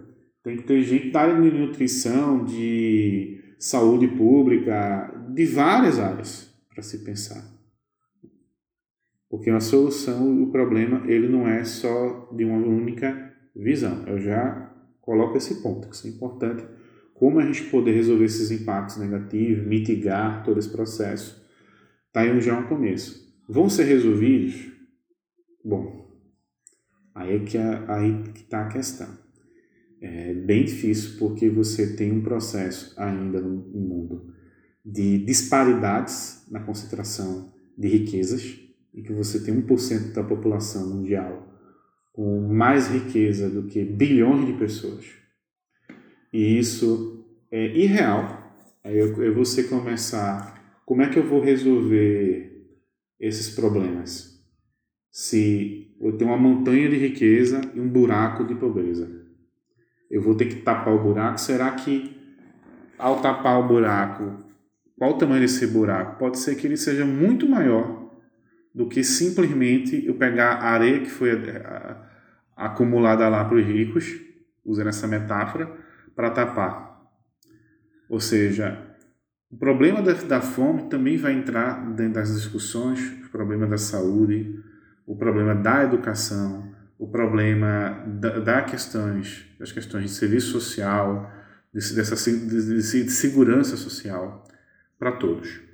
tem 0.43 0.57
que 0.57 0.63
ter 0.63 0.83
gente 0.83 1.11
da 1.11 1.21
área 1.21 1.43
de 1.43 1.59
nutrição, 1.59 2.47
de 2.47 3.39
saúde 3.59 4.09
pública, 4.09 5.13
de 5.29 5.45
várias 5.45 5.99
áreas 5.99 6.51
para 6.73 6.83
se 6.83 7.05
pensar. 7.05 7.45
Porque 9.29 9.51
a 9.51 9.61
solução, 9.61 10.43
o 10.43 10.51
problema, 10.51 11.03
ele 11.07 11.29
não 11.29 11.47
é 11.47 11.65
só 11.65 12.31
de 12.35 12.47
uma 12.47 12.57
única 12.57 13.31
visão. 13.55 14.05
Eu 14.07 14.19
já 14.19 14.72
coloco 15.03 15.37
esse 15.37 15.63
ponto, 15.63 15.89
que 15.89 15.95
isso 15.95 16.07
é 16.07 16.11
importante. 16.11 16.65
Como 17.13 17.39
a 17.39 17.45
gente 17.45 17.65
poder 17.65 17.93
resolver 17.93 18.25
esses 18.25 18.51
impactos 18.51 18.97
negativos, 18.97 19.67
mitigar 19.67 20.43
todo 20.43 20.59
esse 20.59 20.71
processo 20.71 21.43
Está 22.13 22.21
aí 22.21 22.41
já 22.43 22.59
um 22.59 22.69
começo. 22.69 23.35
Vão 23.49 23.71
ser 23.71 23.85
resolvidos? 23.85 24.71
Bom, 25.65 26.11
aí 27.15 27.37
é 27.37 27.39
que 27.39 27.59
que 28.35 28.41
está 28.41 28.67
a 28.67 28.69
questão. 28.69 29.09
É 29.99 30.35
bem 30.35 30.67
difícil 30.67 31.19
porque 31.19 31.49
você 31.49 31.97
tem 31.97 32.13
um 32.13 32.23
processo 32.23 32.95
ainda 33.01 33.41
no 33.41 33.49
mundo 33.49 34.35
de 34.85 35.25
disparidades 35.25 36.45
na 36.51 36.61
concentração 36.61 37.51
de 37.79 37.89
riquezas, 37.89 38.61
em 38.93 39.03
que 39.03 39.13
você 39.15 39.43
tem 39.43 39.55
1% 39.63 40.13
da 40.13 40.23
população 40.23 40.95
mundial 40.95 41.52
com 42.13 42.41
mais 42.49 42.89
riqueza 42.89 43.49
do 43.49 43.65
que 43.65 43.83
bilhões 43.83 44.47
de 44.47 44.53
pessoas. 44.53 45.07
E 46.33 46.59
isso 46.59 47.25
é 47.51 47.67
irreal. 47.67 48.53
Aí 48.85 48.99
é 48.99 49.31
você 49.31 49.65
começar 49.65 50.81
como 50.85 51.03
é 51.03 51.09
que 51.09 51.19
eu 51.19 51.27
vou 51.27 51.41
resolver 51.41 52.67
esses 53.19 53.55
problemas? 53.55 54.43
Se 55.11 55.95
eu 56.01 56.17
tenho 56.17 56.31
uma 56.31 56.37
montanha 56.37 56.89
de 56.89 56.97
riqueza 56.97 57.61
e 57.75 57.81
um 57.81 57.89
buraco 57.89 58.45
de 58.45 58.55
pobreza. 58.55 59.09
Eu 60.11 60.21
vou 60.21 60.35
ter 60.35 60.47
que 60.47 60.57
tapar 60.57 60.93
o 60.93 61.03
buraco. 61.03 61.39
Será 61.39 61.71
que 61.73 62.17
ao 62.99 63.21
tapar 63.21 63.61
o 63.61 63.69
buraco, 63.69 64.45
qual 64.99 65.13
o 65.13 65.19
tamanho 65.19 65.41
desse 65.41 65.67
buraco? 65.67 66.19
Pode 66.19 66.39
ser 66.39 66.57
que 66.57 66.67
ele 66.67 66.77
seja 66.77 67.05
muito 67.05 67.49
maior 67.49 68.02
do 68.75 68.89
que 68.89 69.05
simplesmente 69.05 70.05
eu 70.07 70.15
pegar 70.15 70.55
a 70.55 70.71
areia 70.71 71.01
que 71.01 71.11
foi 71.11 71.31
acumulada 72.57 73.29
lá 73.29 73.45
para 73.45 73.57
os 73.57 73.65
ricos, 73.65 74.21
usando 74.65 74.89
essa 74.89 75.07
metáfora, 75.07 75.71
para 76.15 76.31
tapar. 76.31 77.03
Ou 78.09 78.21
seja, 78.21 78.79
o 79.51 79.57
problema 79.57 80.01
da, 80.01 80.13
da 80.13 80.41
fome 80.41 80.89
também 80.89 81.17
vai 81.17 81.33
entrar 81.33 81.93
dentro 81.95 82.15
das 82.15 82.35
discussões, 82.35 83.01
o 83.27 83.31
problema 83.31 83.67
da 83.67 83.77
saúde, 83.77 84.63
o 85.07 85.17
problema 85.17 85.55
da 85.55 85.85
educação, 85.85 86.73
o 86.99 87.07
problema 87.09 88.03
da, 88.07 88.39
da 88.39 88.63
questões, 88.63 89.47
das 89.59 89.73
questões 89.73 90.05
de 90.05 90.11
serviço 90.11 90.53
social, 90.53 91.31
de, 91.73 91.95
dessa, 91.95 92.31
de, 92.31 92.47
de, 92.47 93.05
de 93.05 93.11
segurança 93.11 93.77
social 93.77 94.47
para 94.99 95.13
todos. 95.13 95.72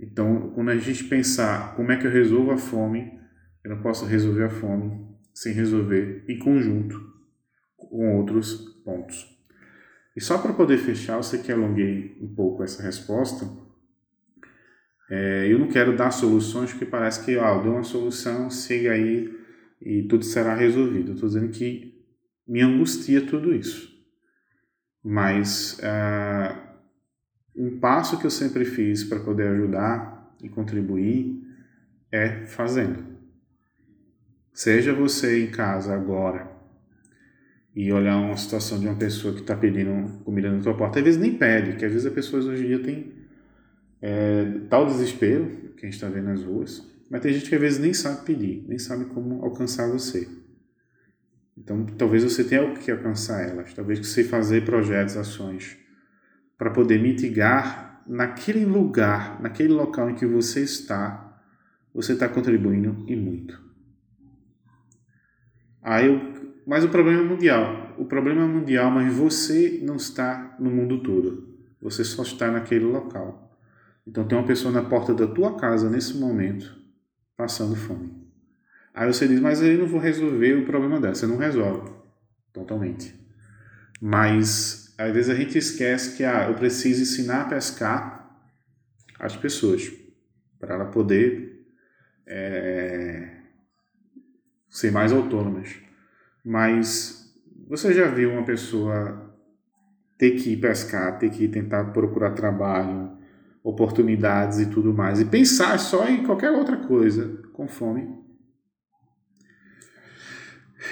Então, 0.00 0.50
quando 0.54 0.70
a 0.70 0.76
gente 0.76 1.04
pensar 1.04 1.74
como 1.74 1.90
é 1.90 1.96
que 1.96 2.06
eu 2.06 2.10
resolvo 2.10 2.50
a 2.50 2.56
fome, 2.56 3.18
eu 3.64 3.70
não 3.70 3.82
posso 3.82 4.06
resolver 4.06 4.44
a 4.44 4.50
fome 4.50 5.06
sem 5.34 5.52
resolver 5.52 6.24
em 6.28 6.38
conjunto 6.38 7.00
com 7.76 8.16
outros 8.16 8.54
pontos. 8.84 9.36
E 10.16 10.20
só 10.20 10.38
para 10.38 10.52
poder 10.52 10.78
fechar, 10.78 11.16
eu 11.16 11.22
sei 11.22 11.40
que 11.40 11.52
alonguei 11.52 12.16
um 12.20 12.34
pouco 12.34 12.62
essa 12.62 12.82
resposta, 12.82 13.46
é, 15.10 15.46
eu 15.50 15.58
não 15.58 15.68
quero 15.68 15.96
dar 15.96 16.10
soluções 16.10 16.70
porque 16.70 16.84
parece 16.84 17.24
que 17.24 17.38
ah, 17.38 17.60
eu 17.64 17.72
uma 17.72 17.82
solução, 17.82 18.50
siga 18.50 18.92
aí 18.92 19.32
e 19.80 20.02
tudo 20.02 20.24
será 20.24 20.54
resolvido. 20.54 21.12
Estou 21.12 21.28
dizendo 21.28 21.48
que 21.50 22.04
me 22.46 22.60
angustia 22.60 23.24
tudo 23.24 23.54
isso. 23.54 23.96
Mas 25.02 25.80
ah, 25.82 26.67
um 27.58 27.78
passo 27.80 28.18
que 28.18 28.24
eu 28.24 28.30
sempre 28.30 28.64
fiz 28.64 29.02
para 29.02 29.18
poder 29.18 29.48
ajudar 29.48 30.32
e 30.42 30.48
contribuir 30.48 31.42
é 32.12 32.46
fazendo. 32.46 33.04
Seja 34.52 34.94
você 34.94 35.44
em 35.44 35.50
casa 35.50 35.92
agora 35.92 36.50
e 37.74 37.92
olhar 37.92 38.16
uma 38.16 38.36
situação 38.36 38.78
de 38.78 38.86
uma 38.86 38.96
pessoa 38.96 39.34
que 39.34 39.40
está 39.40 39.56
pedindo 39.56 40.20
comida 40.24 40.50
na 40.50 40.62
tua 40.62 40.76
porta, 40.76 41.00
às 41.00 41.04
vezes 41.04 41.20
nem 41.20 41.36
pede, 41.36 41.76
que 41.76 41.84
às 41.84 41.92
vezes 41.92 42.06
as 42.06 42.12
pessoas 42.12 42.46
hoje 42.46 42.64
em 42.64 42.66
dia 42.68 42.82
têm 42.82 43.12
é, 44.00 44.44
tal 44.70 44.86
desespero 44.86 45.72
que 45.76 45.84
a 45.84 45.88
gente 45.88 45.94
está 45.94 46.08
vendo 46.08 46.26
nas 46.26 46.42
ruas, 46.42 46.88
mas 47.10 47.20
tem 47.20 47.32
gente 47.32 47.48
que 47.48 47.54
às 47.54 47.60
vezes 47.60 47.78
nem 47.78 47.92
sabe 47.92 48.24
pedir, 48.24 48.64
nem 48.68 48.78
sabe 48.78 49.06
como 49.06 49.44
alcançar 49.44 49.88
você. 49.88 50.28
Então, 51.56 51.84
talvez 51.86 52.22
você 52.22 52.44
tenha 52.44 52.72
que 52.74 52.90
alcançar 52.90 53.48
elas, 53.48 53.74
talvez 53.74 53.98
você 53.98 54.22
fazer 54.22 54.64
projetos, 54.64 55.16
ações, 55.16 55.76
para 56.58 56.70
poder 56.70 57.00
mitigar 57.00 58.02
naquele 58.06 58.66
lugar, 58.66 59.40
naquele 59.40 59.72
local 59.72 60.10
em 60.10 60.14
que 60.14 60.26
você 60.26 60.60
está, 60.60 61.40
você 61.94 62.12
está 62.12 62.28
contribuindo 62.28 63.04
e 63.06 63.16
muito. 63.16 63.62
Aí 65.80 66.06
eu 66.06 66.38
mas 66.68 66.84
o 66.84 66.90
problema 66.90 67.22
é 67.22 67.24
mundial. 67.24 67.94
O 67.96 68.04
problema 68.04 68.42
é 68.42 68.46
mundial, 68.46 68.90
mas 68.90 69.14
você 69.14 69.80
não 69.82 69.96
está 69.96 70.54
no 70.60 70.70
mundo 70.70 71.02
todo. 71.02 71.48
Você 71.80 72.04
só 72.04 72.20
está 72.22 72.50
naquele 72.50 72.84
local. 72.84 73.58
Então 74.06 74.28
tem 74.28 74.36
uma 74.36 74.46
pessoa 74.46 74.70
na 74.70 74.82
porta 74.82 75.14
da 75.14 75.26
tua 75.26 75.56
casa 75.56 75.88
nesse 75.88 76.18
momento 76.18 76.76
passando 77.34 77.74
fome. 77.74 78.12
Aí 78.92 79.10
você 79.10 79.26
diz, 79.26 79.40
mas 79.40 79.62
eu 79.62 79.78
não 79.78 79.86
vou 79.86 79.98
resolver 79.98 80.56
o 80.56 80.66
problema 80.66 81.00
dela. 81.00 81.14
Você 81.14 81.26
não 81.26 81.38
resolve 81.38 81.90
totalmente. 82.52 83.18
Mas 83.98 84.87
às 84.98 85.12
vezes 85.12 85.30
a 85.30 85.34
gente 85.34 85.56
esquece 85.56 86.16
que 86.16 86.24
ah, 86.24 86.48
eu 86.48 86.54
preciso 86.54 87.02
ensinar 87.02 87.42
a 87.42 87.48
pescar 87.48 88.36
as 89.18 89.36
pessoas 89.36 89.90
para 90.58 90.74
ela 90.74 90.86
poder 90.86 91.64
é, 92.26 93.36
ser 94.68 94.90
mais 94.90 95.12
autônomas. 95.12 95.76
Mas 96.44 97.32
você 97.68 97.94
já 97.94 98.08
viu 98.08 98.32
uma 98.32 98.44
pessoa 98.44 99.36
ter 100.18 100.32
que 100.32 100.54
ir 100.54 100.56
pescar, 100.56 101.16
ter 101.16 101.30
que 101.30 101.44
ir 101.44 101.48
tentar 101.48 101.92
procurar 101.92 102.32
trabalho, 102.32 103.16
oportunidades 103.62 104.58
e 104.58 104.66
tudo 104.66 104.92
mais, 104.92 105.20
e 105.20 105.24
pensar 105.24 105.78
só 105.78 106.08
em 106.08 106.24
qualquer 106.24 106.50
outra 106.50 106.76
coisa 106.76 107.40
com 107.52 107.68
fome? 107.68 108.18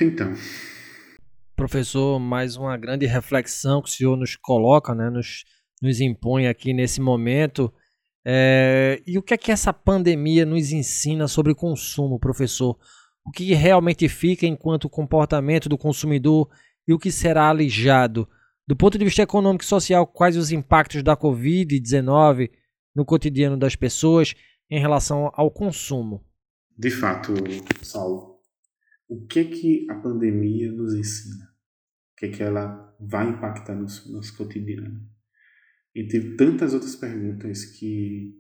Então. 0.01 0.33
Professor, 1.57 2.21
mais 2.21 2.57
uma 2.57 2.77
grande 2.77 3.07
reflexão 3.07 3.83
que 3.83 3.89
o 3.89 3.93
senhor 3.93 4.17
nos 4.17 4.37
coloca, 4.37 4.95
né, 4.95 5.11
nos, 5.11 5.45
nos 5.83 6.01
impõe 6.01 6.47
aqui 6.47 6.73
nesse 6.73 7.01
momento. 7.01 7.73
É, 8.25 9.03
e 9.07 9.19
o 9.19 9.23
que 9.23 9.35
é 9.35 9.37
que 9.37 9.51
essa 9.51 9.73
pandemia 9.73 10.45
nos 10.45 10.71
ensina 10.71 11.27
sobre 11.27 11.55
consumo, 11.55 12.21
professor? 12.21 12.79
o 13.27 13.31
que 13.33 13.53
realmente 13.55 14.09
fica 14.09 14.47
enquanto 14.47 14.89
comportamento 14.89 15.69
do 15.69 15.77
consumidor 15.77 16.49
e 16.87 16.95
o 16.95 16.99
que 16.99 17.11
será 17.11 17.51
alijado. 17.51 18.29
Do 18.69 18.77
ponto 18.77 18.97
de 18.97 19.05
vista 19.05 19.23
econômico 19.23 19.65
e 19.65 19.67
social, 19.67 20.07
quais 20.07 20.37
os 20.37 20.53
impactos 20.53 21.03
da 21.03 21.17
Covid-19 21.17 22.51
no 22.95 23.05
cotidiano 23.05 23.57
das 23.57 23.75
pessoas 23.75 24.35
em 24.71 24.79
relação 24.79 25.31
ao 25.35 25.51
consumo? 25.51 26.25
De 26.79 26.91
fato, 26.91 27.35
Saulo, 27.83 28.36
o 29.09 29.27
que 29.27 29.45
que 29.45 29.87
a 29.91 29.95
pandemia 29.95 30.71
nos 30.73 30.95
ensina? 30.95 31.45
O 32.13 32.17
que 32.17 32.29
que 32.29 32.43
ela 32.43 32.95
vai 33.01 33.29
impactar 33.29 33.75
no 33.75 33.83
nosso 33.83 34.37
cotidiano? 34.37 35.01
Entre 35.95 36.37
tantas 36.37 36.75
outras 36.75 36.97
perguntas 36.97 37.65
que 37.65 38.35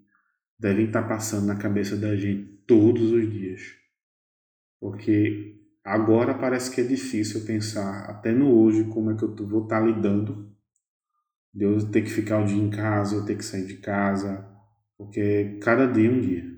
devem 0.59 0.87
estar 0.87 1.03
passando 1.03 1.47
na 1.47 1.57
cabeça 1.57 1.97
da 1.97 2.17
gente 2.17 2.63
todos 2.67 3.13
os 3.13 3.31
dias 3.31 3.63
porque 4.81 5.57
Agora 5.87 6.35
parece 6.35 6.75
que 6.75 6.81
é 6.81 6.85
difícil 6.85 7.45
pensar 7.45 8.11
até 8.11 8.33
no 8.33 8.53
hoje 8.53 8.83
como 8.87 9.13
é 9.13 9.17
que 9.17 9.23
eu 9.23 9.37
vou 9.47 9.63
estar 9.63 9.79
tá 9.79 9.87
lidando 9.87 10.53
de 11.55 11.65
eu 11.65 11.91
ter 11.93 12.03
que 12.03 12.11
ficar 12.11 12.43
o 12.43 12.45
dia 12.45 12.61
em 12.61 12.71
casa, 12.71 13.15
eu 13.15 13.25
ter 13.25 13.37
que 13.37 13.45
sair 13.45 13.69
de 13.69 13.77
casa, 13.77 14.45
porque 14.99 15.61
cada 15.63 15.87
dia 15.87 16.09
é 16.09 16.13
um 16.13 16.21
dia. 16.21 16.56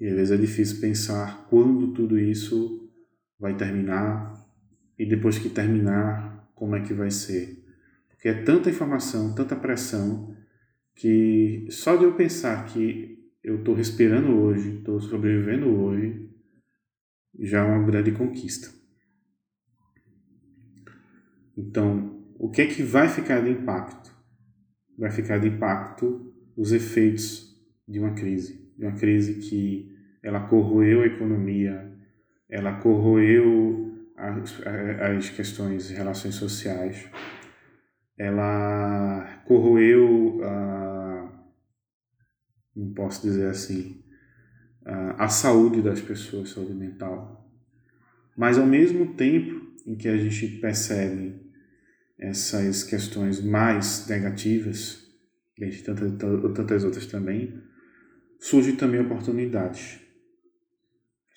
E 0.00 0.08
às 0.08 0.14
vezes 0.14 0.30
é 0.32 0.36
difícil 0.38 0.80
pensar 0.80 1.46
quando 1.50 1.92
tudo 1.92 2.18
isso 2.18 2.90
vai 3.38 3.54
terminar 3.54 4.34
e 4.98 5.04
depois 5.04 5.38
que 5.38 5.50
terminar, 5.50 6.50
como 6.54 6.74
é 6.74 6.80
que 6.80 6.94
vai 6.94 7.10
ser. 7.10 7.62
Porque 8.08 8.28
é 8.28 8.42
tanta 8.42 8.70
informação, 8.70 9.34
tanta 9.34 9.54
pressão, 9.54 10.34
que 10.94 11.66
só 11.70 11.96
de 11.96 12.04
eu 12.04 12.14
pensar 12.14 12.64
que 12.66 13.18
eu 13.42 13.58
estou 13.58 13.74
respirando 13.74 14.38
hoje, 14.38 14.78
estou 14.78 15.00
sobrevivendo 15.00 15.68
hoje, 15.68 16.30
já 17.38 17.64
é 17.64 17.66
uma 17.66 17.84
grande 17.84 18.12
conquista. 18.12 18.68
Então, 21.56 22.24
o 22.38 22.50
que 22.50 22.62
é 22.62 22.66
que 22.66 22.82
vai 22.82 23.08
ficar 23.08 23.40
de 23.40 23.50
impacto? 23.50 24.14
Vai 24.98 25.10
ficar 25.10 25.38
de 25.38 25.48
impacto 25.48 26.34
os 26.56 26.72
efeitos 26.72 27.54
de 27.86 27.98
uma 27.98 28.12
crise, 28.12 28.70
de 28.76 28.84
uma 28.86 28.96
crise 28.96 29.34
que 29.34 29.89
ela 30.22 30.40
corroeu 30.48 31.02
a 31.02 31.06
economia, 31.06 31.90
ela 32.48 32.80
corroeu 32.80 33.90
as, 34.16 34.60
as 35.00 35.30
questões, 35.30 35.90
relações 35.90 36.34
sociais, 36.34 37.08
ela 38.18 39.42
corroeu, 39.46 40.40
a, 40.44 41.32
não 42.76 42.92
posso 42.92 43.22
dizer 43.22 43.48
assim, 43.48 44.04
a, 44.84 45.24
a 45.24 45.28
saúde 45.28 45.80
das 45.80 46.00
pessoas, 46.00 46.50
saúde 46.50 46.74
mental. 46.74 47.50
Mas 48.36 48.58
ao 48.58 48.66
mesmo 48.66 49.14
tempo 49.14 49.74
em 49.86 49.96
que 49.96 50.08
a 50.08 50.16
gente 50.16 50.58
percebe 50.58 51.40
essas 52.18 52.84
questões 52.84 53.42
mais 53.42 54.06
negativas, 54.06 55.02
dentre 55.58 55.82
tantas, 55.82 56.54
tantas 56.54 56.84
outras 56.84 57.06
também, 57.06 57.58
surge 58.38 58.74
também 58.74 59.00
oportunidades. 59.00 60.09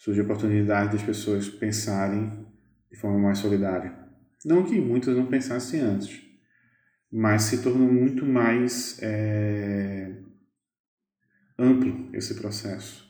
Surge 0.03 0.19
a 0.19 0.23
oportunidade 0.25 0.91
das 0.91 1.01
pessoas 1.01 1.47
pensarem 1.47 2.45
de 2.91 2.97
forma 2.97 3.17
mais 3.17 3.37
solidária. 3.37 3.97
Não 4.43 4.61
que 4.65 4.77
muitas 4.81 5.15
não 5.15 5.27
pensassem 5.27 5.79
antes, 5.79 6.21
mas 7.09 7.43
se 7.43 7.63
tornou 7.63 7.87
muito 7.87 8.25
mais 8.25 8.99
é, 9.01 10.13
amplo 11.57 12.09
esse 12.13 12.35
processo. 12.35 13.09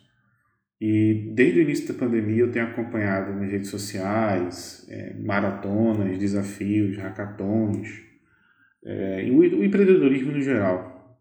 E 0.79 1.31
desde 1.33 1.61
o 1.61 1.63
início 1.63 1.87
da 1.87 1.99
pandemia 1.99 2.41
eu 2.41 2.51
tenho 2.51 2.67
acompanhado 2.67 3.33
nas 3.39 3.49
redes 3.49 3.71
sociais, 3.71 4.85
é, 4.87 5.15
maratonas, 5.15 6.19
desafios, 6.19 6.95
hackathons, 6.97 7.89
é, 8.85 9.25
e 9.25 9.31
o, 9.31 9.39
o, 9.39 9.63
empreendedorismo 9.63 10.31
no 10.31 10.41
geral. 10.41 11.19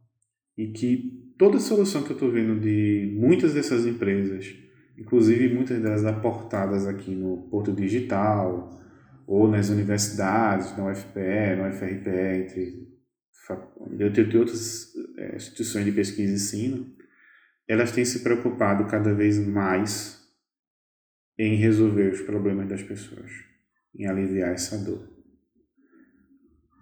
E 0.54 0.66
que 0.66 1.34
toda 1.38 1.58
solução 1.58 2.02
que 2.02 2.10
eu 2.10 2.16
estou 2.16 2.30
vendo 2.30 2.60
de 2.60 3.10
muitas 3.16 3.54
dessas 3.54 3.86
empresas, 3.86 4.54
inclusive 5.03 5.53
muitas 5.53 5.82
delas 5.82 6.05
aportadas 6.05 6.86
aqui 6.86 7.12
no 7.12 7.48
Porto 7.50 7.72
Digital, 7.72 8.80
ou 9.26 9.48
nas 9.48 9.68
universidades, 9.68 10.76
na 10.76 10.90
UFPE, 10.90 11.57
na 11.57 11.68
UFRPE, 11.68 12.44
entre, 12.44 12.88
entre 14.09 14.38
outras 14.38 14.92
é, 15.18 15.36
instituições 15.36 15.84
de 15.84 15.92
pesquisa 15.92 16.32
e 16.32 16.34
ensino, 16.36 16.94
elas 17.66 17.92
têm 17.92 18.05
se 18.05 18.20
preocupado 18.20 18.86
cada 18.86 19.12
vez 19.12 19.38
mais 19.38 20.22
em 21.38 21.57
resolver 21.57 22.12
os 22.12 22.20
problemas 22.20 22.68
das 22.68 22.82
pessoas, 22.82 23.30
em 23.94 24.07
aliviar 24.07 24.53
essa 24.53 24.78
dor. 24.78 25.09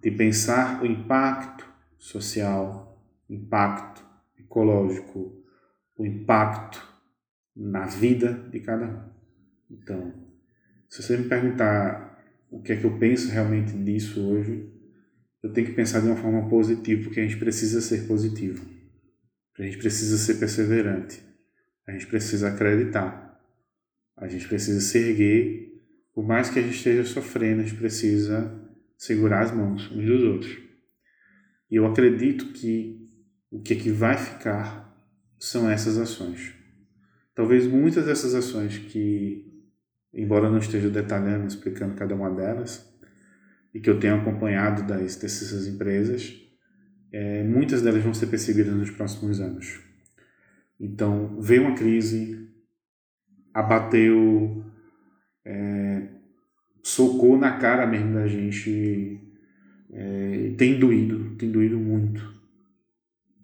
De 0.02 0.10
pensar 0.10 0.82
o 0.82 0.86
impacto 0.86 1.66
social, 1.96 3.02
impacto 3.28 4.04
ecológico, 4.38 5.42
o 5.96 6.04
impacto 6.04 6.89
na 7.60 7.84
vida 7.84 8.32
de 8.50 8.58
cada 8.60 8.86
um. 8.86 9.10
Então, 9.70 10.14
se 10.88 11.02
você 11.02 11.16
me 11.18 11.28
perguntar 11.28 12.18
o 12.50 12.62
que 12.62 12.72
é 12.72 12.76
que 12.76 12.84
eu 12.84 12.98
penso 12.98 13.30
realmente 13.30 13.72
disso 13.72 14.26
hoje, 14.26 14.72
eu 15.42 15.52
tenho 15.52 15.66
que 15.66 15.74
pensar 15.74 16.00
de 16.00 16.06
uma 16.06 16.16
forma 16.16 16.48
positiva, 16.48 17.02
porque 17.04 17.20
a 17.20 17.22
gente 17.22 17.36
precisa 17.36 17.82
ser 17.82 18.06
positivo. 18.06 18.66
A 19.58 19.62
gente 19.62 19.76
precisa 19.76 20.16
ser 20.16 20.36
perseverante. 20.36 21.22
A 21.86 21.92
gente 21.92 22.06
precisa 22.06 22.48
acreditar. 22.48 23.38
A 24.16 24.26
gente 24.26 24.48
precisa 24.48 24.80
se 24.80 24.98
erguer. 24.98 25.82
Por 26.14 26.26
mais 26.26 26.48
que 26.48 26.58
a 26.58 26.62
gente 26.62 26.76
esteja 26.76 27.04
sofrendo, 27.04 27.60
a 27.60 27.64
gente 27.64 27.76
precisa 27.76 28.58
segurar 28.96 29.42
as 29.42 29.52
mãos 29.52 29.90
uns 29.92 30.06
dos 30.06 30.22
outros. 30.22 30.58
E 31.70 31.76
eu 31.76 31.86
acredito 31.86 32.52
que 32.52 33.06
o 33.50 33.60
que, 33.60 33.74
é 33.74 33.76
que 33.76 33.90
vai 33.90 34.16
ficar 34.16 34.90
são 35.38 35.70
essas 35.70 35.98
ações. 35.98 36.59
Talvez 37.40 37.66
muitas 37.66 38.04
dessas 38.04 38.34
ações 38.34 38.76
que, 38.76 39.50
embora 40.12 40.44
eu 40.44 40.50
não 40.50 40.58
esteja 40.58 40.90
detalhando, 40.90 41.46
explicando 41.46 41.94
cada 41.94 42.14
uma 42.14 42.30
delas, 42.30 42.86
e 43.72 43.80
que 43.80 43.88
eu 43.88 43.98
tenho 43.98 44.16
acompanhado 44.16 44.86
das, 44.86 45.16
dessas 45.16 45.66
empresas, 45.66 46.38
é, 47.10 47.42
muitas 47.42 47.80
delas 47.80 48.02
vão 48.02 48.12
ser 48.12 48.26
percebidas 48.26 48.74
nos 48.74 48.90
próximos 48.90 49.40
anos. 49.40 49.80
Então, 50.78 51.40
veio 51.40 51.62
uma 51.62 51.74
crise, 51.74 52.46
abateu, 53.54 54.62
é, 55.42 56.08
socou 56.82 57.38
na 57.38 57.56
cara 57.56 57.86
mesmo 57.86 58.12
da 58.12 58.26
gente, 58.28 59.18
é, 59.90 60.52
tem 60.58 60.78
doído, 60.78 61.36
tem 61.38 61.50
doído 61.50 61.78
muito. 61.78 62.38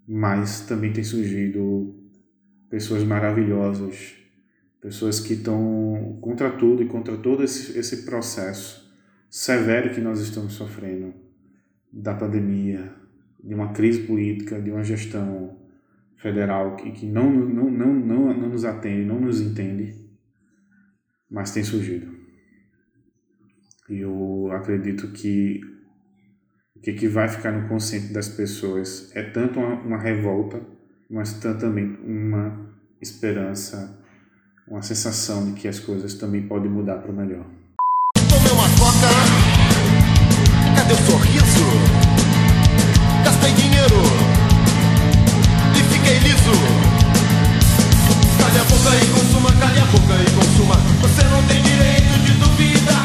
Mas 0.07 0.61
também 0.67 0.93
tem 0.93 1.03
surgido 1.03 1.96
pessoas 2.77 3.05
maravilhosas, 3.05 4.15
pessoas 4.83 5.19
que 5.19 5.33
estão 5.33 6.19
contra 6.21 6.51
tudo 6.51 6.83
e 6.83 6.87
contra 6.87 7.17
todo 7.17 7.43
esse, 7.43 7.79
esse 7.79 8.05
processo 8.05 8.95
severo 9.31 9.95
que 9.95 10.01
nós 10.03 10.21
estamos 10.21 10.53
sofrendo 10.53 11.15
da 11.91 12.13
pandemia, 12.13 12.93
de 13.43 13.55
uma 13.55 13.73
crise 13.73 14.01
política, 14.01 14.61
de 14.61 14.71
uma 14.71 14.85
gestão 14.85 15.59
federal 16.19 16.77
que, 16.77 16.91
que 16.91 17.07
não, 17.07 17.33
não, 17.33 17.71
não, 17.71 17.95
não, 17.95 18.35
não 18.35 18.49
nos 18.51 18.67
atende, 18.67 19.07
não 19.07 19.21
nos 19.23 19.41
entende, 19.41 19.95
mas 21.31 21.53
tem 21.53 21.65
surgido. 21.65 22.15
E 23.89 24.01
eu 24.01 24.51
acredito 24.53 25.13
que 25.13 25.63
o 26.75 26.81
que, 26.81 26.93
que 26.93 27.09
vai 27.09 27.27
ficar 27.27 27.53
no 27.53 27.67
consciente 27.69 28.13
das 28.13 28.29
pessoas 28.29 29.11
é 29.17 29.23
tanto 29.23 29.61
uma, 29.61 29.81
uma 29.81 29.99
revolta, 29.99 30.61
mas 31.09 31.41
também 31.41 31.97
uma 32.05 32.66
esperança, 33.01 33.99
uma 34.67 34.83
sensação 34.83 35.47
de 35.47 35.61
que 35.61 35.69
as 35.69 35.79
coisas 35.79 36.15
também 36.15 36.43
podem 36.47 36.71
mudar 36.71 36.97
para 36.99 37.11
o 37.11 37.15
melhor. 37.15 37.45
Tomei 38.29 38.53
uma 38.53 38.69
coca, 38.79 39.11
cadê 40.77 40.93
o 40.93 41.07
sorriso? 41.07 42.07
gastei 43.27 43.53
dinheiro 43.55 44.03
e 45.75 45.83
fiquei 45.93 46.19
liso. 46.19 46.53
Calha 48.39 48.61
a 48.61 48.65
boca 48.65 48.97
e 48.97 49.07
consuma, 49.09 49.53
calha 49.53 49.83
a 49.83 49.87
boca 49.87 50.15
e 50.23 50.31
consuma. 50.31 50.77
Você 51.03 51.25
não 51.25 51.43
tem 51.43 51.63
direito 51.63 52.19
de 52.25 52.33
duvidar. 52.35 52.96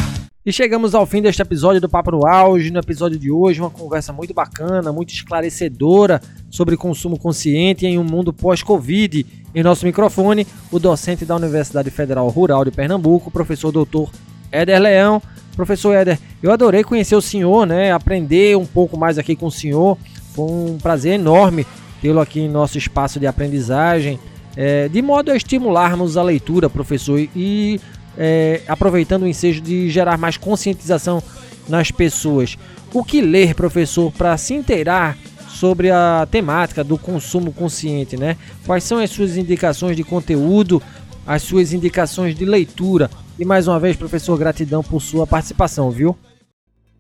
E 0.44 0.52
chegamos 0.52 0.96
ao 0.96 1.06
fim 1.06 1.22
deste 1.22 1.40
episódio 1.40 1.80
do 1.80 1.88
Papo 1.88 2.10
no 2.10 2.26
Auge. 2.26 2.72
No 2.72 2.80
episódio 2.80 3.20
de 3.20 3.30
hoje, 3.30 3.62
uma 3.62 3.70
conversa 3.70 4.12
muito 4.12 4.34
bacana, 4.34 4.92
muito 4.92 5.14
esclarecedora 5.14 6.20
sobre 6.50 6.76
consumo 6.76 7.16
consciente 7.20 7.86
em 7.86 8.00
um 8.00 8.04
mundo 8.04 8.34
pós-Covid. 8.34 9.24
Em 9.54 9.62
nosso 9.62 9.86
microfone, 9.86 10.48
o 10.72 10.80
docente 10.80 11.26
da 11.26 11.36
Universidade 11.36 11.92
Federal 11.92 12.28
Rural 12.30 12.66
de 12.66 12.72
Pernambuco, 12.72 13.30
professor 13.30 13.72
doutor 13.72 14.10
Éder 14.52 14.82
Leão. 14.82 15.22
Professor 15.56 15.94
Éder, 15.94 16.18
eu 16.42 16.52
adorei 16.52 16.84
conhecer 16.84 17.16
o 17.16 17.22
senhor, 17.22 17.68
né? 17.68 17.92
Aprender 17.92 18.58
um 18.58 18.66
pouco 18.66 18.98
mais 18.98 19.20
aqui 19.20 19.36
com 19.36 19.46
o 19.46 19.52
senhor. 19.52 19.96
Foi 20.34 20.46
um 20.46 20.80
prazer 20.82 21.14
enorme 21.20 21.68
tê-lo 22.02 22.20
aqui 22.20 22.40
em 22.40 22.50
nosso 22.50 22.80
espaço 22.80 23.20
de 23.20 23.28
aprendizagem, 23.28 24.20
é, 24.58 24.90
de 24.90 25.04
modo 25.04 25.30
a 25.30 25.36
estimularmos 25.36 26.18
a 26.18 26.24
leitura, 26.24 26.68
professor, 26.68 27.20
e 27.20 27.80
é, 28.18 28.62
aproveitando 28.68 29.24
o 29.24 29.28
ensejo 29.28 29.62
de 29.62 29.90
gerar 29.90 30.18
mais 30.18 30.38
conscientização 30.38 31.22
nas 31.68 31.92
pessoas. 31.92 32.58
O 32.94 33.04
que 33.04 33.22
ler, 33.22 33.56
professor, 33.56 34.12
para 34.12 34.38
se 34.38 34.54
inteirar 34.54 35.18
sobre 35.48 35.92
a 35.92 36.28
temática 36.30 36.84
do 36.84 36.98
consumo 36.98 37.54
consciente, 37.54 38.18
né? 38.18 38.38
Quais 38.66 38.84
são 38.84 38.98
as 38.98 39.10
suas 39.12 39.38
indicações 39.38 39.96
de 39.96 40.04
conteúdo, 40.04 40.82
as 41.26 41.44
suas 41.44 41.72
indicações 41.72 42.36
de 42.36 42.46
leitura? 42.46 43.10
E 43.38 43.46
mais 43.46 43.68
uma 43.68 43.80
vez, 43.80 43.96
professor, 43.96 44.38
gratidão 44.38 44.84
por 44.84 45.02
sua 45.02 45.26
participação, 45.28 45.92
viu? 45.92 46.18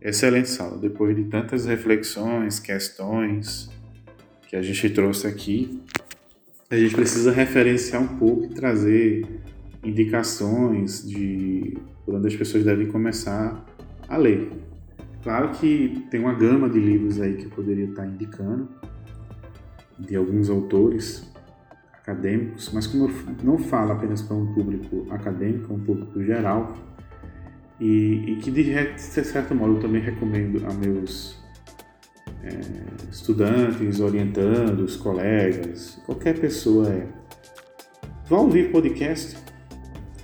Excelente, 0.01 0.49
Saulo. 0.49 0.79
Depois 0.79 1.15
de 1.15 1.25
tantas 1.25 1.65
reflexões, 1.65 2.59
questões 2.59 3.69
que 4.47 4.55
a 4.55 4.61
gente 4.61 4.89
trouxe 4.89 5.27
aqui, 5.27 5.81
a 6.69 6.77
gente 6.77 6.95
precisa 6.95 7.31
referenciar 7.31 8.01
um 8.01 8.17
pouco 8.17 8.45
e 8.45 8.49
trazer 8.49 9.25
indicações 9.83 11.07
de 11.07 11.77
por 12.05 12.15
onde 12.15 12.27
as 12.27 12.35
pessoas 12.35 12.63
devem 12.63 12.87
começar 12.87 13.65
a 14.07 14.17
ler. 14.17 14.51
Claro 15.23 15.49
que 15.51 16.03
tem 16.09 16.19
uma 16.19 16.33
gama 16.33 16.69
de 16.69 16.79
livros 16.79 17.21
aí 17.21 17.35
que 17.35 17.45
eu 17.45 17.51
poderia 17.51 17.85
estar 17.85 18.05
indicando, 18.05 18.67
de 19.99 20.15
alguns 20.15 20.49
autores 20.49 21.31
acadêmicos, 21.93 22.71
mas 22.73 22.87
como 22.87 23.07
eu 23.07 23.13
não 23.43 23.57
falo 23.57 23.91
apenas 23.91 24.21
para 24.21 24.35
um 24.35 24.51
público 24.53 25.05
acadêmico, 25.11 25.71
é 25.71 25.75
um 25.75 25.79
público 25.79 26.23
geral, 26.23 26.73
e, 27.79 28.33
e 28.33 28.35
que 28.37 28.51
de, 28.51 28.99
certo 28.99 29.53
modo 29.53 29.75
eu 29.75 29.79
também 29.79 30.01
recomendo 30.01 30.65
a 30.65 30.73
meus 30.73 31.39
é, 32.43 32.59
estudantes, 33.11 33.99
orientandos, 33.99 34.95
colegas, 34.95 36.01
qualquer 36.05 36.39
pessoa 36.39 36.89
é, 36.89 37.07
vá 38.27 38.37
ouvir 38.37 38.71
podcast, 38.71 39.37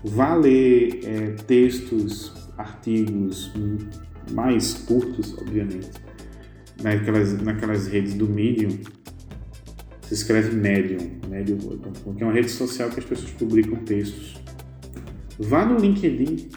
vá 0.07 0.35
ler 0.35 0.99
é, 1.03 1.31
textos, 1.45 2.33
artigos 2.57 3.51
mais 4.31 4.73
curtos, 4.73 5.37
obviamente, 5.37 5.91
naquelas, 6.81 7.41
naquelas 7.41 7.87
redes 7.87 8.13
do 8.13 8.27
Medium, 8.27 8.77
se 10.01 10.13
escreve 10.13 10.55
Medium, 10.55 11.19
Medium, 11.29 11.57
que 12.15 12.23
é 12.23 12.25
uma 12.25 12.33
rede 12.33 12.49
social 12.49 12.89
que 12.89 12.99
as 12.99 13.05
pessoas 13.05 13.31
publicam 13.31 13.77
textos. 13.83 14.41
Vá 15.39 15.65
no 15.65 15.77
LinkedIn, 15.77 16.49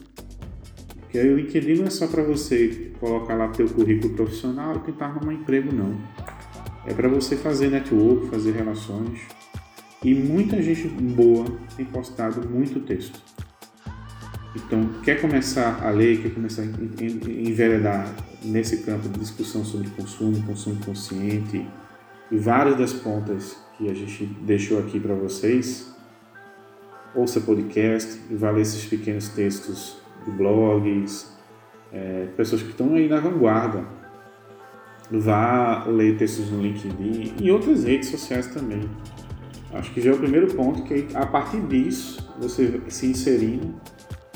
que 1.10 1.18
aí 1.18 1.28
o 1.28 1.36
LinkedIn 1.36 1.74
não 1.74 1.86
é 1.86 1.90
só 1.90 2.06
para 2.06 2.22
você 2.22 2.92
colocar 2.98 3.34
lá 3.34 3.48
teu 3.48 3.68
currículo 3.68 4.14
profissional 4.14 4.76
e 4.76 4.78
tentar 4.80 5.06
arrumar 5.06 5.34
emprego, 5.34 5.74
não. 5.74 5.98
É 6.86 6.94
para 6.94 7.08
você 7.08 7.36
fazer 7.36 7.70
network, 7.70 8.28
fazer 8.28 8.52
relações. 8.52 9.20
E 10.02 10.14
muita 10.14 10.62
gente 10.62 10.88
boa 10.88 11.44
tem 11.76 11.84
postado 11.84 12.48
muito 12.48 12.80
texto. 12.80 13.20
Então, 14.54 14.88
quer 15.04 15.20
começar 15.20 15.80
a 15.84 15.90
ler, 15.90 16.22
quer 16.22 16.34
começar 16.34 16.62
a 16.62 16.64
enveredar 16.64 18.12
nesse 18.42 18.78
campo 18.78 19.08
de 19.08 19.20
discussão 19.20 19.64
sobre 19.64 19.88
consumo, 19.90 20.42
consumo 20.42 20.84
consciente 20.84 21.64
e 22.30 22.36
várias 22.36 22.76
das 22.76 22.92
pontas 22.92 23.56
que 23.76 23.88
a 23.88 23.94
gente 23.94 24.24
deixou 24.42 24.80
aqui 24.80 24.98
para 24.98 25.14
vocês, 25.14 25.94
ouça 27.14 27.40
podcast 27.40 28.20
e 28.28 28.34
vá 28.34 28.50
ler 28.50 28.62
esses 28.62 28.84
pequenos 28.86 29.28
textos 29.28 29.98
de 30.24 30.32
blogs, 30.32 31.32
é, 31.92 32.26
pessoas 32.36 32.62
que 32.62 32.70
estão 32.70 32.94
aí 32.94 33.08
na 33.08 33.20
vanguarda. 33.20 33.84
Vá 35.10 35.84
ler 35.86 36.16
textos 36.18 36.50
no 36.50 36.62
LinkedIn 36.62 37.34
e 37.40 37.50
outras 37.50 37.84
redes 37.84 38.08
sociais 38.08 38.46
também. 38.48 38.88
Acho 39.72 39.92
que 39.92 40.00
já 40.00 40.10
é 40.10 40.14
o 40.14 40.18
primeiro 40.18 40.48
ponto 40.54 40.82
que 40.82 41.08
a 41.14 41.26
partir 41.26 41.60
disso, 41.62 42.32
você 42.40 42.80
se 42.88 43.06
inserindo, 43.06 43.74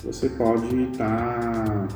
você 0.05 0.29
pode 0.29 0.83
estar 0.85 1.65
tá, 1.65 1.89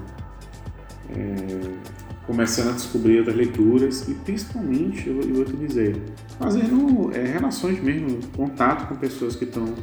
é, 1.11 1.99
começando 2.27 2.71
a 2.71 2.73
descobrir 2.73 3.19
outras 3.19 3.37
leituras 3.37 4.09
e 4.09 4.15
principalmente, 4.15 5.09
eu, 5.09 5.21
eu 5.21 5.35
vou 5.35 5.45
te 5.45 5.57
dizer, 5.57 5.97
fazendo 6.39 7.11
é, 7.15 7.25
relações 7.25 7.81
mesmo, 7.81 8.19
contato 8.37 8.89
com 8.89 8.97
pessoas 8.97 9.37
que 9.37 9.45
estão 9.45 9.75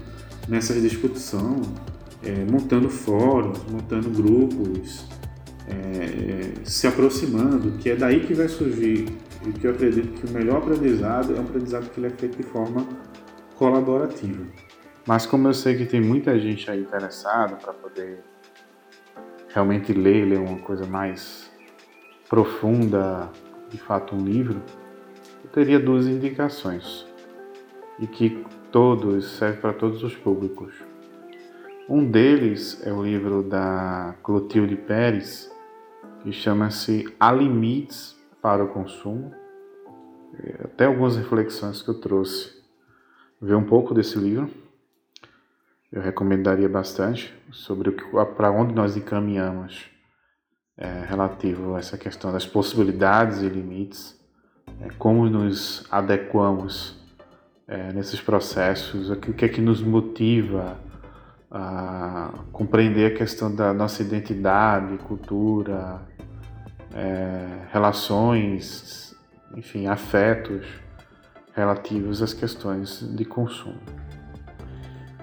nessa 0.48 0.74
discussão, 0.80 1.62
é, 2.24 2.46
montando 2.52 2.90
fóruns, 2.90 3.60
montando 3.70 4.10
grupos, 4.10 5.06
é, 5.68 6.54
se 6.64 6.88
aproximando, 6.88 7.78
que 7.80 7.90
é 7.90 7.96
daí 7.96 8.22
que 8.22 8.34
vai 8.34 8.48
surgir 8.48 9.08
e 9.46 9.52
que 9.52 9.68
eu 9.68 9.72
acredito 9.72 10.20
que 10.20 10.28
o 10.28 10.32
melhor 10.32 10.58
aprendizado 10.58 11.36
é 11.36 11.40
um 11.40 11.44
aprendizado 11.44 11.90
que 11.92 12.00
ele 12.00 12.08
é 12.08 12.12
feito 12.12 12.38
de 12.38 12.44
forma 12.44 12.86
colaborativa. 13.56 14.44
Mas 15.08 15.26
como 15.28 15.48
eu 15.48 15.54
sei 15.54 15.78
que 15.78 15.86
tem 15.86 16.02
muita 16.02 16.40
gente 16.40 16.70
aí 16.70 16.82
interessada 16.82 17.56
para 17.58 17.72
poder 17.74 18.24
realmente 19.50 19.94
ler, 19.94 20.26
ler 20.26 20.40
uma 20.40 20.58
coisa 20.60 20.86
mais 20.86 21.52
profunda, 22.28 23.30
de 23.70 23.78
fato 23.78 24.16
um 24.16 24.26
livro, 24.26 24.60
eu 25.44 25.50
teria 25.52 25.80
duas 25.80 26.08
indicações 26.08 27.06
e 28.00 28.08
que 28.08 28.44
todos 28.72 29.38
serve 29.38 29.62
para 29.62 29.74
todos 29.74 30.04
os 30.04 30.16
públicos. 30.16 30.74
Um 31.88 32.10
deles 32.10 32.82
é 32.84 32.92
o 32.92 33.04
livro 33.04 33.44
da 33.44 34.16
Clotilde 34.24 34.76
Pérez, 34.76 35.52
que 36.24 36.32
chama-se 36.32 37.14
Há 37.20 37.32
Limites 37.32 38.20
para 38.42 38.64
o 38.64 38.70
Consumo. 38.70 39.32
É, 40.40 40.64
até 40.64 40.86
algumas 40.86 41.16
reflexões 41.16 41.84
que 41.84 41.90
eu 41.90 42.02
trouxe. 42.02 42.56
Ver 43.40 43.54
um 43.54 43.64
pouco 43.64 43.94
desse 43.94 44.18
livro 44.18 44.65
eu 45.92 46.02
recomendaria 46.02 46.68
bastante 46.68 47.34
sobre 47.52 47.92
para 48.36 48.52
onde 48.52 48.74
nós 48.74 48.98
encaminhamos 48.98 49.90
é, 50.78 51.06
relativo 51.08 51.76
a 51.76 51.80
essa 51.80 51.98
questão 51.98 52.32
das 52.32 52.46
possibilidades 52.46 53.42
e 53.42 53.48
limites, 53.48 54.20
é, 54.82 54.90
como 54.98 55.30
nos 55.30 55.88
adequamos 55.90 57.00
é, 57.68 57.94
nesses 57.94 58.20
processos, 58.20 59.10
o 59.10 59.16
que 59.16 59.46
é 59.46 59.48
que 59.50 59.62
nos 59.62 59.82
motiva 59.82 60.78
a 61.50 62.32
compreender 62.52 63.14
a 63.14 63.18
questão 63.18 63.54
da 63.54 63.74
nossa 63.74 64.02
identidade, 64.02 64.98
cultura, 64.98 66.02
é, 66.94 67.68
relações, 67.72 69.16
enfim, 69.56 69.88
afetos 69.88 70.66
relativos 71.54 72.22
às 72.22 72.34
questões 72.34 73.00
de 73.16 73.24
consumo. 73.24 73.80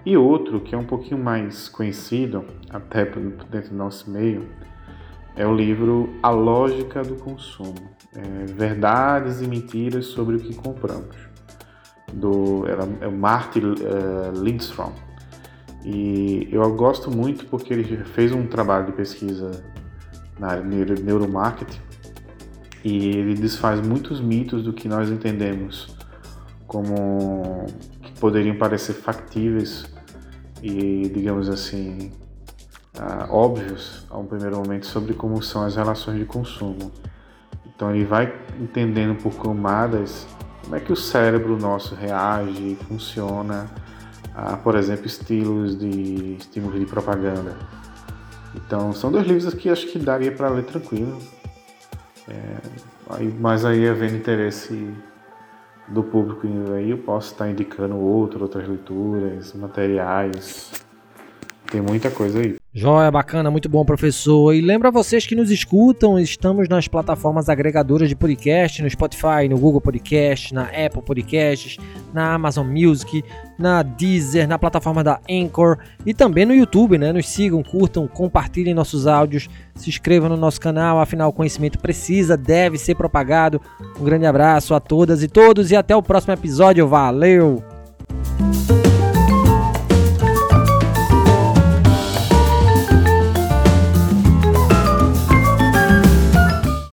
E 0.05 0.17
outro 0.17 0.61
que 0.61 0.75
é 0.75 0.79
um 0.79 0.85
pouquinho 0.85 1.23
mais 1.23 1.69
conhecido, 1.69 2.45
até 2.71 3.05
dentro 3.05 3.71
do 3.71 3.77
nosso 3.77 4.11
meio, 4.11 4.49
é 5.37 5.47
o 5.47 5.55
livro 5.55 6.13
A 6.23 6.31
Lógica 6.31 7.03
do 7.03 7.15
Consumo: 7.17 7.75
é, 8.15 8.45
Verdades 8.53 9.41
e 9.41 9.47
Mentiras 9.47 10.07
sobre 10.07 10.37
o 10.37 10.41
que 10.41 10.55
Compramos, 10.55 11.17
do 12.13 12.65
é 13.03 13.07
o 13.07 13.13
Martin 13.13 13.61
uh, 13.61 14.43
Lindstrom. 14.43 14.93
E 15.85 16.49
eu 16.53 16.69
gosto 16.75 17.11
muito 17.11 17.47
porque 17.47 17.73
ele 17.73 18.05
fez 18.05 18.33
um 18.33 18.47
trabalho 18.47 18.87
de 18.87 18.93
pesquisa 18.93 19.51
na 20.39 20.49
área 20.49 20.63
de 20.63 21.03
neuromarketing 21.03 21.81
e 22.85 23.09
ele 23.09 23.35
desfaz 23.35 23.81
muitos 23.81 24.21
mitos 24.21 24.63
do 24.63 24.73
que 24.73 24.89
nós 24.89 25.09
entendemos 25.09 25.97
como 26.67 27.67
que 28.01 28.13
poderiam 28.21 28.57
parecer 28.57 28.95
factíveis 28.95 29.92
e, 30.63 31.09
digamos 31.09 31.49
assim, 31.49 32.13
uh, 32.97 33.35
óbvios 33.35 34.07
a 34.09 34.17
um 34.17 34.27
primeiro 34.27 34.57
momento 34.57 34.87
sobre 34.87 35.15
como 35.15 35.43
são 35.43 35.65
as 35.65 35.77
relações 35.77 36.19
de 36.19 36.25
consumo. 36.25 36.93
Então 37.67 37.95
ele 37.95 38.05
vai 38.05 38.33
entendendo 38.61 39.21
por 39.21 39.35
camadas 39.35 40.27
como 40.63 40.77
é 40.77 40.81
que 40.81 40.93
o 40.93 40.97
cérebro 40.97 41.59
nosso 41.59 41.95
reage, 41.95 42.77
funciona 42.87 43.69
a, 44.35 44.57
por 44.57 44.77
exemplo, 44.77 45.07
estilos 45.07 45.77
de 45.77 46.37
estímulos 46.39 46.79
de 46.79 46.87
propaganda. 46.87 47.57
Então 48.55 48.93
são 48.93 49.11
dois 49.11 49.27
livros 49.27 49.53
que 49.55 49.69
acho 49.69 49.89
que 49.89 49.99
daria 49.99 50.31
para 50.31 50.49
ler 50.49 50.65
tranquilo. 50.65 51.19
É, 52.29 52.57
mas 53.41 53.65
aí 53.65 53.89
havendo 53.89 54.17
interesse 54.17 54.95
do 55.89 56.03
público 56.03 56.47
aí, 56.75 56.91
eu 56.91 56.99
posso 56.99 57.33
estar 57.33 57.51
indicando 57.51 57.97
outro, 57.97 58.43
outras 58.43 58.67
leituras, 58.67 59.53
materiais. 59.55 60.73
Tem 61.71 61.81
muita 61.81 62.11
coisa 62.11 62.39
aí. 62.39 62.57
Joia, 62.75 63.11
bacana, 63.11 63.51
muito 63.51 63.69
bom, 63.69 63.85
professor. 63.85 64.55
E 64.55 64.61
lembra 64.61 64.91
vocês 64.91 65.27
que 65.27 65.35
nos 65.35 65.51
escutam, 65.51 66.19
estamos 66.19 66.69
nas 66.69 66.87
plataformas 66.87 67.49
agregadoras 67.49 68.09
de 68.09 68.17
podcast, 68.17 68.83
no 68.83 68.91
Spotify, 68.91 69.49
no 69.49 69.59
Google 69.59 69.81
Podcast, 69.81 70.53
na 70.53 70.65
Apple 70.65 71.03
Podcasts, 71.03 71.79
na 72.13 72.35
Amazon 72.35 72.67
Music, 72.67 73.25
na 73.63 73.83
Deezer, 73.83 74.47
na 74.47 74.59
plataforma 74.59 75.03
da 75.03 75.21
Anchor 75.31 75.79
e 76.05 76.13
também 76.13 76.45
no 76.45 76.53
YouTube, 76.53 76.99
né? 76.99 77.13
Nos 77.13 77.29
sigam, 77.29 77.63
curtam, 77.63 78.07
compartilhem 78.09 78.75
nossos 78.75 79.07
áudios, 79.07 79.49
se 79.75 79.89
inscrevam 79.89 80.29
no 80.29 80.37
nosso 80.37 80.61
canal, 80.61 81.01
afinal 81.01 81.31
o 81.31 81.33
conhecimento 81.33 81.79
precisa, 81.79 82.37
deve 82.37 82.77
ser 82.77 82.97
propagado. 82.97 83.61
Um 83.99 84.05
grande 84.05 84.27
abraço 84.27 84.75
a 84.75 84.81
todas 84.81 85.23
e 85.23 85.29
todos 85.29 85.71
e 85.71 85.77
até 85.77 85.95
o 85.95 86.03
próximo 86.03 86.35
episódio. 86.35 86.87
Valeu! 86.89 87.63